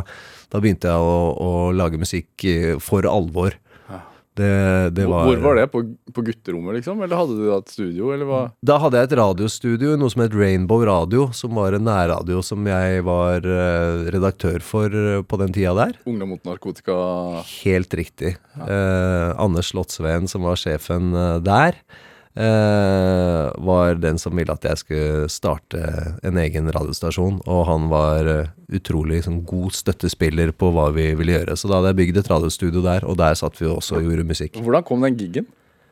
da 0.50 0.62
begynte 0.62 0.90
jeg 0.90 1.10
å, 1.10 1.18
å 1.34 1.50
lage 1.74 2.00
musikk 2.00 2.46
eh, 2.46 2.78
for 2.82 3.06
alvor. 3.10 3.58
Det, 4.38 4.94
det 4.94 5.04
var, 5.10 5.26
hvor 5.26 5.40
var 5.42 5.56
det? 5.58 5.64
På, 5.72 5.82
på 6.14 6.22
gutterommet, 6.22 6.76
liksom? 6.78 7.00
Eller 7.02 7.18
hadde 7.18 7.34
du 7.34 7.48
da 7.48 7.56
et 7.58 7.72
studio? 7.72 8.12
Da 8.62 8.76
hadde 8.78 9.00
jeg 9.00 9.08
et 9.08 9.14
radiostudio, 9.18 9.96
noe 9.98 10.12
som 10.12 10.22
het 10.22 10.36
Rainbow 10.38 10.84
Radio, 10.86 11.26
som 11.36 11.58
var 11.58 11.74
en 11.76 11.84
nærradio 11.88 12.42
som 12.46 12.68
jeg 12.70 13.02
var 13.08 13.42
eh, 13.42 14.06
redaktør 14.14 14.62
for 14.64 14.94
eh, 14.94 15.24
på 15.26 15.40
den 15.42 15.56
tida 15.56 15.74
der. 15.76 15.98
Ungdom 16.06 16.36
mot 16.36 16.46
narkotika 16.46 16.94
Helt 17.64 17.98
riktig. 17.98 18.36
Eh, 18.54 19.26
Anders 19.34 19.72
Slottsveen, 19.74 20.30
som 20.30 20.46
var 20.46 20.60
sjefen 20.62 21.10
eh, 21.10 21.36
der, 21.44 21.82
eh, 22.38 23.50
var 23.58 23.98
den 24.00 24.18
som 24.20 24.36
ville 24.38 24.54
at 24.54 24.66
jeg 24.66 24.82
skulle 24.82 25.28
starte 25.32 25.80
en 26.26 26.40
egen 26.40 26.70
radiostasjon. 26.70 27.40
Og 27.50 27.62
han 27.68 27.88
var 27.92 28.30
eh, 28.30 28.52
utrolig 28.76 29.22
sånn, 29.26 29.42
god 29.48 29.74
støttespiller 29.76 30.54
på 30.54 30.72
hva 30.74 30.90
vi 30.96 31.10
ville 31.18 31.38
gjøre. 31.38 31.58
Så 31.58 31.70
da 31.70 31.80
hadde 31.80 31.94
jeg 31.94 32.00
bygd 32.02 32.22
et 32.22 32.32
radiostudio 32.32 32.84
der, 32.86 33.06
og 33.08 33.18
der 33.20 33.38
satt 33.38 33.58
vi 33.60 33.68
også 33.70 34.00
og 34.00 34.08
gjorde 34.08 34.28
musikk. 34.28 34.60
Hvordan 34.60 34.86
kom 34.86 35.06
den 35.06 35.18
gigen? 35.20 35.48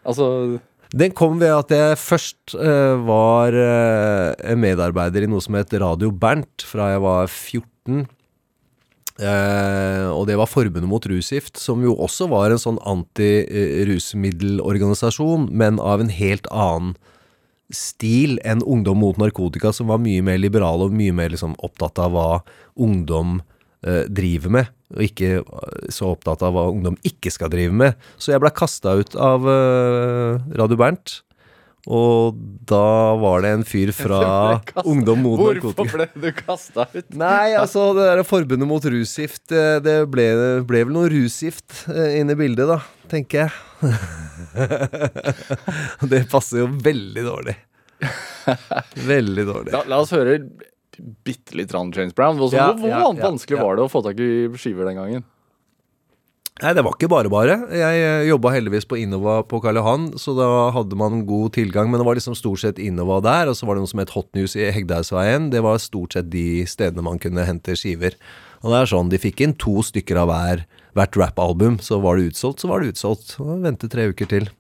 Altså 0.08 0.58
Den 0.88 1.12
kom 1.12 1.36
ved 1.40 1.52
at 1.52 1.72
jeg 1.74 1.98
først 2.00 2.54
uh, 2.56 2.96
var 3.04 3.52
medarbeider 4.56 5.26
i 5.26 5.28
noe 5.28 5.42
som 5.44 5.58
het 5.58 5.74
Radio 5.82 6.08
Bernt 6.08 6.64
fra 6.64 6.94
jeg 6.94 7.02
var 7.04 7.26
14. 7.28 8.06
Eh, 9.18 10.06
og 10.14 10.28
det 10.30 10.36
var 10.38 10.46
Forbundet 10.46 10.86
mot 10.88 11.02
rusgift, 11.10 11.58
som 11.58 11.82
jo 11.82 11.90
også 11.98 12.28
var 12.30 12.54
en 12.54 12.60
sånn 12.62 12.78
antirusmiddelorganisasjon, 12.86 15.50
men 15.50 15.82
av 15.82 15.98
en 16.04 16.12
helt 16.14 16.46
annen 16.54 16.94
stil 17.74 18.38
enn 18.48 18.62
Ungdom 18.64 18.96
mot 19.02 19.18
narkotika, 19.20 19.72
som 19.74 19.90
var 19.90 19.98
mye 20.00 20.22
mer 20.24 20.38
liberale 20.40 20.84
og 20.86 20.94
mye 20.96 21.12
mer 21.12 21.28
liksom 21.34 21.52
opptatt 21.64 21.98
av 22.00 22.12
hva 22.14 22.42
ungdom 22.80 23.42
eh, 23.84 24.04
driver 24.06 24.50
med, 24.54 24.66
og 24.94 25.02
ikke 25.04 25.28
eh, 25.42 25.88
så 25.92 26.04
opptatt 26.14 26.42
av 26.46 26.52
hva 26.56 26.64
ungdom 26.72 26.96
ikke 27.06 27.30
skal 27.34 27.50
drive 27.52 27.74
med. 27.74 27.92
Så 28.22 28.32
jeg 28.32 28.40
ble 28.44 28.50
kasta 28.54 28.90
ut 29.02 29.12
av 29.18 29.40
eh, 29.50 30.38
Radio 30.62 30.76
Bernt. 30.80 31.08
Og 31.86 32.34
da 32.68 33.14
var 33.20 33.42
det 33.44 33.50
en 33.54 33.64
fyr 33.64 33.92
fra 34.02 34.58
Ungdom 34.82 35.22
mot 35.24 35.40
Hvorfor 35.62 35.86
ble 35.92 36.08
du 36.18 36.32
kasta 36.36 36.88
ut? 36.92 37.06
Nei, 37.14 37.54
altså 37.62 37.92
det 37.96 38.04
der 38.10 38.24
forbundet 38.28 38.68
mot 38.68 38.84
rusgift 38.84 39.52
eh, 39.54 39.78
Det 39.84 40.00
ble, 40.10 40.26
ble 40.68 40.84
vel 40.88 40.96
noe 40.96 41.08
rusgift 41.12 41.86
eh, 41.92 42.18
inne 42.20 42.32
i 42.34 42.40
bildet, 42.40 42.68
da, 42.68 42.80
tenker 43.08 43.46
jeg. 43.46 43.52
det 46.12 46.24
passer 46.32 46.64
jo 46.64 46.68
veldig 46.82 47.24
dårlig. 47.24 47.54
Veldig 49.06 49.44
dårlig. 49.48 49.72
La, 49.74 49.84
la 49.88 50.00
oss 50.02 50.12
høre 50.14 50.38
bitte 50.98 51.56
litt 51.58 51.72
James 51.72 52.14
Brown. 52.14 52.38
Hvor, 52.38 52.52
Ja, 52.54 52.72
hvor 52.74 52.90
ja, 52.90 53.02
ja, 53.06 53.12
vanskelig 53.22 53.60
var 53.60 53.78
det 53.78 53.86
å 53.86 53.92
få 53.92 54.02
tak 54.04 54.18
i 54.20 54.48
skiver 54.58 54.90
den 54.90 54.98
gangen? 54.98 55.26
Nei, 56.58 56.72
det 56.74 56.82
var 56.82 56.96
ikke 56.96 57.10
bare 57.10 57.30
bare. 57.30 57.54
Jeg 57.70 57.98
eh, 58.02 58.24
jobba 58.26 58.50
heldigvis 58.50 58.86
på 58.90 58.98
Innova 58.98 59.36
på 59.46 59.60
Karl 59.62 59.78
Johan, 59.78 60.08
så 60.18 60.34
da 60.34 60.48
hadde 60.74 60.98
man 60.98 61.20
god 61.28 61.54
tilgang. 61.54 61.86
Men 61.90 62.02
det 62.02 62.06
var 62.08 62.18
liksom 62.18 62.34
stort 62.34 62.64
sett 62.64 62.80
Innova 62.82 63.20
der, 63.22 63.52
og 63.52 63.54
så 63.54 63.68
var 63.68 63.78
det 63.78 63.84
noe 63.84 63.92
som 63.92 64.02
het 64.02 64.14
Hot 64.16 64.26
News 64.34 64.56
i 64.58 64.66
Hegdehaugsveien. 64.74 65.52
Det 65.54 65.62
var 65.62 65.78
stort 65.82 66.18
sett 66.18 66.32
de 66.32 66.64
stedene 66.66 67.06
man 67.06 67.22
kunne 67.22 67.46
hente 67.46 67.78
skiver. 67.78 68.18
Og 68.64 68.74
det 68.74 68.80
er 68.80 68.90
sånn, 68.90 69.12
de 69.12 69.22
fikk 69.22 69.44
inn 69.46 69.54
to 69.54 69.76
stykker 69.86 70.18
av 70.18 70.32
hver, 70.32 70.66
hvert 70.98 71.20
rappalbum. 71.22 71.78
Så 71.78 72.00
var 72.02 72.18
det 72.18 72.32
utsolgt, 72.32 72.64
så 72.64 72.72
var 72.72 72.82
det 72.82 72.96
utsolgt. 72.96 73.36
Og 73.44 73.62
vente 73.62 73.90
tre 73.92 74.10
uker 74.10 74.34
til. 74.34 74.50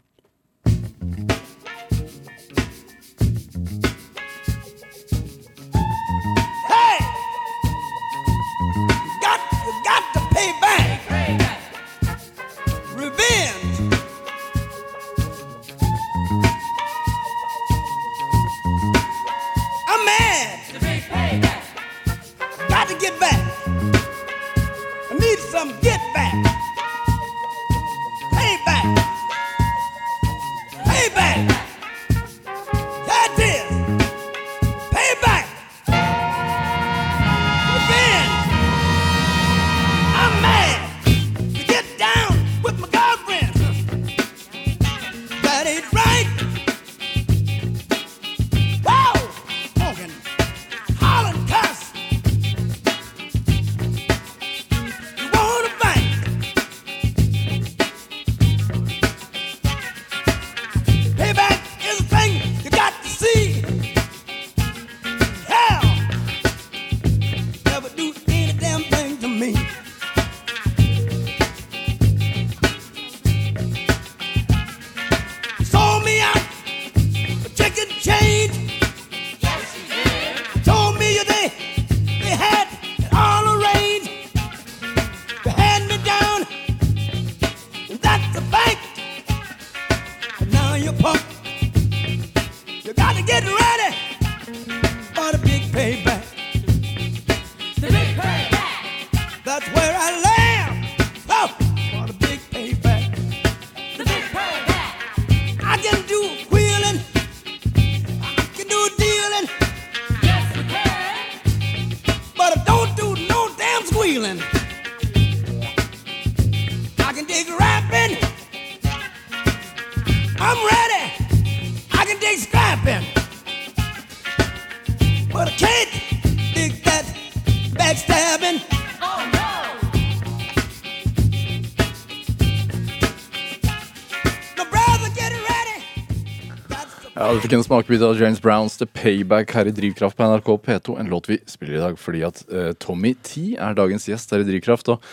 Fikk 137.48 137.56
en 137.56 137.64
smakebit 137.64 138.02
av 138.04 138.18
James 138.20 138.40
Browns 138.44 138.74
The 138.76 138.84
Payback 138.84 139.54
her 139.56 139.68
i 139.70 139.72
Drivkraft 139.72 140.18
på 140.18 140.26
NRK 140.26 140.48
P2. 140.66 140.98
En 141.00 141.08
låt 141.08 141.30
vi 141.30 141.38
spiller 141.48 141.78
i 141.78 141.80
dag 141.80 141.94
fordi 141.96 142.20
at 142.26 142.42
uh, 142.52 142.74
Tommy 142.76 143.14
T 143.24 143.54
er 143.56 143.76
dagens 143.78 144.04
gjest 144.04 144.34
her 144.34 144.42
i 144.42 144.48
Drivkraft. 144.50 144.90
Og, 144.92 145.06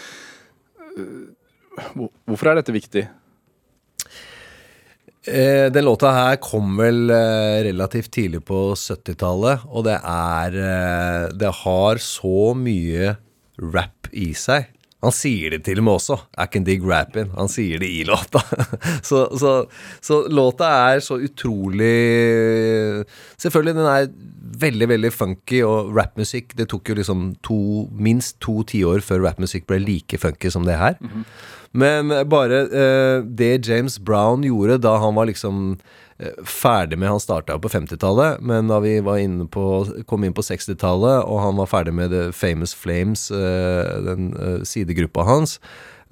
uh, 1.00 2.10
hvorfor 2.28 2.52
er 2.52 2.60
dette 2.60 2.76
viktig? 2.76 3.06
Eh, 5.26 5.72
den 5.72 5.88
låta 5.88 6.12
her 6.12 6.36
kom 6.44 6.76
vel 6.76 7.08
eh, 7.10 7.64
relativt 7.70 8.12
tidlig 8.18 8.44
på 8.46 8.60
70-tallet, 8.76 9.64
og 9.72 9.88
det 9.88 9.96
er 9.96 10.60
eh, 10.60 11.24
Det 11.40 11.54
har 11.64 12.04
så 12.04 12.52
mye 12.60 13.16
rap 13.64 14.12
i 14.12 14.34
seg. 14.36 14.75
Han 15.06 15.14
sier 15.14 15.54
det 15.54 15.62
til 15.68 15.82
og 15.82 15.86
med 15.86 16.00
også. 16.00 16.18
I 16.42 16.48
can 16.52 16.66
dig 16.66 16.82
rapping. 16.82 17.30
Han 17.38 17.52
sier 17.52 17.82
det 17.82 17.90
i 17.94 18.04
låta. 18.08 18.42
så, 19.10 19.26
så, 19.38 19.54
så 20.02 20.24
låta 20.34 20.72
er 20.92 21.04
så 21.06 21.20
utrolig 21.22 21.94
Selvfølgelig, 23.38 23.76
den 23.76 23.90
er 23.92 24.08
veldig, 24.62 24.88
veldig 24.92 25.12
funky, 25.14 25.62
og 25.66 25.92
rappmusikk 25.96 26.56
Det 26.58 26.70
tok 26.72 26.92
jo 26.92 26.98
liksom 27.00 27.28
to, 27.46 27.60
minst 27.92 28.40
to 28.44 28.62
tiår 28.68 29.04
før 29.06 29.24
rappmusikk 29.26 29.68
ble 29.70 29.82
like 29.84 30.20
funky 30.22 30.52
som 30.54 30.66
det 30.68 30.78
her. 30.80 30.98
Men 31.76 32.14
bare 32.32 32.64
eh, 32.72 33.20
det 33.26 33.68
James 33.68 33.98
Brown 34.00 34.46
gjorde 34.48 34.80
da 34.86 34.96
han 35.04 35.18
var 35.18 35.28
liksom 35.28 35.76
eh, 36.20 36.38
ferdig 36.48 37.00
med 37.02 37.12
Han 37.12 37.20
starta 37.20 37.58
på 37.60 37.72
50-tallet, 37.72 38.40
men 38.40 38.72
da 38.72 38.80
vi 38.84 39.00
var 39.04 39.20
inne 39.20 39.48
på, 39.52 39.66
kom 40.08 40.24
inn 40.24 40.36
på 40.36 40.46
60-tallet, 40.46 41.26
og 41.28 41.44
han 41.44 41.60
var 41.60 41.72
ferdig 41.72 41.96
med 41.98 42.16
The 42.16 42.30
Famous 42.36 42.76
Flames, 42.76 43.28
eh, 43.32 43.92
den 44.08 44.32
eh, 44.40 44.64
sidegruppa 44.64 45.28
hans, 45.28 45.60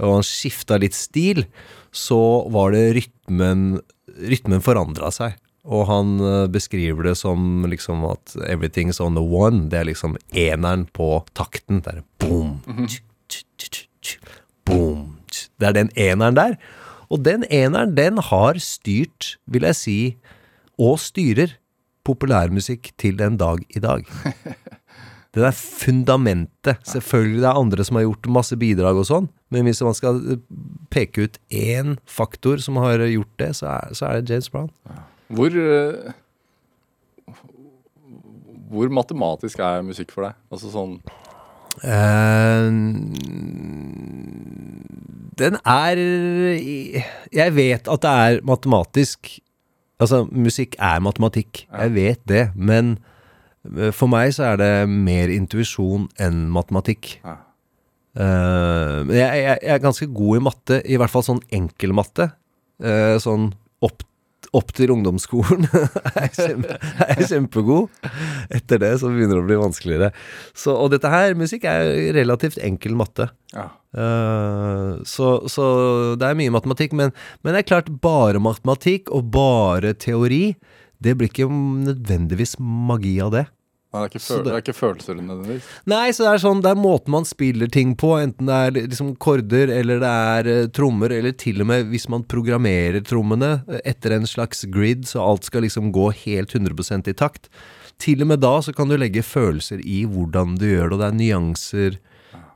og 0.01 0.17
han 0.17 0.27
skifta 0.27 0.81
litt 0.81 0.97
stil, 0.97 1.45
så 1.93 2.19
var 2.51 2.73
det 2.75 2.91
rytmen 2.99 3.81
Rytmen 4.13 4.61
forandra 4.61 5.07
seg. 5.09 5.33
Og 5.63 5.85
han 5.87 6.17
eh, 6.19 6.47
beskriver 6.51 7.07
det 7.07 7.15
som 7.17 7.63
liksom 7.69 8.03
at 8.09 8.35
'everything's 8.35 8.99
on 9.01 9.15
the 9.15 9.23
one'. 9.23 9.69
Det 9.69 9.79
er 9.79 9.87
liksom 9.87 10.17
eneren 10.31 10.85
på 10.91 11.23
takten. 11.35 11.81
Det 11.81 11.95
er 11.95 12.03
boom, 12.19 12.59
tsk, 12.87 14.19
boom. 14.65 15.17
Det 15.59 15.67
er 15.67 15.71
den 15.71 15.89
eneren 15.95 16.35
der. 16.35 16.55
Og 17.09 17.23
den 17.25 17.43
eneren, 17.49 17.95
den 17.95 18.17
har 18.17 18.59
styrt, 18.59 19.37
vil 19.47 19.61
jeg 19.61 19.75
si, 19.75 20.17
og 20.79 20.99
styrer 20.99 21.55
populærmusikk 22.03 22.91
til 22.97 23.17
den 23.17 23.37
dag 23.37 23.59
i 23.69 23.79
dag. 23.79 24.03
Det 25.33 25.41
er 25.41 25.55
fundamentet. 25.57 26.77
Selvfølgelig 26.85 27.41
det 27.41 27.47
er 27.49 27.57
andre 27.57 27.83
som 27.83 27.95
har 27.95 28.03
gjort 28.03 28.27
masse 28.29 28.57
bidrag 28.61 28.99
og 29.01 29.07
sånn, 29.09 29.29
men 29.49 29.65
hvis 29.65 29.81
man 29.81 29.95
skal 29.97 30.19
eh, 30.29 30.43
peke 30.93 31.25
ut 31.25 31.39
én 31.49 31.95
faktor 32.05 32.61
som 32.61 32.77
har 32.77 33.01
gjort 33.01 33.33
det, 33.41 33.55
så 33.57 33.71
er, 33.71 33.95
så 33.97 34.05
er 34.11 34.21
det 34.21 34.29
James 34.29 34.51
Brown. 34.53 34.69
Hvor 35.33 35.57
eh, 35.57 36.13
Hvor 38.73 38.89
matematisk 38.89 39.59
er 39.59 39.85
musikk 39.85 40.13
for 40.13 40.27
deg? 40.27 40.39
Altså 40.53 40.71
sånn 40.73 40.97
uh, 41.83 42.69
den 45.39 45.57
er 45.65 45.97
Jeg 47.33 47.55
vet 47.55 47.89
at 47.89 48.03
det 48.03 48.11
er 48.11 48.43
matematisk. 48.45 49.39
Altså, 50.01 50.23
musikk 50.31 50.75
er 50.79 50.99
matematikk. 50.99 51.65
Jeg 51.71 51.93
vet 51.95 52.21
det. 52.29 52.43
Men 52.55 52.97
eh, 53.77 53.91
for 53.95 54.11
meg 54.11 54.33
så 54.35 54.51
er 54.51 54.61
det 54.61 54.71
mer 54.89 55.31
intuisjon 55.33 56.09
enn 56.21 56.45
matematikk. 56.53 57.17
Ja. 57.23 57.39
Uh, 58.13 59.09
jeg, 59.09 59.25
jeg, 59.25 59.57
jeg 59.57 59.73
er 59.73 59.79
ganske 59.81 60.05
god 60.13 60.37
i 60.37 60.41
matte, 60.45 60.75
i 60.85 60.97
hvert 61.01 61.09
fall 61.09 61.23
sånn 61.25 61.41
enkel 61.49 61.95
matte. 61.97 62.29
Uh, 62.77 63.17
sånn 63.21 63.47
opp, 63.81 64.03
opp 64.53 64.73
til 64.77 64.93
ungdomsskolen 64.93 65.65
er 66.21 66.29
kjempe, 66.33 66.77
er 67.07 67.21
kjempegod. 67.21 67.89
Etter 68.53 68.81
det 68.83 68.91
så 69.01 69.09
begynner 69.11 69.39
det 69.39 69.43
å 69.43 69.47
bli 69.47 69.61
vanskeligere. 69.61 70.11
Så, 70.53 70.75
og 70.75 70.91
dette 70.93 71.11
her, 71.11 71.33
musikk, 71.39 71.65
er 71.69 72.13
relativt 72.17 72.61
enkel 72.63 72.97
matte. 72.99 73.29
Ja. 73.53 73.71
Uh, 73.93 75.01
så, 75.05 75.35
så 75.51 75.65
det 76.19 76.29
er 76.29 76.37
mye 76.37 76.53
matematikk, 76.53 76.95
men, 76.97 77.13
men 77.41 77.53
det 77.53 77.63
er 77.63 77.71
klart 77.73 77.91
bare 78.03 78.41
matematikk 78.41 79.11
og 79.13 79.29
bare 79.33 79.93
teori, 79.97 80.55
det 81.03 81.17
blir 81.19 81.29
ikke 81.31 81.49
nødvendigvis 81.49 82.57
magi 82.61 83.17
av 83.23 83.33
det. 83.35 83.47
Nei, 83.93 84.07
det, 84.09 84.21
er 84.25 84.45
det 84.45 84.53
er 84.53 84.63
ikke 84.63 84.73
følelser 84.73 85.19
nødvendigvis. 85.19 85.65
Nei, 85.91 86.07
så 86.15 86.25
det 86.25 86.31
er 86.31 86.41
sånn, 86.41 86.63
det 86.65 86.71
er 86.71 86.79
måten 86.81 87.13
man 87.13 87.27
spiller 87.29 87.69
ting 87.69 87.91
på, 87.99 88.15
enten 88.17 88.49
det 88.49 88.55
er 88.57 88.73
liksom 88.77 89.11
korder, 89.21 89.69
eller 89.69 90.01
det 90.01 90.13
er 90.33 90.49
uh, 90.49 90.71
trommer, 90.73 91.13
eller 91.13 91.35
til 91.37 91.61
og 91.61 91.69
med 91.69 91.91
hvis 91.91 92.07
man 92.09 92.25
programmerer 92.25 93.05
trommene 93.05 93.51
eh, 93.67 93.83
etter 93.93 94.15
en 94.17 94.25
slags 94.29 94.65
grid, 94.73 95.05
så 95.09 95.21
alt 95.21 95.45
skal 95.45 95.67
liksom 95.67 95.91
gå 95.93 96.07
helt 96.23 96.57
100% 96.57 97.11
i 97.11 97.15
takt. 97.21 97.51
Til 98.01 98.25
og 98.25 98.31
med 98.33 98.41
da 98.41 98.55
så 98.65 98.73
kan 98.73 98.89
du 98.89 98.97
legge 98.97 99.21
følelser 99.21 99.83
i 99.85 100.01
hvordan 100.09 100.57
du 100.57 100.65
gjør 100.71 100.89
det, 100.89 100.97
og 100.97 101.03
det 101.03 101.11
er 101.11 101.19
nyanser 101.19 102.01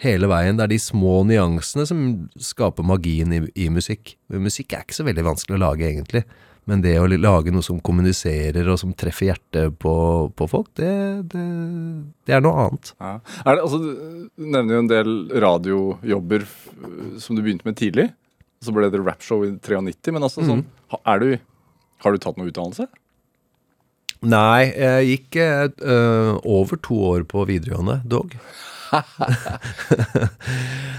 hele 0.01 0.29
veien. 0.29 0.57
Det 0.57 0.65
er 0.65 0.73
de 0.73 0.81
små 0.81 1.21
nyansene 1.29 1.85
som 1.89 2.03
skaper 2.41 2.85
magien 2.85 3.33
i, 3.33 3.43
i 3.53 3.69
musikk. 3.73 4.15
Men 4.31 4.47
musikk 4.49 4.73
er 4.73 4.85
ikke 4.85 4.97
så 4.97 5.05
veldig 5.07 5.25
vanskelig 5.29 5.57
å 5.57 5.63
lage, 5.67 5.85
egentlig. 5.85 6.25
Men 6.67 6.81
det 6.83 6.97
å 6.99 7.07
lage 7.07 7.53
noe 7.55 7.63
som 7.63 7.79
kommuniserer, 7.79 8.67
og 8.67 8.79
som 8.81 8.91
treffer 8.97 9.29
hjertet 9.29 9.77
på, 9.79 9.93
på 10.35 10.47
folk, 10.51 10.67
det, 10.75 10.91
det, 11.31 11.45
det 12.27 12.35
er 12.35 12.43
noe 12.43 12.65
annet. 12.65 12.91
Ja. 12.99 13.13
Er 13.45 13.55
det, 13.55 13.63
altså, 13.63 13.79
du 13.79 14.43
nevner 14.43 14.75
jo 14.75 14.81
en 14.83 14.91
del 14.91 15.13
radiojobber 15.45 16.43
som 17.23 17.37
du 17.37 17.43
begynte 17.45 17.67
med 17.67 17.79
tidlig. 17.79 18.09
Så 18.59 18.73
ble 18.75 18.89
det 18.91 18.99
rapshow 18.99 19.45
i 19.47 19.53
93. 19.55 20.15
Men 20.17 20.27
altså, 20.27 20.43
sånn, 20.43 20.65
er 20.99 21.23
du, 21.23 21.29
har 22.03 22.09
du 22.11 22.19
tatt 22.19 22.39
noe 22.39 22.51
utdannelse? 22.51 22.89
Nei, 24.27 24.73
jeg 24.73 25.11
gikk 25.11 25.37
øh, 25.39 26.39
over 26.41 26.79
to 26.83 26.97
år 27.13 27.23
på 27.29 27.45
videregående, 27.47 28.01
dog. 28.09 28.35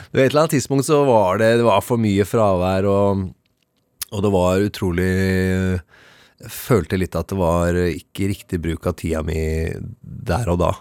På 0.08 0.16
et 0.16 0.30
eller 0.30 0.42
annet 0.42 0.54
tidspunkt 0.56 0.86
så 0.86 1.02
var 1.04 1.38
det, 1.40 1.56
det 1.60 1.66
var 1.66 1.82
for 1.84 1.96
mye 2.00 2.24
fravær, 2.28 2.84
og, 2.88 3.28
og 4.12 4.24
det 4.24 4.30
var 4.32 4.64
utrolig 4.64 5.08
Jeg 5.08 6.50
følte 6.54 6.98
litt 7.00 7.16
at 7.18 7.28
det 7.32 7.38
var 7.38 7.76
ikke 7.76 8.28
riktig 8.30 8.60
bruk 8.62 8.86
av 8.86 8.94
tida 9.00 9.24
mi 9.26 9.40
der 10.00 10.52
og 10.52 10.60
da. 10.62 10.72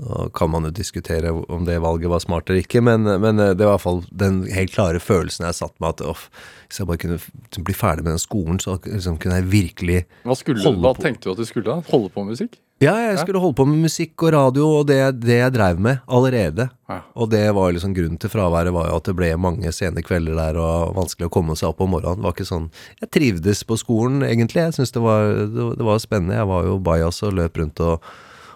Nå 0.00 0.30
kan 0.32 0.48
man 0.48 0.64
jo 0.64 0.70
diskutere 0.72 1.28
om 1.30 1.66
det 1.68 1.76
valget 1.84 2.08
var 2.10 2.22
smart 2.24 2.48
eller 2.48 2.62
ikke, 2.64 2.80
men, 2.80 3.04
men 3.20 3.36
det 3.36 3.60
var 3.60 3.74
i 3.74 3.74
hvert 3.74 3.84
fall 3.84 4.00
den 4.08 4.40
helt 4.48 4.72
klare 4.72 5.02
følelsen 5.02 5.44
jeg 5.44 5.58
satt 5.58 5.74
med 5.82 5.92
at 5.92 6.02
off, 6.08 6.30
hvis 6.68 6.80
jeg 6.80 6.88
bare 6.88 7.02
kunne 7.02 7.64
bli 7.68 7.76
ferdig 7.76 8.06
med 8.06 8.14
den 8.16 8.22
skolen, 8.22 8.60
så 8.64 8.78
liksom 8.86 9.18
kunne 9.20 9.42
jeg 9.42 9.50
virkelig 9.52 9.98
Hva, 10.24 10.36
skulle, 10.38 10.64
Holde 10.64 10.80
hva 10.86 10.94
på. 10.96 11.04
tenkte 11.04 11.28
du 11.28 11.34
at 11.34 11.42
du 11.42 11.48
skulle 11.48 11.68
da? 11.68 11.78
Holde 11.92 12.08
på 12.14 12.24
med 12.24 12.32
musikk? 12.32 12.56
Ja, 12.80 12.94
jeg 13.10 13.18
skulle 13.20 13.40
holde 13.42 13.58
på 13.58 13.66
med 13.68 13.82
musikk 13.84 14.22
og 14.24 14.30
radio 14.32 14.64
og 14.78 14.86
det, 14.88 14.96
det 15.20 15.34
jeg 15.36 15.52
drev 15.52 15.80
med 15.84 15.98
allerede. 16.08 16.64
Ja. 16.88 17.00
Og 17.12 17.28
det 17.28 17.42
var 17.52 17.74
liksom 17.76 17.92
grunnen 17.92 18.16
til 18.22 18.32
fraværet 18.32 18.72
var 18.72 18.88
jo 18.88 18.96
at 18.96 19.04
det 19.10 19.14
ble 19.18 19.28
mange 19.36 19.68
sene 19.76 20.00
kvelder 20.06 20.38
der 20.38 20.56
og 20.62 20.94
vanskelig 20.96 21.28
å 21.28 21.32
komme 21.34 21.56
seg 21.60 21.68
opp 21.74 21.82
om 21.84 21.92
morgenen. 21.92 22.22
Det 22.22 22.24
var 22.24 22.32
ikke 22.38 22.48
sånn 22.48 22.70
Jeg 23.02 23.10
trivdes 23.12 23.60
på 23.68 23.76
skolen, 23.82 24.22
egentlig. 24.24 24.64
Jeg 24.64 24.78
syntes 24.78 24.94
det, 24.96 25.02
var- 25.04 25.28
det, 25.52 25.66
det 25.76 25.88
var 25.90 26.00
spennende. 26.00 26.38
Jeg 26.40 26.48
var 26.48 26.64
jo 26.70 26.78
bajas 26.88 27.20
og 27.28 27.36
løp 27.36 27.60
rundt 27.60 27.82
og, 27.84 28.08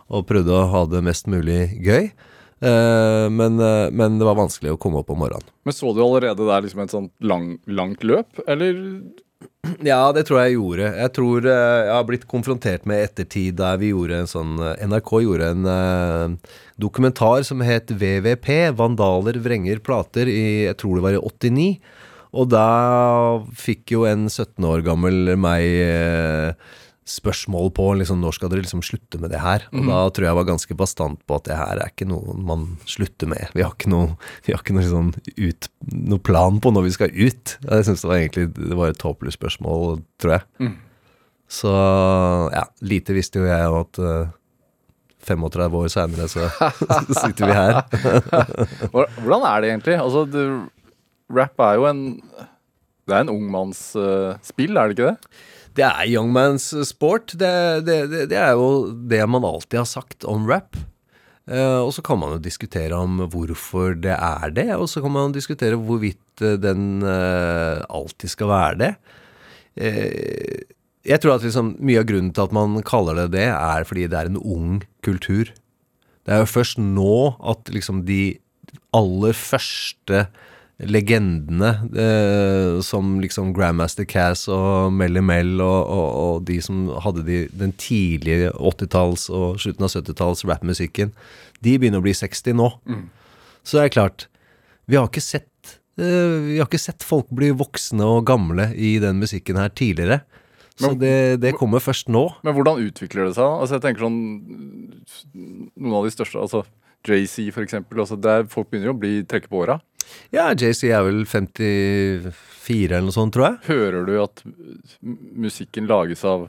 og 0.08 0.24
prøvde 0.30 0.56
å 0.56 0.64
ha 0.72 0.84
det 0.88 1.04
mest 1.04 1.28
mulig 1.28 1.60
gøy. 1.84 2.08
Eh, 2.64 3.26
men, 3.28 3.60
eh, 3.60 3.90
men 3.92 4.16
det 4.16 4.24
var 4.24 4.38
vanskelig 4.40 4.72
å 4.72 4.80
komme 4.80 5.02
opp 5.04 5.12
om 5.12 5.20
morgenen. 5.20 5.44
Men 5.68 5.76
så 5.76 5.92
du 5.92 6.00
allerede 6.00 6.48
der 6.48 6.64
liksom 6.64 6.80
et 6.86 6.96
sånt 6.96 7.12
lang, 7.20 7.58
langt 7.68 8.00
løp, 8.08 8.40
eller? 8.48 8.80
Ja, 9.90 10.12
det 10.14 10.26
tror 10.28 10.42
jeg 10.42 10.56
gjorde. 10.56 10.90
Jeg 10.98 11.12
tror 11.16 11.48
eh, 11.48 11.80
jeg 11.88 11.94
har 11.94 12.06
blitt 12.08 12.26
konfrontert 12.30 12.86
med 12.88 13.04
ettertid 13.06 13.58
der 13.60 13.78
vi 13.80 13.92
gjorde 13.92 14.22
en 14.22 14.30
sånn 14.30 14.54
eh, 14.60 14.84
NRK 14.88 15.12
gjorde 15.24 15.50
en 15.54 15.68
eh, 15.70 16.54
dokumentar 16.80 17.44
som 17.46 17.62
het 17.64 17.92
VVP, 17.94 18.50
Vandaler 18.78 19.38
vrenger 19.44 19.82
plater, 19.84 20.30
i 20.30 20.66
jeg 20.68 20.78
tror 20.80 20.98
det 20.98 21.06
var 21.06 21.18
i 21.18 21.22
89. 21.22 21.68
Og 22.34 22.48
da 22.50 22.68
fikk 23.54 23.94
jo 23.94 24.08
en 24.10 24.26
17 24.26 24.64
år 24.66 24.82
gammel 24.86 25.36
meg 25.38 26.56
spørsmål 27.04 27.68
på 27.76 27.86
liksom, 28.00 28.20
når 28.22 28.36
skal 28.36 28.50
dere 28.52 28.64
liksom 28.64 28.82
slutte 28.84 29.18
med 29.20 29.32
det 29.34 29.42
her? 29.42 29.66
Og 29.74 29.84
da 29.88 29.98
tror 30.08 30.24
jeg 30.24 30.30
jeg 30.30 30.38
var 30.38 30.48
ganske 30.48 30.76
bastant 30.80 31.20
på 31.28 31.36
at 31.36 31.48
det 31.48 31.58
her 31.58 31.80
er 31.82 31.92
ikke 31.92 32.08
noe 32.08 32.36
man 32.48 32.64
slutter 32.88 33.28
med. 33.30 33.52
Vi 33.56 33.64
har 33.64 33.74
ikke 33.76 33.92
noe, 33.92 34.14
vi 34.46 34.54
har 34.54 34.62
ikke 34.64 34.76
noe, 34.76 34.86
sånn 34.88 35.12
ut, 35.36 35.68
noe 35.92 36.24
plan 36.24 36.60
på 36.64 36.72
når 36.72 36.88
vi 36.88 36.94
skal 36.96 37.12
ut. 37.12 37.56
Jeg 37.60 37.88
synes 37.88 38.04
det 38.04 38.10
var 38.10 38.22
egentlig 38.22 38.48
det 38.56 38.80
var 38.80 38.94
et 38.94 39.04
håpløst 39.04 39.40
spørsmål, 39.40 40.00
tror 40.22 40.38
jeg. 40.38 40.72
Så 41.54 41.70
ja, 42.54 42.64
lite 42.88 43.14
visste 43.16 43.42
jo 43.42 43.48
jeg 43.48 43.68
om 43.68 43.82
at 43.82 44.00
uh, 44.00 44.32
35 45.24 45.78
år 45.80 45.90
seinere 45.92 46.28
så 46.28 46.48
sitter 47.22 47.48
vi 47.48 47.56
her. 47.56 47.82
Hvordan 48.92 49.46
er 49.48 49.60
det 49.60 49.70
egentlig? 49.70 49.98
Altså, 50.00 50.24
du, 50.28 50.40
rap 51.32 51.60
er 51.60 51.78
jo 51.80 51.88
en 51.88 52.04
Det 53.04 53.12
er 53.12 53.26
en 53.26 53.34
ungmannsspill, 53.34 54.72
uh, 54.72 54.80
er 54.80 54.88
det 54.88 54.96
ikke 54.96 55.10
det? 55.12 55.44
Det 55.74 55.84
er 55.86 56.10
young 56.10 56.30
man's 56.34 56.68
sport. 56.86 57.34
Det, 57.34 57.52
det, 57.86 57.98
det, 58.12 58.26
det 58.30 58.38
er 58.38 58.54
jo 58.54 58.92
det 58.94 59.22
man 59.26 59.46
alltid 59.46 59.82
har 59.82 59.88
sagt 59.90 60.26
om 60.28 60.46
rap. 60.50 60.78
Eh, 61.50 61.80
og 61.82 61.90
så 61.92 62.04
kan 62.04 62.20
man 62.20 62.36
jo 62.36 62.44
diskutere 62.44 62.96
om 62.96 63.18
hvorfor 63.32 63.98
det 64.00 64.14
er 64.14 64.54
det, 64.54 64.70
og 64.78 64.88
så 64.88 65.02
kan 65.04 65.12
man 65.12 65.34
diskutere 65.34 65.76
hvorvidt 65.76 66.44
eh, 66.44 66.56
den 66.60 67.02
eh, 67.02 67.82
alltid 67.90 68.32
skal 68.32 68.52
være 68.52 68.78
det. 68.80 68.92
Eh, 69.76 70.62
jeg 71.04 71.20
tror 71.20 71.34
at 71.36 71.44
liksom 71.44 71.74
mye 71.84 72.00
av 72.00 72.08
grunnen 72.08 72.32
til 72.32 72.46
at 72.46 72.54
man 72.56 72.78
kaller 72.86 73.18
det 73.18 73.34
det, 73.36 73.50
er 73.52 73.84
fordi 73.84 74.06
det 74.08 74.20
er 74.20 74.30
en 74.30 74.40
ung 74.40 74.80
kultur. 75.04 75.50
Det 76.24 76.32
er 76.32 76.40
jo 76.40 76.48
først 76.54 76.80
nå 76.80 77.34
at 77.44 77.68
liksom 77.74 78.06
de 78.08 78.38
aller 78.96 79.36
første 79.36 80.24
legendene, 80.82 81.68
eh, 81.94 82.80
som 82.82 83.20
liksom 83.22 83.52
Grandmaster 83.54 84.04
Cass 84.10 84.48
og 84.50 84.92
Melly 84.92 85.22
Mel 85.22 85.60
og, 85.62 85.86
og, 85.86 86.08
og 86.24 86.44
de 86.48 86.58
som 86.64 86.88
hadde 87.04 87.22
de, 87.28 87.38
den 87.54 87.72
tidlige 87.78 88.50
80-talls 88.58 89.28
og 89.30 89.60
slutten 89.62 89.86
av 89.86 89.94
70-talls 89.94 90.42
rappmusikken, 90.50 91.14
de 91.62 91.76
begynner 91.78 92.02
å 92.02 92.06
bli 92.06 92.14
60 92.18 92.58
nå. 92.58 92.68
Så 93.64 93.78
det 93.78 93.84
er 93.86 93.94
klart, 93.94 94.26
vi 94.90 94.98
har 94.98 95.06
ikke 95.08 95.22
sett 95.24 95.76
eh, 95.96 96.38
vi 96.50 96.58
har 96.58 96.66
ikke 96.66 96.82
sett 96.82 97.06
folk 97.06 97.30
bli 97.30 97.52
voksne 97.54 98.04
og 98.04 98.26
gamle 98.28 98.72
i 98.74 98.96
den 99.02 99.22
musikken 99.22 99.60
her 99.62 99.70
tidligere. 99.70 100.24
Så 100.74 100.90
Men- 100.90 100.98
det, 100.98 101.16
det 101.40 101.54
kommer 101.54 101.78
først 101.78 102.08
nå. 102.10 102.26
Men 102.42 102.56
hvordan 102.56 102.82
utvikler 102.82 103.28
det 103.28 103.36
seg? 103.38 103.46
Altså, 103.46 103.76
jeg 103.78 103.84
tenker 103.84 104.08
sånn 104.08 104.18
Noen 105.78 105.94
av 106.00 106.08
de 106.08 106.10
største, 106.10 106.40
altså 106.42 106.64
JC 107.04 107.50
eksempel. 107.64 108.00
Altså, 108.04 108.18
der 108.20 108.46
folk 108.50 108.70
begynner 108.70 108.92
jo 108.92 108.96
å 108.96 109.02
bli 109.02 109.18
trekke 109.28 109.50
på 109.50 109.64
åra. 109.64 109.80
Ja, 110.34 110.50
JC 110.52 110.90
er 110.92 111.04
vel 111.06 111.24
54 111.26 112.32
eller 112.90 113.08
noe 113.08 113.16
sånt, 113.16 113.34
tror 113.36 113.48
jeg. 113.48 113.60
Hører 113.70 114.08
du 114.08 114.14
at 114.22 114.42
musikken 115.02 115.88
lages 115.90 116.24
av 116.28 116.48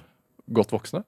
godt 0.56 0.74
voksne? 0.76 1.06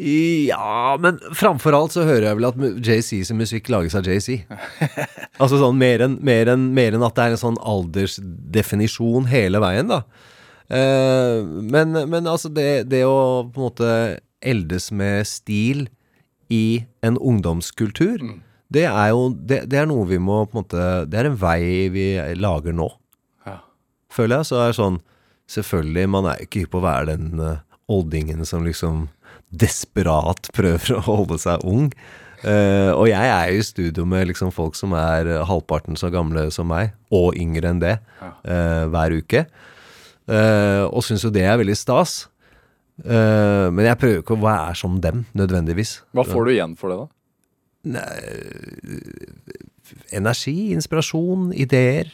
Ja, 0.00 0.96
men 1.02 1.18
framfor 1.36 1.74
alt 1.76 1.92
så 1.92 2.06
hører 2.06 2.30
jeg 2.30 2.38
vel 2.38 2.48
at 2.48 2.60
JCs 2.86 3.32
musikk 3.36 3.68
lages 3.72 3.96
av 3.98 4.06
JC. 4.06 4.46
altså 5.42 5.58
sånn 5.60 5.80
mer 5.80 6.06
enn 6.06 6.16
en, 6.24 6.68
en 6.78 7.06
at 7.06 7.16
det 7.18 7.24
er 7.24 7.34
en 7.34 7.42
sånn 7.42 7.60
aldersdefinisjon 7.60 9.28
hele 9.28 9.60
veien, 9.60 9.90
da. 9.90 10.04
Eh, 10.70 11.42
men, 11.44 11.98
men 12.08 12.30
altså, 12.30 12.48
det, 12.54 12.86
det 12.90 13.02
å 13.04 13.50
på 13.50 13.60
en 13.60 13.66
måte 13.66 13.94
eldes 14.40 14.88
med 14.94 15.28
stil 15.28 15.88
i 16.50 16.84
en 17.06 17.16
ungdomskultur, 17.18 18.22
det 18.70 18.84
er 18.86 19.08
jo 19.10 19.28
det, 19.34 19.64
det 19.70 19.78
er 19.80 19.86
noe 19.90 20.06
vi 20.06 20.18
må 20.22 20.44
på 20.46 20.54
en 20.54 20.62
måte 20.62 20.82
Det 21.10 21.18
er 21.18 21.26
en 21.30 21.38
vei 21.38 21.88
vi 21.90 22.04
lager 22.38 22.74
nå 22.76 22.86
Ja. 23.46 23.56
føler 24.10 24.40
jeg. 24.40 24.50
Så 24.50 24.60
er 24.60 24.70
det 24.70 24.78
sånn 24.78 25.00
Selvfølgelig, 25.50 26.06
man 26.06 26.28
er 26.30 26.36
jo 26.38 26.46
ikke 26.46 26.60
hypp 26.62 26.70
på 26.76 26.78
å 26.78 26.84
være 26.84 27.16
den 27.16 27.40
uh, 27.42 27.56
oldingen 27.90 28.44
som 28.46 28.62
liksom 28.62 29.08
desperat 29.50 30.46
prøver 30.54 30.92
å 30.94 31.00
holde 31.08 31.40
seg 31.42 31.64
ung. 31.66 31.88
Uh, 32.44 32.94
og 32.94 33.08
jeg 33.10 33.32
er 33.34 33.50
jo 33.50 33.58
i 33.58 33.66
studio 33.66 34.04
med 34.06 34.28
liksom 34.30 34.52
folk 34.54 34.78
som 34.78 34.94
er 34.94 35.26
halvparten 35.50 35.98
så 35.98 36.06
gamle 36.14 36.46
som 36.54 36.70
meg, 36.70 36.94
og 37.10 37.34
yngre 37.34 37.72
enn 37.74 37.82
det, 37.82 37.96
uh, 38.22 38.86
hver 38.94 39.16
uke. 39.18 39.42
Uh, 40.30 40.86
og 40.86 41.02
syns 41.02 41.26
jo 41.26 41.32
det 41.34 41.42
er 41.42 41.58
veldig 41.58 41.74
stas. 41.74 42.28
Eh, 43.04 43.66
men 43.72 43.86
jeg 43.86 43.98
prøver 44.00 44.20
ikke 44.22 44.36
å 44.36 44.44
være 44.44 44.76
som 44.78 45.00
dem, 45.00 45.24
nødvendigvis. 45.38 46.00
Hva 46.16 46.26
får 46.28 46.46
du 46.46 46.52
igjen 46.56 46.76
for 46.80 46.92
det, 46.92 47.00
da? 47.04 47.08
energi, 50.12 50.72
inspirasjon, 50.76 51.50
ideer. 51.56 52.10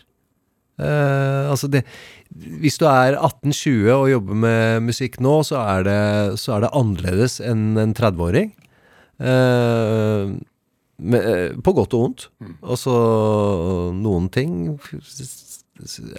Uh, 0.76 1.48
altså 1.48 1.70
det 1.72 1.86
Hvis 2.28 2.76
du 2.76 2.84
er 2.84 3.14
18-20 3.16 3.92
og 3.94 4.10
jobber 4.10 4.34
med 4.36 4.82
musikk 4.84 5.16
nå, 5.24 5.38
så 5.48 5.62
er 5.62 5.86
det, 5.86 6.00
så 6.40 6.56
er 6.56 6.66
det 6.66 6.74
annerledes 6.76 7.38
enn 7.40 7.78
en 7.80 7.94
30-åring. 7.96 8.52
Uh, 9.16 10.36
eh, 11.00 11.56
på 11.56 11.72
godt 11.72 11.96
og 11.96 12.02
vondt. 12.02 12.26
Og 12.60 12.76
så 12.76 12.96
noen 13.96 14.28
ting 14.28 14.76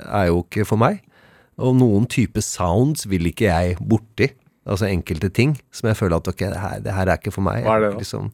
er 0.10 0.26
jo 0.32 0.42
ikke 0.42 0.66
for 0.66 0.82
meg. 0.82 1.04
Og 1.62 1.78
noen 1.78 2.10
type 2.10 2.42
sounds 2.42 3.06
vil 3.10 3.30
ikke 3.30 3.52
jeg 3.52 3.78
borti. 3.78 4.32
Altså 4.68 4.90
enkelte 4.90 5.30
ting 5.34 5.56
som 5.72 5.88
jeg 5.90 5.98
føler 6.00 6.18
at 6.20 6.28
ok, 6.28 6.42
det 6.52 6.60
her, 6.60 6.80
det 6.84 6.94
her 6.94 7.08
er 7.14 7.18
ikke 7.22 7.32
for 7.36 7.46
meg. 7.48 7.64
Hva 7.64 7.78
er 7.78 7.86
det 7.88 7.92
da? 7.96 8.02
Liksom, 8.04 8.32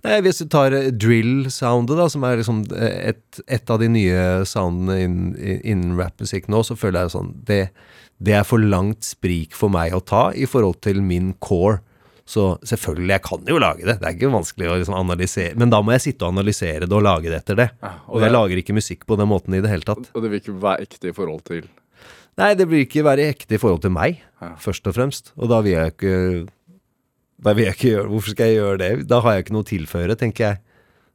Nei, 0.00 0.14
Hvis 0.24 0.38
du 0.40 0.46
tar 0.48 0.72
eh, 0.72 0.86
drill-soundet, 0.96 1.98
da, 2.00 2.06
som 2.08 2.22
er 2.24 2.38
liksom 2.40 2.62
eh, 2.72 3.10
et, 3.12 3.40
et 3.52 3.70
av 3.70 3.82
de 3.82 3.88
nye 3.92 4.22
soundene 4.48 4.96
innen, 5.04 5.34
innen 5.60 5.98
rappmusikk 5.98 6.48
nå, 6.48 6.62
så 6.64 6.76
føler 6.80 7.04
jeg 7.04 7.12
sånn 7.12 7.34
det, 7.44 7.58
det 8.16 8.32
er 8.38 8.46
for 8.48 8.62
langt 8.64 9.04
sprik 9.04 9.52
for 9.56 9.68
meg 9.72 9.92
å 9.92 10.00
ta 10.00 10.30
i 10.32 10.48
forhold 10.48 10.80
til 10.86 11.02
min 11.04 11.34
core. 11.44 11.82
Så 12.30 12.54
selvfølgelig, 12.62 13.10
jeg 13.16 13.22
kan 13.26 13.48
jo 13.50 13.58
lage 13.58 13.84
det. 13.84 13.96
Det 14.00 14.06
er 14.06 14.14
ikke 14.14 14.28
vanskelig 14.32 14.68
å 14.70 14.74
liksom 14.78 14.94
analysere. 14.94 15.56
Men 15.58 15.72
da 15.72 15.80
må 15.82 15.96
jeg 15.96 16.04
sitte 16.06 16.24
og 16.28 16.36
analysere 16.36 16.86
det 16.86 16.94
og 16.94 17.02
lage 17.02 17.26
det 17.32 17.40
etter 17.42 17.58
det. 17.58 17.68
og 17.82 18.14
Og 18.14 18.20
jeg 18.22 18.28
det- 18.30 18.36
lager 18.38 18.60
ikke 18.62 18.76
musikk 18.76 19.04
på 19.04 19.16
den 19.18 19.28
måten 19.28 19.56
i 19.56 19.60
det 19.60 19.68
hele 19.72 19.82
tatt. 19.82 20.08
Og 20.14 20.22
det 20.22 20.30
vil 20.30 20.40
ikke 20.40 20.54
være 20.62 20.86
ekte 20.86 21.10
i 21.10 21.16
forhold 21.16 21.42
til 21.44 21.66
Nei, 22.40 22.54
det 22.56 22.66
blir 22.70 22.86
ikke 22.86 23.04
være 23.04 23.26
ekte 23.34 23.58
i 23.58 23.60
forhold 23.60 23.82
til 23.84 23.92
meg, 23.92 24.22
Ja. 24.40 24.54
først 24.56 24.86
og 24.88 24.94
fremst. 24.96 25.32
Og 25.36 25.50
da 25.52 25.60
vil 25.60 25.72
jeg 25.76 25.92
ikke 25.92 26.48
Da 27.42 27.52
vil 27.56 27.64
jeg 27.66 27.74
ikke 27.76 27.90
gjøre 27.94 28.08
Hvorfor 28.08 28.30
skal 28.34 28.46
jeg 28.50 28.56
gjøre 28.60 28.78
det? 28.78 29.08
Da 29.08 29.20
har 29.20 29.32
jeg 29.36 29.44
ikke 29.44 29.52
noe 29.56 29.64
å 29.64 29.70
tilføre, 29.70 30.16
tenker 30.16 30.44
jeg. 30.46 30.58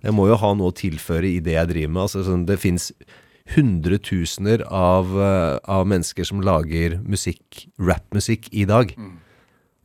Jeg 0.06 0.14
må 0.14 0.28
jo 0.30 0.36
ha 0.42 0.54
noe 0.54 0.72
å 0.72 0.76
tilføre 0.76 1.26
i 1.26 1.40
det 1.40 1.54
jeg 1.54 1.68
driver 1.70 1.92
med. 1.94 2.02
Altså, 2.06 2.24
sånn, 2.26 2.46
det 2.46 2.60
fins 2.62 2.92
hundretusener 3.56 4.64
av, 4.72 5.06
eh, 5.22 5.60
av 5.70 5.86
mennesker 5.88 6.26
som 6.26 6.42
lager 6.42 6.98
musikk, 7.06 7.68
rappmusikk, 7.80 8.50
i 8.54 8.66
dag. 8.66 8.94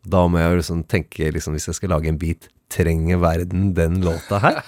Da 0.08 0.26
må 0.28 0.38
jeg 0.40 0.60
liksom 0.62 0.84
tenke, 0.88 1.30
liksom, 1.32 1.52
hvis 1.56 1.66
jeg 1.68 1.74
skal 1.76 1.90
lage 1.90 2.08
en 2.08 2.16
beat 2.18 2.48
Trenger 2.70 3.18
verden 3.22 3.70
den 3.74 4.00
låta 4.04 4.38
her? 4.44 4.60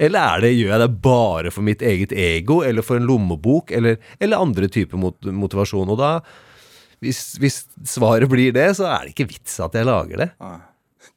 Eller 0.00 0.20
er 0.20 0.42
det, 0.44 0.54
gjør 0.56 0.72
jeg 0.74 0.82
det 0.82 0.88
bare 1.04 1.52
for 1.54 1.66
mitt 1.66 1.82
eget 1.86 2.12
ego, 2.16 2.60
eller 2.66 2.82
for 2.82 2.98
en 2.98 3.06
lommebok, 3.06 3.70
eller, 3.76 4.00
eller 4.18 4.42
andre 4.42 4.66
typer 4.72 4.98
mot, 4.98 5.14
motivasjon? 5.44 5.92
Og 5.94 6.00
da, 6.00 6.10
hvis, 7.04 7.20
hvis 7.40 7.60
svaret 7.86 8.26
blir 8.32 8.50
det, 8.56 8.66
så 8.80 8.88
er 8.90 9.06
det 9.06 9.14
ikke 9.14 9.28
vits 9.30 9.60
at 9.62 9.76
jeg 9.78 9.86
lager 9.88 10.24
det. 10.24 10.30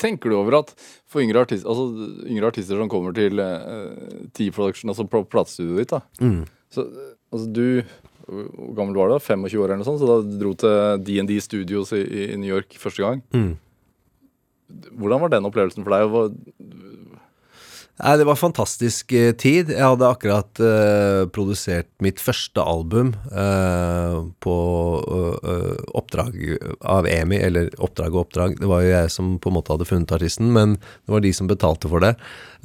Tenker 0.01 0.31
du 0.31 0.37
over 0.37 0.59
at 0.61 0.71
for 1.09 1.21
yngre 1.23 1.43
artister, 1.45 1.69
altså 1.69 2.23
yngre 2.29 2.49
artister 2.53 2.79
som 2.79 2.89
kommer 2.91 3.13
til 3.15 3.39
uh, 3.39 3.91
T-production, 4.35 4.91
altså 4.93 5.05
platestudioet 5.09 5.83
ditt, 5.83 5.93
da 5.97 6.01
Mm. 6.23 6.43
Så 6.73 6.87
altså 7.29 7.49
du 7.53 7.83
Hvor 8.25 8.71
gammel 8.77 8.95
var 8.97 9.11
du? 9.11 9.13
da? 9.17 9.19
25 9.21 9.59
år 9.59 9.65
eller 9.67 9.81
noe 9.81 9.85
sånt? 9.85 9.99
Så 10.01 10.07
da 10.09 10.15
du 10.25 10.37
dro 10.39 10.53
til 10.57 11.03
DND 11.05 11.35
Studios 11.43 11.91
i, 11.93 12.01
i 12.31 12.37
New 12.39 12.49
York 12.49 12.73
første 12.79 13.03
gang. 13.03 13.19
Mm. 13.35 13.51
Hvordan 14.67 15.21
var 15.21 15.31
den 15.33 15.47
opplevelsen 15.49 15.85
for 15.85 15.93
deg? 15.93 16.35
Nei, 18.01 18.15
det 18.17 18.25
var 18.25 18.39
fantastisk 18.39 19.11
eh, 19.13 19.35
tid. 19.37 19.69
Jeg 19.69 19.85
hadde 19.85 20.07
akkurat 20.09 20.57
eh, 20.65 21.27
produsert 21.29 21.91
mitt 22.01 22.17
første 22.17 22.57
album 22.57 23.11
eh, 23.29 24.15
på 24.41 24.55
eh, 24.97 25.51
eh, 25.51 25.83
oppdrag 25.93 26.39
av 26.89 27.05
EMI, 27.05 27.37
eller 27.45 27.67
oppdrag 27.77 28.15
og 28.15 28.23
oppdrag. 28.23 28.55
Det 28.57 28.69
var 28.71 28.81
jo 28.81 28.95
jeg 28.95 29.11
som 29.13 29.35
på 29.37 29.51
en 29.51 29.57
måte 29.59 29.75
hadde 29.75 29.85
funnet 29.85 30.13
artisten, 30.17 30.49
men 30.55 30.73
det 30.81 31.13
var 31.13 31.21
de 31.21 31.33
som 31.37 31.51
betalte 31.51 31.91
for 31.91 32.01
det. 32.01 32.15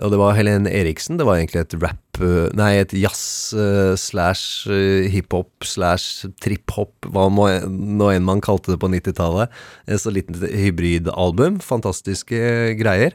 Og 0.01 0.14
det 0.14 0.20
var 0.22 0.39
Helene 0.39 0.72
Eriksen. 0.72 1.20
Det 1.20 1.29
var 1.29 1.43
egentlig 1.43 1.66
et 1.66 1.76
rap 1.83 2.05
Nei, 2.18 2.72
et 2.81 2.91
jazz 2.99 3.55
slash 4.03 4.66
hiphop 5.12 5.62
slash 5.62 6.26
trip-hop, 6.43 7.07
hva 7.14 7.29
nå 7.31 8.09
enn 8.11 8.26
man 8.26 8.43
kalte 8.43 8.72
det 8.72 8.81
på 8.83 8.91
90-tallet. 8.91 9.53
Et 9.87 10.03
så 10.03 10.11
liten 10.11 10.35
hybridalbum. 10.35 11.61
Fantastiske 11.62 12.41
greier. 12.81 13.14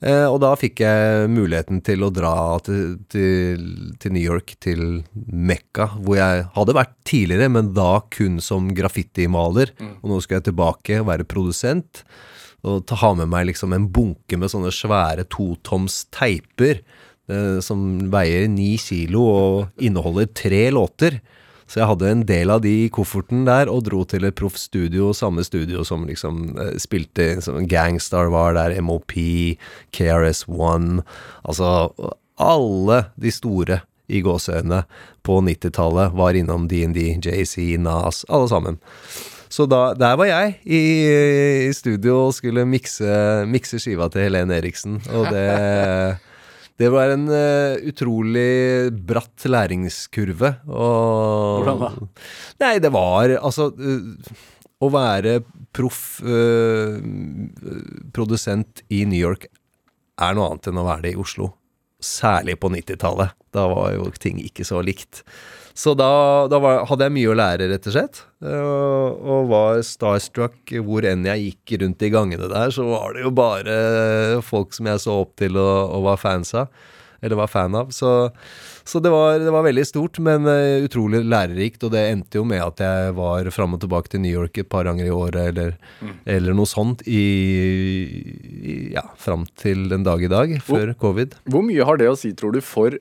Eh, 0.00 0.24
og 0.24 0.38
da 0.40 0.54
fikk 0.56 0.80
jeg 0.80 1.28
muligheten 1.28 1.82
til 1.84 2.06
å 2.06 2.12
dra 2.14 2.32
til, 2.64 2.94
til, 3.12 3.64
til 4.00 4.14
New 4.14 4.24
York, 4.24 4.54
til 4.64 5.02
Mekka, 5.12 5.90
hvor 6.00 6.16
jeg 6.16 6.46
hadde 6.54 6.76
vært 6.78 6.94
tidligere, 7.08 7.50
men 7.52 7.72
da 7.76 8.00
kun 8.12 8.38
som 8.44 8.70
graffitimaler. 8.76 9.74
Og 10.00 10.08
nå 10.12 10.20
skal 10.24 10.38
jeg 10.38 10.48
tilbake 10.48 11.02
og 11.02 11.10
være 11.10 11.28
produsent. 11.28 12.04
Og 12.64 12.82
ta, 12.88 12.96
ha 13.02 13.12
med 13.16 13.28
meg 13.32 13.50
liksom 13.50 13.76
en 13.76 13.88
bunke 13.92 14.40
med 14.40 14.52
sånne 14.52 14.72
svære 14.72 15.26
totoms 15.32 16.02
teiper 16.12 16.80
eh, 16.80 17.60
som 17.64 18.10
veier 18.12 18.48
ni 18.52 18.74
kilo 18.80 19.26
og 19.28 19.84
inneholder 19.84 20.32
tre 20.32 20.66
låter. 20.72 21.20
Så 21.70 21.78
jeg 21.78 21.86
hadde 21.86 22.08
en 22.10 22.22
del 22.26 22.50
av 22.50 22.64
de 22.64 22.72
i 22.84 22.88
kofferten 22.90 23.44
der, 23.46 23.70
og 23.70 23.84
dro 23.86 24.02
til 24.08 24.26
et 24.26 24.34
proffstudio, 24.38 25.12
samme 25.14 25.44
studio 25.46 25.84
som 25.86 26.02
liksom 26.08 26.40
eh, 26.58 26.72
spilte 26.82 27.36
som 27.44 27.60
Gangstar 27.70 28.32
var 28.34 28.56
der, 28.58 28.74
MOP, 28.82 29.14
KRS-One 29.94 31.04
Altså 31.44 31.92
alle 32.40 33.04
de 33.20 33.30
store 33.30 33.82
i 34.10 34.22
gåseøynene 34.24 34.82
på 35.22 35.38
90-tallet 35.46 36.16
var 36.18 36.34
innom 36.34 36.66
DND, 36.66 36.98
JC, 37.22 37.76
Nas, 37.78 38.24
alle 38.26 38.48
sammen. 38.50 38.80
Så 39.50 39.66
da, 39.70 39.92
der 39.98 40.16
var 40.18 40.26
jeg 40.26 40.56
i, 40.64 40.80
i 41.68 41.70
studio 41.74 42.16
og 42.26 42.34
skulle 42.34 42.66
mikse, 42.66 43.46
mikse 43.50 43.78
skiva 43.82 44.08
til 44.10 44.26
Helene 44.26 44.58
Eriksen, 44.58 44.98
og 45.14 45.30
det 45.30 45.46
det 46.80 46.88
var 46.88 47.12
en 47.12 47.28
uh, 47.28 47.76
utrolig 47.90 48.88
bratt 49.04 49.44
læringskurve. 49.44 50.54
Og 50.72 51.60
Hvordan 51.60 51.82
da? 51.82 51.90
Nei, 52.64 52.74
det 52.80 52.92
var 52.94 53.34
altså 53.36 53.68
uh, 53.76 54.30
Å 54.80 54.88
være 54.94 55.40
proff 55.76 56.22
uh, 56.24 56.96
produsent 58.16 58.80
i 58.88 59.04
New 59.04 59.20
York 59.20 59.50
er 60.20 60.36
noe 60.36 60.50
annet 60.50 60.70
enn 60.70 60.80
å 60.80 60.86
være 60.88 61.04
det 61.04 61.14
i 61.14 61.20
Oslo. 61.20 61.52
Særlig 62.00 62.56
på 62.60 62.70
90-tallet. 62.72 63.36
Da 63.52 63.66
var 63.68 63.92
jo 63.94 64.08
ting 64.20 64.40
ikke 64.40 64.64
så 64.68 64.80
likt. 64.84 65.22
Så 65.76 65.94
da, 65.98 66.10
da 66.50 66.58
var, 66.62 66.84
hadde 66.90 67.06
jeg 67.06 67.16
mye 67.16 67.32
å 67.32 67.38
lære, 67.38 67.68
rett 67.70 67.88
og 67.88 67.94
slett. 67.94 68.22
Og, 68.42 69.20
og 69.20 69.50
var 69.52 69.82
starstruck 69.86 70.72
hvor 70.86 71.06
enn 71.08 71.26
jeg 71.28 71.50
gikk 71.50 71.76
rundt 71.82 72.06
i 72.06 72.12
gangene 72.12 72.50
der, 72.50 72.72
så 72.74 72.86
var 72.88 73.14
det 73.16 73.26
jo 73.26 73.34
bare 73.34 73.76
folk 74.46 74.74
som 74.76 74.90
jeg 74.90 75.02
så 75.04 75.20
opp 75.24 75.36
til 75.40 75.60
og, 75.60 75.92
og 75.96 76.08
var 76.10 76.20
fans 76.20 76.54
av. 76.58 76.72
Eller 77.20 77.36
var 77.36 77.50
fan 77.52 77.74
av. 77.76 77.90
Så, 77.92 78.30
så 78.84 79.00
det, 79.04 79.10
var, 79.12 79.38
det 79.42 79.52
var 79.52 79.64
veldig 79.66 79.82
stort, 79.84 80.16
men 80.24 80.46
eh, 80.48 80.86
utrolig 80.86 81.20
lærerikt. 81.28 81.82
Og 81.84 81.92
det 81.92 82.06
endte 82.14 82.40
jo 82.40 82.46
med 82.48 82.62
at 82.64 82.80
jeg 82.80 83.12
var 83.18 83.50
fram 83.52 83.76
og 83.76 83.82
tilbake 83.82 84.12
til 84.12 84.22
New 84.24 84.32
York 84.32 84.56
et 84.62 84.70
par 84.72 84.88
ganger 84.88 85.04
i 85.04 85.12
året, 85.12 85.52
eller, 85.52 85.76
eller 86.24 86.56
noe 86.56 86.68
sånt, 86.68 87.04
i, 87.04 87.20
i 88.56 88.78
ja, 88.94 89.04
fram 89.20 89.44
til 89.60 89.90
den 89.92 90.06
dag 90.06 90.24
i 90.24 90.32
dag, 90.32 90.56
før 90.64 90.94
covid. 91.00 91.36
Hvor 91.52 91.66
mye 91.66 91.84
har 91.84 92.00
det 92.00 92.08
å 92.08 92.16
si, 92.16 92.32
tror 92.32 92.56
du, 92.56 92.62
for 92.64 92.96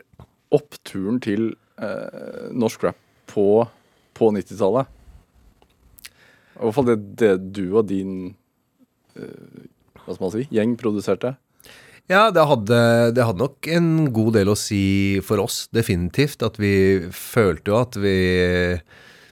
oppturen 0.52 1.24
til 1.24 1.54
eh, 1.82 2.48
norsk 2.52 2.88
rap 2.88 3.00
på, 3.30 3.50
på 4.18 4.32
90-tallet? 4.36 4.96
I 6.60 6.64
hvert 6.66 6.76
fall 6.76 6.90
det, 6.90 6.98
det 7.20 7.34
du 7.56 7.66
og 7.70 7.86
din 7.88 8.16
eh, 9.16 9.68
hva 10.10 10.16
skal 10.16 10.26
man 10.26 10.34
si, 10.34 10.48
gjeng 10.54 10.76
produserte. 10.80 11.36
Ja, 12.10 12.30
det 12.34 12.42
hadde, 12.50 12.78
det 13.14 13.26
hadde 13.26 13.44
nok 13.44 13.68
en 13.70 13.90
god 14.14 14.34
del 14.40 14.50
å 14.50 14.58
si 14.58 15.22
for 15.26 15.44
oss, 15.44 15.68
definitivt. 15.76 16.42
At 16.42 16.58
vi 16.58 16.74
følte 17.14 17.70
jo 17.70 17.78
at 17.78 17.98
vi, 18.02 18.16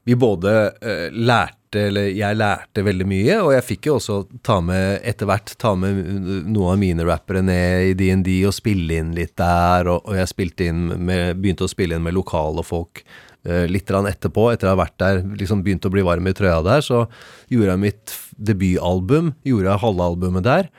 vi 0.05 0.17
både 0.19 0.53
eh, 0.77 1.07
lærte, 1.09 1.56
eller 1.75 2.09
jeg 2.15 2.37
lærte 2.37 2.83
veldig 2.85 3.07
mye, 3.09 3.37
og 3.43 3.51
jeg 3.55 3.65
fikk 3.65 3.89
jo 3.89 3.95
også 3.97 4.17
ta 4.45 4.59
med, 4.63 4.99
etter 5.07 5.29
hvert, 5.29 5.53
ta 5.59 5.73
med 5.79 5.99
noen 6.47 6.73
av 6.73 6.81
mine 6.81 7.07
rappere 7.07 7.43
ned 7.45 7.91
i 7.91 7.95
DND 7.97 8.29
og 8.47 8.55
spille 8.55 8.99
inn 9.01 9.13
litt 9.17 9.35
der, 9.39 9.89
og, 9.91 10.07
og 10.07 10.19
jeg 10.19 10.73
med, 10.97 11.39
begynte 11.41 11.67
å 11.67 11.71
spille 11.71 11.97
inn 11.97 12.05
med 12.05 12.15
lokale 12.15 12.63
folk. 12.63 13.03
eh, 13.43 13.65
Litt 13.67 13.89
etterpå, 13.89 14.51
etter 14.53 14.69
å 14.69 14.75
ha 14.75 14.83
vært 14.83 14.97
der, 14.99 15.23
liksom 15.39 15.63
begynte 15.63 15.89
å 15.89 15.93
bli 15.93 16.05
varm 16.07 16.27
i 16.27 16.33
trøya 16.33 16.61
der, 16.63 16.81
så 16.81 17.05
gjorde 17.49 17.73
jeg 17.73 17.83
mitt 17.83 18.15
debutalbum, 18.37 19.33
gjorde 19.43 19.71
jeg 19.73 19.83
halve 19.83 20.07
albumet 20.11 20.47
der 20.47 20.71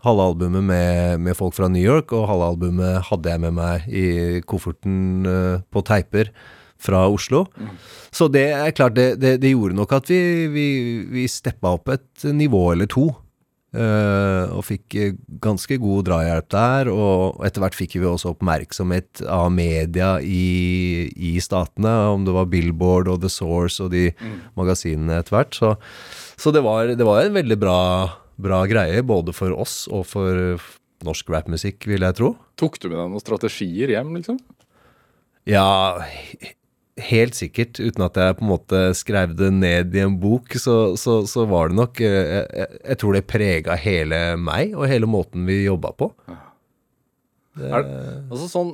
halve 0.00 0.24
albumet 0.30 0.64
med, 0.64 1.20
med 1.20 1.36
folk 1.36 1.52
fra 1.52 1.68
New 1.68 1.82
York, 1.82 2.14
og 2.16 2.28
halve 2.30 2.46
albumet 2.54 3.10
hadde 3.10 3.34
jeg 3.34 3.42
med 3.42 3.52
meg 3.52 3.84
i 3.92 4.06
kofferten 4.48 5.28
eh, 5.28 5.60
på 5.68 5.82
teiper 5.84 6.32
fra 6.80 7.06
Oslo. 7.10 7.46
Så 8.10 8.28
det 8.32 8.48
er 8.56 8.76
klart, 8.76 8.96
det, 8.98 9.14
det, 9.22 9.36
det 9.42 9.54
gjorde 9.54 9.78
nok 9.78 9.92
at 10.00 10.10
vi, 10.10 10.22
vi, 10.52 10.68
vi 11.10 11.26
steppa 11.30 11.76
opp 11.76 11.92
et 11.92 12.30
nivå 12.34 12.70
eller 12.74 12.90
to. 12.90 13.10
Uh, 13.70 14.50
og 14.50 14.64
fikk 14.66 14.94
eh, 14.98 15.12
ganske 15.38 15.76
god 15.78 16.08
drahjelp 16.08 16.48
der, 16.50 16.88
og 16.90 17.36
etter 17.46 17.62
hvert 17.62 17.76
fikk 17.78 17.92
vi 18.00 18.08
også 18.08 18.32
oppmerksomhet 18.32 19.20
av 19.30 19.46
media 19.54 20.16
i, 20.18 21.06
i 21.14 21.36
statene, 21.38 21.92
om 22.10 22.24
det 22.26 22.34
var 22.34 22.48
Billboard 22.50 23.12
og 23.12 23.20
The 23.22 23.30
Source 23.30 23.78
og 23.84 23.92
de 23.94 24.08
magasinene 24.58 25.20
etter 25.22 25.36
hvert. 25.36 25.54
Så, 25.54 25.70
så 26.34 26.50
det, 26.50 26.64
var, 26.66 26.90
det 26.98 27.06
var 27.06 27.22
en 27.22 27.38
veldig 27.38 27.60
bra, 27.62 27.78
bra 28.42 28.64
greie, 28.66 29.06
både 29.06 29.36
for 29.38 29.54
oss 29.54 29.84
og 29.86 30.02
for, 30.16 30.58
norsk 31.06 31.30
rappmusikk, 31.32 31.86
vil 31.88 32.04
jeg 32.04 32.18
tro. 32.18 32.34
Tok 32.60 32.78
du 32.80 32.90
med 32.90 32.98
deg 32.98 33.12
noen 33.12 33.22
strategier 33.22 33.94
hjem, 33.94 34.12
liksom? 34.18 34.40
Ja, 35.48 36.02
helt 37.08 37.34
sikkert. 37.38 37.80
Uten 37.80 38.04
at 38.06 38.18
jeg 38.20 38.36
på 38.38 38.44
en 38.46 38.50
måte 38.52 38.80
skrev 38.98 39.32
det 39.38 39.48
ned 39.56 39.94
i 39.96 40.02
en 40.04 40.18
bok, 40.22 40.52
så, 40.60 40.76
så, 41.00 41.20
så 41.30 41.46
var 41.50 41.70
det 41.72 41.78
nok 41.80 42.00
eh, 42.04 42.20
jeg, 42.34 42.68
jeg- 42.84 42.98
tror 43.00 43.16
det 43.16 43.24
prega 43.30 43.76
hele 43.80 44.20
meg 44.40 44.74
og 44.76 44.88
hele 44.90 45.08
måten 45.10 45.46
vi 45.48 45.62
jobba 45.64 45.92
på. 45.96 46.10
Er, 47.60 47.82
altså 48.30 48.46
sånn 48.48 48.68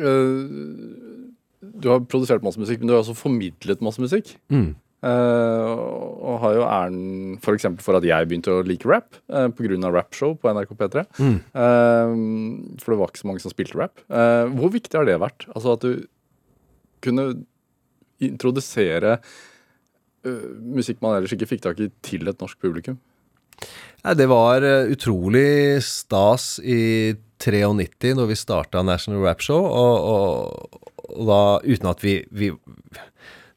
øh, 0.00 0.46
Du 1.82 1.90
har 1.92 2.00
produsert 2.10 2.42
masse 2.42 2.58
musikk, 2.60 2.80
men 2.80 2.88
du 2.90 2.94
har 2.96 3.02
også 3.04 3.14
formidlet 3.18 3.82
masse 3.84 4.02
musikk. 4.02 4.32
Mm. 4.50 4.72
Uh, 5.02 5.66
og 6.22 6.36
har 6.44 6.52
jo 6.54 6.62
æren 6.62 6.98
f.eks. 7.42 7.64
For, 7.64 7.82
for 7.88 7.98
at 7.98 8.04
jeg 8.06 8.28
begynte 8.30 8.52
å 8.54 8.60
like 8.62 8.86
rap 8.86 9.16
uh, 9.34 9.48
pga. 9.50 9.90
rapshow 9.90 10.36
på 10.38 10.52
NRK 10.54 10.76
P3. 10.78 11.02
Mm. 11.18 11.38
Uh, 11.58 12.76
for 12.78 12.94
det 12.94 12.98
var 13.00 13.10
ikke 13.10 13.22
så 13.24 13.30
mange 13.30 13.42
som 13.42 13.50
spilte 13.54 13.78
rap. 13.80 13.98
Uh, 14.06 14.46
hvor 14.54 14.70
viktig 14.74 14.94
har 15.00 15.08
det 15.08 15.16
vært? 15.22 15.48
Altså 15.56 15.74
at 15.74 15.82
du 15.82 16.04
kunne 17.04 17.26
introdusere 18.22 19.16
øh, 20.26 20.50
musikk 20.76 21.02
man 21.02 21.18
ellers 21.18 21.34
ikke 21.34 21.50
fikk 21.50 21.64
tak 21.64 21.80
i, 21.82 21.90
til 22.04 22.30
et 22.30 22.42
norsk 22.42 22.60
publikum? 22.62 23.00
Nei, 24.02 24.14
det 24.18 24.26
var 24.30 24.64
eh, 24.66 24.90
utrolig 24.90 25.82
stas 25.86 26.56
i 26.62 27.14
93 27.42 28.16
når 28.18 28.30
vi 28.30 28.38
starta 28.38 28.82
National 28.86 29.22
Rap 29.26 29.42
Show, 29.42 29.62
og, 29.66 29.94
og, 30.12 30.82
og 31.12 31.30
da 31.30 31.42
uten 31.66 31.90
at 31.90 32.02
vi, 32.04 32.20
vi 32.30 32.52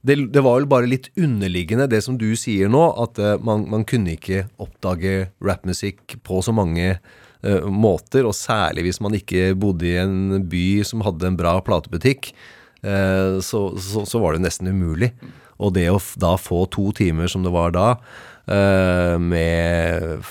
det, 0.06 0.20
det 0.34 0.42
var 0.46 0.60
vel 0.60 0.68
bare 0.70 0.90
litt 0.90 1.10
underliggende, 1.18 1.88
det 1.90 2.04
som 2.06 2.18
du 2.22 2.28
sier 2.38 2.70
nå, 2.70 2.84
at 3.02 3.18
uh, 3.22 3.36
man, 3.42 3.66
man 3.72 3.86
kunne 3.90 4.14
ikke 4.14 4.46
oppdage 4.62 5.32
rappmusikk 5.44 6.20
på 6.26 6.42
så 6.46 6.54
mange 6.54 6.98
uh, 7.00 7.66
måter, 7.74 8.28
og 8.28 8.38
særlig 8.38 8.86
hvis 8.86 9.02
man 9.02 9.18
ikke 9.18 9.56
bodde 9.58 9.90
i 9.90 9.98
en 10.04 10.46
by 10.52 10.68
som 10.86 11.02
hadde 11.06 11.32
en 11.32 11.40
bra 11.40 11.58
platebutikk, 11.66 12.30
eh, 12.30 12.62
så, 12.86 13.62
så, 13.82 14.06
så 14.06 14.20
var 14.22 14.36
det 14.36 14.44
nesten 14.46 14.70
umulig. 14.70 15.12
Og 15.64 15.76
det 15.76 15.88
å 15.92 16.00
da 16.20 16.36
få 16.40 16.66
to 16.72 16.90
timer 16.96 17.32
som 17.32 17.46
det 17.46 17.54
var 17.56 17.76
da, 17.76 17.88
eh, 18.52 19.16
med 19.22 20.26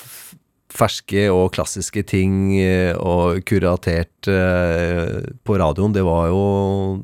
ferske 0.74 1.28
og 1.30 1.52
klassiske 1.54 2.02
ting 2.10 2.56
eh, 2.58 2.96
og 2.98 3.44
kuratert 3.46 4.28
eh, 4.30 5.30
på 5.46 5.58
radioen, 5.60 5.94
det 5.94 6.02
var 6.06 6.32
jo 6.32 6.42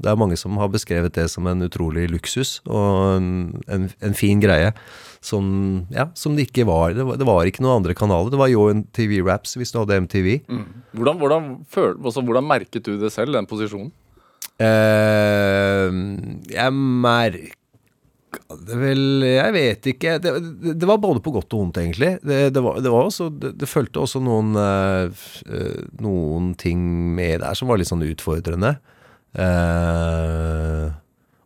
Det 0.01 0.11
er 0.11 0.19
mange 0.19 0.39
som 0.39 0.59
har 0.59 0.73
beskrevet 0.73 1.15
det 1.15 1.29
som 1.31 1.47
en 1.47 1.63
utrolig 1.63 2.09
luksus 2.11 2.59
og 2.67 3.21
en, 3.21 3.31
en, 3.71 3.89
en 4.03 4.17
fin 4.17 4.43
greie. 4.43 4.75
Som, 5.21 5.85
ja, 5.93 6.07
som 6.17 6.33
det 6.33 6.47
ikke 6.49 6.65
var. 6.65 6.95
Det, 6.97 7.05
var. 7.05 7.19
det 7.21 7.27
var 7.29 7.45
ikke 7.45 7.61
noen 7.61 7.83
andre 7.83 7.93
kanaler. 7.93 8.31
Det 8.33 8.39
var 8.41 8.49
jo 8.49 8.71
en 8.73 8.87
TV 8.97 9.19
Raps 9.21 9.53
hvis 9.61 9.69
du 9.69 9.77
hadde 9.83 9.99
MTV. 10.07 10.29
Hvordan, 10.97 11.19
hvordan, 11.21 11.51
føl, 11.69 11.93
altså, 12.01 12.25
hvordan 12.25 12.47
merket 12.49 12.89
du 12.89 12.95
det 12.97 13.13
selv, 13.13 13.37
den 13.37 13.49
posisjonen? 13.51 13.91
Eh, 14.61 15.97
jeg 16.53 16.77
merka 16.77 17.57
det 18.51 18.77
vel 18.79 19.25
Jeg 19.25 19.55
vet 19.55 19.87
ikke. 19.93 20.17
Det, 20.23 20.33
det, 20.61 20.75
det 20.81 20.89
var 20.89 21.01
både 21.03 21.23
på 21.25 21.33
godt 21.35 21.55
og 21.55 21.65
vondt, 21.65 21.81
egentlig. 21.83 22.13
Det, 22.23 22.41
det, 22.55 22.63
var, 22.63 22.81
var 22.83 23.09
også, 23.09 23.29
det, 23.31 23.69
fulgte 23.71 24.03
også 24.03 24.23
noen, 24.23 24.55
eh, 24.59 25.85
noen 26.03 26.53
ting 26.61 26.83
med 27.17 27.41
der 27.45 27.59
som 27.59 27.71
var 27.71 27.81
litt 27.81 27.91
sånn 27.91 28.07
utfordrende. 28.07 28.77
Eh, 29.39 30.87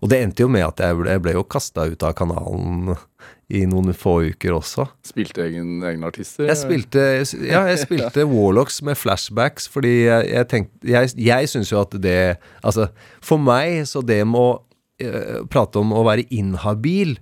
og 0.05 0.11
det 0.13 0.19
endte 0.21 0.45
jo 0.45 0.51
med 0.53 0.67
at 0.67 0.83
jeg 0.85 0.99
ble, 0.99 1.09
jeg 1.15 1.23
ble 1.25 1.33
jo 1.33 1.43
kasta 1.49 1.87
ut 1.89 2.03
av 2.05 2.13
kanalen 2.19 2.93
i 3.49 3.63
noen 3.69 3.95
få 3.97 4.19
uker 4.35 4.53
også. 4.53 4.85
Spilte 5.05 5.47
egen, 5.47 5.79
egne 5.85 6.11
artister? 6.11 6.45
Jeg 6.51 6.61
spilte, 6.61 7.05
ja, 7.49 7.63
jeg 7.71 7.81
spilte 7.87 8.27
Warlocks 8.35 8.83
med 8.85 8.99
flashbacks, 9.01 9.65
fordi 9.73 9.95
jeg, 10.05 10.29
jeg 10.29 10.51
tenkte 10.51 10.93
Jeg, 10.93 11.15
jeg 11.17 11.49
syns 11.49 11.73
jo 11.73 11.81
at 11.81 11.97
det 12.05 12.37
Altså, 12.61 12.91
for 13.25 13.41
meg, 13.41 13.87
så 13.89 14.05
det 14.05 14.21
med 14.29 14.41
å 14.41 14.53
eh, 15.01 15.41
prate 15.49 15.81
om 15.81 15.97
å 15.97 16.05
være 16.05 16.29
inhabil, 16.37 17.17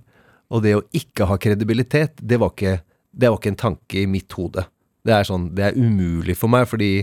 og 0.51 0.67
det 0.67 0.75
å 0.75 0.83
ikke 0.91 1.29
ha 1.31 1.39
kredibilitet, 1.39 2.19
det 2.19 2.41
var 2.43 2.51
ikke, 2.51 2.81
det 3.15 3.31
var 3.31 3.39
ikke 3.39 3.53
en 3.55 3.63
tanke 3.63 4.03
i 4.03 4.09
mitt 4.11 4.35
hode. 4.35 4.67
Det 5.07 5.15
er 5.15 5.27
sånn 5.27 5.53
Det 5.55 5.69
er 5.69 5.79
umulig 5.79 6.35
for 6.35 6.51
meg, 6.51 6.67
fordi 6.67 6.97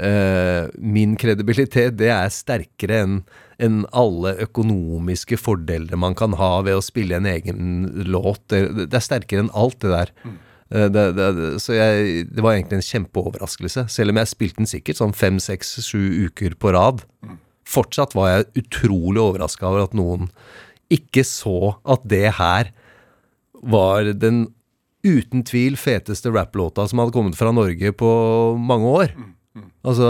eh, 0.00 0.70
min 0.78 1.16
kredibilitet, 1.20 1.98
det 2.00 2.12
er 2.14 2.32
sterkere 2.32 3.02
enn 3.04 3.18
enn 3.62 3.84
alle 3.94 4.32
økonomiske 4.42 5.36
fordeler 5.38 5.98
man 6.00 6.16
kan 6.18 6.32
ha 6.40 6.56
ved 6.66 6.74
å 6.74 6.82
spille 6.82 7.20
en 7.20 7.28
egen 7.30 7.86
låt. 8.10 8.42
Det, 8.50 8.88
det 8.90 8.98
er 8.98 9.04
sterkere 9.04 9.44
enn 9.44 9.52
alt 9.54 9.78
det 9.84 9.92
der. 9.92 10.10
Mm. 10.24 10.34
Det, 10.74 11.04
det, 11.14 11.26
det, 11.36 11.48
så 11.62 11.76
jeg, 11.76 12.24
det 12.34 12.42
var 12.42 12.56
egentlig 12.56 12.80
en 12.80 12.88
kjempeoverraskelse. 12.88 13.84
Selv 13.92 14.10
om 14.10 14.18
jeg 14.18 14.32
spilte 14.32 14.62
den 14.62 14.70
sikkert 14.70 14.98
sånn 14.98 15.14
fem, 15.14 15.38
seks, 15.42 15.76
sju 15.86 16.26
uker 16.26 16.56
på 16.58 16.72
rad. 16.74 17.04
Fortsatt 17.68 18.16
var 18.18 18.32
jeg 18.32 18.64
utrolig 18.64 19.22
overraska 19.22 19.68
over 19.70 19.86
at 19.86 19.94
noen 19.96 20.26
ikke 20.92 21.24
så 21.26 21.76
at 21.86 22.02
det 22.10 22.26
her 22.40 22.72
var 23.64 24.10
den 24.18 24.48
uten 25.04 25.44
tvil 25.46 25.76
feteste 25.80 26.32
rapplåta 26.32 26.86
som 26.88 27.00
hadde 27.00 27.14
kommet 27.14 27.38
fra 27.38 27.52
Norge 27.54 27.92
på 27.96 28.10
mange 28.58 28.98
år. 29.04 29.14
Altså, 29.86 30.06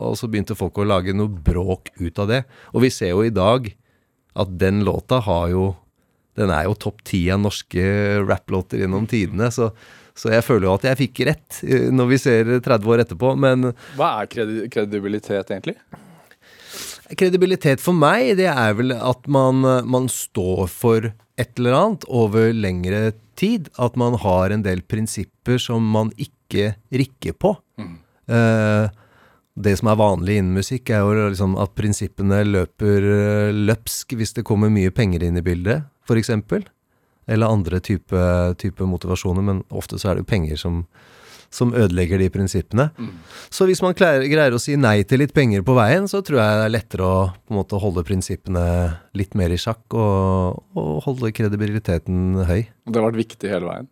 og 0.00 0.14
så 0.16 0.28
begynte 0.30 0.56
folk 0.56 0.78
å 0.80 0.86
lage 0.88 1.14
noe 1.16 1.28
bråk 1.28 1.92
ut 2.00 2.20
av 2.22 2.30
det. 2.30 2.44
Og 2.72 2.86
vi 2.86 2.92
ser 2.94 3.12
jo 3.12 3.24
i 3.26 3.34
dag 3.34 3.68
at 4.36 4.54
den 4.60 4.84
låta 4.86 5.20
har 5.24 5.50
jo 5.52 5.74
Den 6.36 6.50
er 6.52 6.66
jo 6.66 6.74
topp 6.76 6.98
ti 7.08 7.22
av 7.32 7.38
norske 7.40 7.82
rapplåter 8.20 8.82
gjennom 8.82 9.06
tidene. 9.08 9.46
Så, 9.48 9.70
så 10.12 10.34
jeg 10.34 10.44
føler 10.44 10.66
jo 10.68 10.74
at 10.74 10.82
jeg 10.84 10.98
fikk 11.00 11.22
rett 11.30 11.60
eh, 11.64 11.86
når 11.88 12.10
vi 12.10 12.18
ser 12.20 12.50
30 12.60 12.90
år 12.92 13.00
etterpå. 13.06 13.30
Men 13.40 13.70
Hva 13.96 14.10
er 14.20 14.28
kredi 14.28 14.66
kredibilitet, 14.68 15.48
egentlig? 15.48 15.78
Kredibilitet 17.16 17.80
for 17.80 17.96
meg, 17.96 18.34
det 18.36 18.50
er 18.52 18.76
vel 18.76 18.92
at 18.98 19.24
man, 19.32 19.64
man 19.88 20.10
står 20.12 20.66
for 20.68 21.08
et 21.08 21.56
eller 21.56 21.78
annet 21.78 22.04
over 22.04 22.52
lengre 22.52 23.14
tid. 23.40 23.72
At 23.80 23.96
man 23.96 24.20
har 24.20 24.52
en 24.52 24.66
del 24.68 24.84
prinsipper 24.84 25.56
som 25.56 25.88
man 25.88 26.12
ikke 26.20 26.74
rikker 26.92 27.40
på. 27.40 27.56
Eh, 27.80 27.94
det 29.56 29.76
som 29.80 29.88
er 29.88 29.98
vanlig 29.98 30.38
innen 30.38 30.56
musikk, 30.56 30.90
er 30.92 31.00
jo 31.00 31.28
liksom 31.30 31.56
at 31.60 31.74
prinsippene 31.78 32.42
løper 32.44 33.10
eh, 33.10 33.56
løpsk 33.56 34.12
hvis 34.18 34.36
det 34.36 34.44
kommer 34.46 34.72
mye 34.72 34.92
penger 34.92 35.24
inn 35.24 35.40
i 35.40 35.44
bildet, 35.44 35.86
f.eks. 36.06 36.32
Eller 37.26 37.50
andre 37.50 37.80
type, 37.80 38.20
type 38.60 38.86
motivasjoner, 38.86 39.42
men 39.42 39.62
ofte 39.72 39.98
så 39.98 40.10
er 40.10 40.18
det 40.18 40.26
jo 40.26 40.30
penger 40.30 40.60
som, 40.60 40.84
som 41.50 41.72
ødelegger 41.74 42.20
de 42.20 42.28
prinsippene. 42.30 42.86
Så 43.50 43.66
hvis 43.66 43.80
man 43.82 43.96
greier, 43.98 44.28
greier 44.30 44.54
å 44.54 44.60
si 44.62 44.76
nei 44.78 45.00
til 45.08 45.24
litt 45.24 45.34
penger 45.34 45.64
på 45.66 45.74
veien, 45.74 46.06
så 46.06 46.20
tror 46.22 46.38
jeg 46.42 46.60
det 46.60 46.68
er 46.68 46.76
lettere 46.76 47.08
å 47.08 47.26
måte 47.56 47.80
holde 47.82 48.04
prinsippene 48.06 48.62
litt 49.18 49.34
mer 49.34 49.50
i 49.50 49.58
sjakk, 49.58 49.82
og, 49.96 50.62
og 50.78 51.02
holde 51.08 51.32
kredibiliteten 51.34 52.44
høy. 52.46 52.68
Det 52.68 53.00
har 53.00 53.08
vært 53.08 53.24
viktig 53.24 53.50
hele 53.56 53.72
veien. 53.72 53.90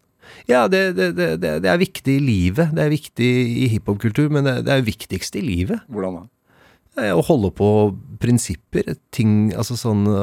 Ja, 0.50 0.66
det, 0.68 0.96
det, 0.98 1.10
det, 1.16 1.38
det 1.64 1.70
er 1.70 1.80
viktig 1.80 2.18
i 2.18 2.22
livet. 2.22 2.74
Det 2.76 2.84
er 2.84 2.92
viktig 2.92 3.32
i 3.64 3.68
hiphopkultur, 3.72 4.28
men 4.32 4.48
det, 4.48 4.68
er 4.68 4.86
viktigst 4.86 5.36
i 5.40 5.44
livet. 5.44 5.84
Hvordan 5.88 6.22
da? 6.22 6.28
Å 6.94 7.22
holde 7.26 7.50
på 7.58 7.68
prinsipper, 8.22 8.94
ting 9.14 9.50
Altså 9.56 9.74
sånn 9.74 10.04
å, 10.06 10.18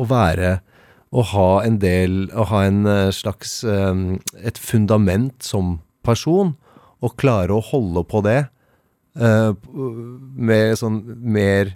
å 0.00 0.06
være 0.08 0.54
Å 1.12 1.24
ha 1.34 1.48
en 1.66 1.76
del 1.82 2.22
Å 2.32 2.46
ha 2.48 2.62
en 2.64 2.86
eh, 2.88 3.10
slags 3.12 3.58
eh, 3.68 3.92
Et 4.40 4.60
fundament 4.60 5.36
som 5.44 5.78
person, 6.00 6.54
og 7.04 7.18
klare 7.20 7.52
å 7.52 7.60
holde 7.60 8.06
på 8.08 8.22
det 8.24 8.38
eh, 9.20 9.52
med 10.48 10.80
sånn 10.80 11.02
mer 11.20 11.74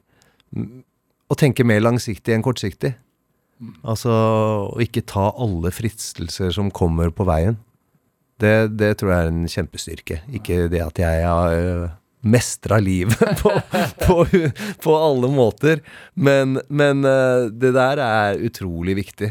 Å 1.28 1.36
tenke 1.36 1.66
mer 1.68 1.84
langsiktig 1.84 2.32
enn 2.32 2.44
kortsiktig. 2.44 2.94
Altså 3.86 4.10
å 4.74 4.80
ikke 4.82 5.04
ta 5.08 5.28
alle 5.40 5.70
fristelser 5.72 6.50
som 6.56 6.70
kommer 6.74 7.12
på 7.14 7.26
veien. 7.28 7.56
Det, 8.42 8.54
det 8.76 8.96
tror 8.98 9.12
jeg 9.14 9.24
er 9.26 9.30
en 9.30 9.44
kjempestyrke. 9.48 10.16
Ikke 10.34 10.64
det 10.72 10.80
at 10.82 10.98
jeg 10.98 11.22
har 11.24 11.54
øh, 11.54 11.84
mestra 12.26 12.80
livet 12.82 13.20
på, 13.42 13.52
på, 14.02 14.16
på 14.82 14.96
alle 14.98 15.30
måter. 15.32 15.80
Men, 16.18 16.58
men 16.68 17.04
øh, 17.06 17.46
det 17.54 17.70
der 17.76 18.02
er 18.04 18.42
utrolig 18.50 18.96
viktig. 18.98 19.30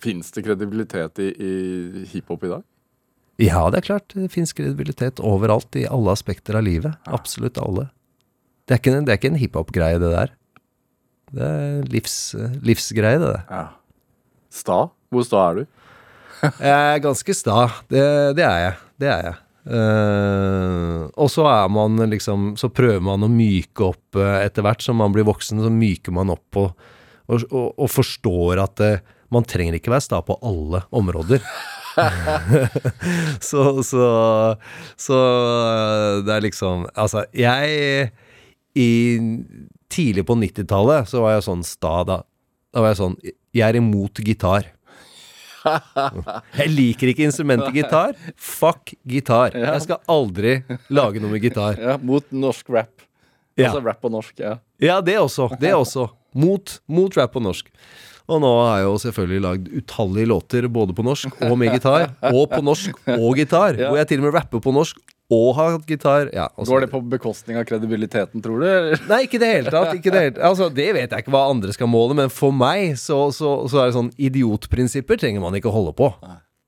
Fins 0.00 0.30
det 0.32 0.46
kredibilitet 0.46 1.18
i, 1.20 1.30
i 1.34 2.04
hiphop 2.14 2.46
i 2.46 2.52
dag? 2.54 2.62
Ja, 3.40 3.66
det 3.72 3.80
er 3.82 3.88
klart. 3.90 4.14
Det 4.14 4.30
fins 4.32 4.54
kredibilitet 4.56 5.20
overalt, 5.24 5.74
i 5.80 5.86
alle 5.88 6.12
aspekter 6.14 6.56
av 6.60 6.64
livet. 6.64 6.96
Absolutt 7.08 7.58
alle. 7.60 7.88
Det 8.68 8.76
er 8.76 8.80
ikke, 8.80 8.94
en- 9.00 9.34
en 9.34 9.40
hiphop-greie, 9.40 9.98
det 10.00 10.10
der. 10.14 10.32
Det 11.30 11.46
er 11.46 11.84
livs, 11.92 12.16
livsgreie, 12.66 13.20
det. 13.22 13.36
Ja. 13.50 13.66
Sta? 14.50 14.80
Hvor 15.10 15.26
sta 15.26 15.44
er 15.50 15.60
du? 15.60 15.68
Jeg 16.70 16.74
er 16.96 17.04
ganske 17.04 17.36
sta. 17.36 17.68
Det, 17.90 18.02
det 18.38 18.44
er 18.46 18.60
jeg. 18.64 18.76
Det 19.00 19.08
er 19.12 19.24
jeg. 19.28 19.38
Uh, 19.70 21.04
og 21.20 21.28
så 21.28 21.44
er 21.44 21.66
man 21.68 22.00
liksom 22.08 22.54
Så 22.56 22.70
prøver 22.72 23.02
man 23.04 23.26
å 23.26 23.28
myke 23.28 23.90
opp 23.90 24.16
uh, 24.16 24.38
etter 24.40 24.64
hvert 24.64 24.80
som 24.80 24.96
man 24.96 25.12
blir 25.12 25.26
voksen, 25.28 25.60
så 25.60 25.68
myker 25.68 26.14
man 26.16 26.32
opp 26.32 26.56
og, 26.56 26.86
og, 27.28 27.44
og, 27.52 27.66
og 27.76 27.90
forstår 27.92 28.62
at 28.64 28.82
uh, 28.82 29.02
man 29.30 29.44
trenger 29.44 29.76
ikke 29.76 29.92
være 29.92 30.06
sta 30.06 30.22
på 30.24 30.38
alle 30.40 30.80
områder. 30.96 31.44
så, 33.50 33.66
så, 33.84 34.06
så 34.98 35.18
det 36.24 36.34
er 36.34 36.44
liksom 36.46 36.88
Altså, 36.94 37.26
jeg 37.36 38.10
i 38.78 38.88
Tidlig 39.90 40.24
på 40.28 40.36
90-tallet 40.38 41.08
så 41.10 41.24
var 41.24 41.36
jeg 41.36 41.46
sånn 41.48 41.64
sta 41.66 41.94
da. 42.06 42.20
Da 42.70 42.84
var 42.84 42.92
jeg 42.92 43.00
sånn 43.00 43.16
Jeg 43.56 43.66
er 43.66 43.80
imot 43.80 44.22
gitar. 44.24 44.68
Jeg 46.60 46.70
liker 46.72 47.10
ikke 47.12 47.26
instrumentet 47.26 47.74
gitar. 47.76 48.14
Fuck 48.40 48.94
gitar. 49.04 49.52
Jeg 49.52 49.82
skal 49.84 50.00
aldri 50.08 50.54
lage 50.88 51.20
noe 51.20 51.34
med 51.34 51.44
gitar. 51.44 51.76
Ja, 51.76 51.98
mot 52.00 52.24
norsk 52.32 52.70
rap. 52.72 53.04
Ja. 53.58 53.68
Altså 53.68 53.82
rap 53.84 54.00
på 54.00 54.08
norsk, 54.12 54.38
ja. 54.40 54.54
Ja, 54.80 55.00
det 55.04 55.18
også. 55.20 55.50
Det 55.60 55.74
også. 55.76 56.06
Mot, 56.32 56.78
mot 56.88 57.16
rap 57.18 57.34
på 57.34 57.42
norsk. 57.44 57.68
Og 58.30 58.38
nå 58.40 58.50
har 58.62 58.78
jeg 58.78 58.86
jo 58.86 58.98
selvfølgelig 59.02 59.42
lagd 59.42 59.70
utallige 59.74 60.30
låter 60.30 60.66
både 60.70 60.94
på 60.94 61.04
norsk 61.04 61.40
og 61.48 61.56
med 61.58 61.74
gitar. 61.74 62.12
Og 62.30 62.44
på 62.52 62.60
norsk 62.62 63.00
og 63.18 63.40
gitar. 63.40 63.74
Ja. 63.74 63.90
Hvor 63.90 63.98
jeg 63.98 64.12
til 64.12 64.22
og 64.22 64.28
med 64.28 64.36
rapper 64.38 64.62
på 64.62 64.74
norsk 64.74 65.00
og 65.30 65.48
har 65.54 65.76
hatt 65.76 65.86
gitar. 65.86 66.28
Ja, 66.34 66.48
Går 66.56 66.84
det 66.84 66.90
på 66.90 67.00
bekostning 67.06 67.58
av 67.60 67.66
kredibiliteten, 67.68 68.42
tror 68.42 68.64
du? 68.64 68.96
Nei, 69.10 69.20
ikke 69.28 69.38
i 69.38 69.42
det 69.42 69.50
hele 69.52 69.70
tatt. 69.72 69.92
Det, 69.94 70.10
hele, 70.16 70.42
altså, 70.48 70.66
det 70.74 70.88
vet 70.96 71.14
jeg 71.14 71.24
ikke 71.24 71.34
hva 71.34 71.44
andre 71.52 71.74
skal 71.76 71.90
måle, 71.90 72.16
men 72.18 72.32
for 72.34 72.54
meg 72.54 72.96
så, 72.98 73.28
så, 73.34 73.52
så 73.70 73.82
er 73.82 73.90
det 73.90 73.96
sånn 73.98 74.10
Idiotprinsipper 74.18 75.20
trenger 75.22 75.44
man 75.44 75.54
ikke 75.58 75.72
holde 75.74 75.94
på. 75.98 76.10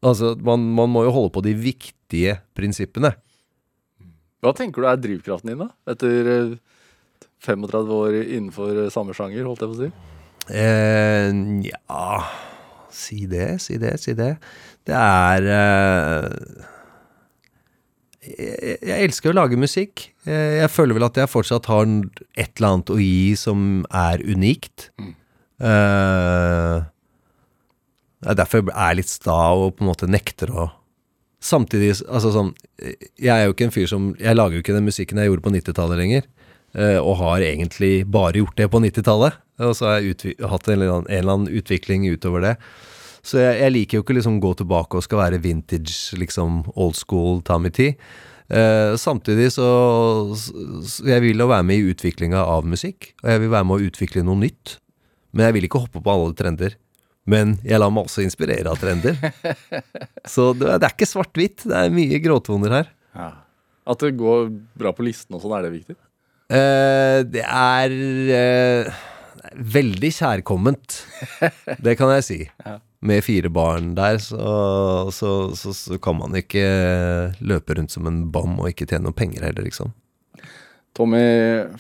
Altså, 0.02 0.32
man, 0.46 0.64
man 0.78 0.90
må 0.94 1.04
jo 1.08 1.14
holde 1.14 1.34
på 1.34 1.42
de 1.44 1.56
viktige 1.58 2.38
prinsippene. 2.58 3.12
Hva 4.42 4.54
tenker 4.58 4.82
du 4.82 4.88
er 4.90 4.98
drivkraften 4.98 5.52
din, 5.52 5.60
da? 5.62 5.68
Etter 5.92 6.30
eh, 6.30 6.54
35 7.46 7.92
år 7.98 8.16
innenfor 8.22 8.84
eh, 8.86 8.90
samme 8.94 9.14
sjanger, 9.14 9.46
holdt 9.46 9.62
jeg 9.62 9.70
på 9.70 9.76
å 9.76 9.82
si. 9.82 9.92
Eh, 10.54 11.28
ja 11.68 12.06
Si 12.92 13.24
det, 13.30 13.54
si 13.62 13.78
det, 13.80 13.94
si 14.02 14.12
det. 14.18 14.34
Det 14.84 14.92
er 14.98 15.46
eh, 15.48 16.66
jeg, 18.22 18.78
jeg 18.86 19.06
elsker 19.08 19.32
å 19.32 19.36
lage 19.40 19.58
musikk. 19.58 20.06
Eh, 20.26 20.60
Jeg 20.62 20.70
føler 20.70 20.94
vel 20.98 21.06
at 21.08 21.18
jeg 21.18 21.30
fortsatt 21.32 21.66
har 21.70 21.84
et 21.86 22.52
eller 22.56 22.68
annet 22.68 22.92
å 22.94 22.98
gi 23.02 23.34
som 23.38 23.84
er 23.90 24.22
unikt. 24.24 24.90
Eh, 25.62 26.76
det 28.22 28.30
er 28.30 28.38
derfor 28.38 28.62
jeg 28.62 28.74
er 28.78 28.96
litt 28.98 29.10
sta 29.10 29.36
og 29.58 29.76
på 29.76 29.84
en 29.84 29.90
måte 29.92 30.08
nekter 30.10 30.52
å 30.54 30.70
Samtidig, 31.42 31.96
altså 32.06 32.30
sånn 32.30 32.50
Jeg 33.18 33.32
er 33.34 33.48
jo 33.48 33.54
ikke 33.56 33.64
en 33.66 33.72
fyr 33.74 33.88
som 33.90 34.04
Jeg 34.14 34.36
lager 34.38 34.54
jo 34.54 34.60
ikke 34.62 34.76
den 34.76 34.84
musikken 34.86 35.18
jeg 35.18 35.26
gjorde 35.26 35.42
på 35.42 35.50
90-tallet 35.56 35.98
lenger. 35.98 36.28
eh, 36.78 36.98
Og 37.02 37.16
har 37.18 37.42
egentlig 37.42 38.04
bare 38.06 38.38
gjort 38.38 38.54
det 38.60 38.68
på 38.70 38.78
90-tallet. 38.78 39.40
Og 39.58 39.74
så 39.74 39.88
har 39.88 39.96
jeg 40.06 40.36
hatt 40.38 40.68
en 40.68 40.76
eller, 40.76 40.92
annen, 40.92 41.08
en 41.10 41.18
eller 41.18 41.32
annen 41.34 41.50
utvikling 41.58 42.06
utover 42.14 42.40
det. 42.46 42.52
Så 43.22 43.38
jeg, 43.38 43.58
jeg 43.62 43.74
liker 43.76 43.98
jo 43.98 44.04
ikke 44.04 44.16
liksom 44.18 44.40
gå 44.42 44.52
tilbake 44.58 44.98
og 44.98 45.06
skal 45.06 45.22
være 45.22 45.40
vintage, 45.44 46.16
liksom 46.18 46.62
old 46.74 46.98
school 46.98 47.42
Tommy 47.46 47.70
T. 47.74 47.92
Eh, 48.52 48.94
samtidig 49.00 49.46
så, 49.54 49.66
så 50.36 51.06
Jeg 51.08 51.22
vil 51.24 51.40
jo 51.40 51.46
være 51.48 51.64
med 51.64 51.78
i 51.78 51.92
utviklinga 51.94 52.42
av 52.42 52.66
musikk. 52.68 53.12
Og 53.22 53.30
jeg 53.30 53.44
vil 53.44 53.52
være 53.54 53.68
med 53.68 53.78
å 53.78 53.90
utvikle 53.90 54.24
noe 54.26 54.42
nytt. 54.42 54.76
Men 55.32 55.48
jeg 55.48 55.56
vil 55.56 55.68
ikke 55.68 55.84
hoppe 55.86 56.02
på 56.02 56.12
alle 56.12 56.34
trender. 56.36 56.76
Men 57.30 57.54
jeg 57.62 57.78
lar 57.78 57.92
meg 57.94 58.08
også 58.08 58.24
inspirere 58.24 58.66
av 58.72 58.80
trender. 58.82 59.14
Så 60.34 60.50
det, 60.58 60.66
det 60.82 60.88
er 60.88 60.92
ikke 60.92 61.08
svart-hvitt. 61.08 61.68
Det 61.70 61.78
er 61.78 61.94
mye 61.94 62.20
gråtoner 62.24 62.74
her. 62.80 62.92
At 63.86 64.02
det 64.02 64.16
går 64.18 64.50
bra 64.78 64.92
på 64.94 65.06
listen 65.06 65.38
og 65.38 65.44
sånn, 65.44 65.54
er 65.56 65.68
det 65.68 65.72
viktig? 65.78 65.96
Eh, 66.52 67.22
det 67.30 67.46
er 67.46 67.94
eh, 68.36 69.02
veldig 69.78 70.10
kjærkomment. 70.18 70.98
Det 71.86 71.94
kan 71.98 72.12
jeg 72.18 72.26
si. 72.26 72.40
Med 73.02 73.24
fire 73.26 73.50
barn 73.50 73.94
der, 73.98 74.20
så, 74.22 74.38
så, 75.10 75.30
så, 75.58 75.72
så 75.74 75.98
kan 76.02 76.14
man 76.20 76.36
ikke 76.38 76.62
løpe 77.42 77.74
rundt 77.74 77.90
som 77.94 78.06
en 78.06 78.20
bam 78.30 78.54
og 78.62 78.68
ikke 78.70 78.86
tjene 78.86 79.08
noen 79.08 79.16
penger 79.18 79.42
heller, 79.48 79.66
liksom. 79.66 79.90
Tommy 80.94 81.22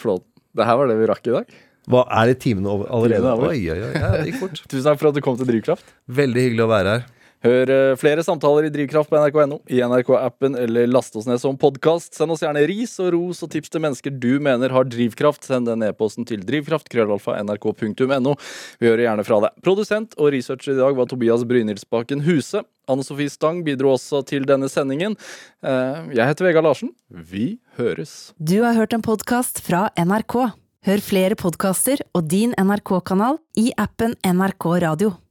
Flåten, 0.02 0.26
det 0.56 0.66
her 0.66 0.80
var 0.80 0.90
det 0.90 0.96
vi 0.98 1.06
rakk 1.08 1.28
i 1.30 1.36
dag. 1.36 1.54
Hva 1.90 2.04
Er 2.14 2.30
det 2.30 2.38
timene 2.42 2.70
over 2.70 2.90
allerede? 2.94 3.30
Er. 3.32 3.48
Oi, 3.48 3.62
oi, 3.72 3.78
oi. 3.88 3.92
Ja, 3.98 4.10
det 4.18 4.28
gikk 4.30 4.40
fort. 4.42 4.60
Tusen 4.70 4.86
takk 4.86 5.00
for 5.00 5.10
at 5.10 5.18
du 5.18 5.22
kom 5.24 5.38
til 5.38 5.48
Drivkraft. 5.48 5.94
Veldig 6.10 6.44
hyggelig 6.48 6.64
å 6.66 6.70
være 6.70 6.96
her. 6.96 7.06
Hør 7.42 7.70
eh, 7.74 7.92
flere 7.98 8.22
samtaler 8.22 8.68
i 8.68 8.70
Drivkraft 8.70 9.10
på 9.10 9.18
nrk.no, 9.18 9.56
i 9.66 9.80
NRK-appen 9.82 10.54
eller 10.62 10.86
last 10.86 11.16
oss 11.18 11.26
ned 11.26 11.40
som 11.42 11.56
podkast. 11.58 12.14
Send 12.14 12.30
oss 12.30 12.44
gjerne 12.44 12.62
ris 12.70 12.92
og 13.02 13.08
ros 13.16 13.42
og 13.42 13.50
tips 13.50 13.72
til 13.74 13.82
mennesker 13.82 14.14
du 14.14 14.36
mener 14.42 14.70
har 14.70 14.86
drivkraft. 14.86 15.48
Send 15.50 15.66
den 15.66 15.82
e-posten 15.82 16.26
til 16.28 16.44
drivkraft.krøllalfa.nrk.no. 16.46 18.34
Vi 18.78 18.86
hører 18.90 19.04
gjerne 19.08 19.24
fra 19.26 19.40
deg. 19.46 19.56
Produsent 19.66 20.14
og 20.22 20.30
researcher 20.36 20.76
i 20.76 20.78
dag 20.78 20.94
var 21.00 21.10
Tobias 21.10 21.42
Brynildsbakken 21.50 22.22
Huse. 22.28 22.62
Anne 22.90 23.06
Sofie 23.06 23.30
Stang 23.30 23.64
bidro 23.66 23.96
også 23.96 24.22
til 24.30 24.46
denne 24.46 24.70
sendingen. 24.70 25.18
Eh, 25.66 26.14
Jeg 26.14 26.28
heter 26.30 26.46
Vegard 26.46 26.68
Larsen. 26.68 26.94
Vi 27.10 27.58
høres. 27.78 28.32
Du 28.38 28.60
har 28.62 28.78
hørt 28.78 28.94
en 28.94 29.02
podkast 29.02 29.62
fra 29.66 29.88
NRK. 29.98 30.38
Hør 30.82 31.02
flere 31.02 31.36
podkaster 31.38 32.00
og 32.14 32.26
din 32.30 32.54
NRK-kanal 32.58 33.38
i 33.58 33.70
appen 33.78 34.16
NRK 34.26 34.66
Radio. 34.82 35.12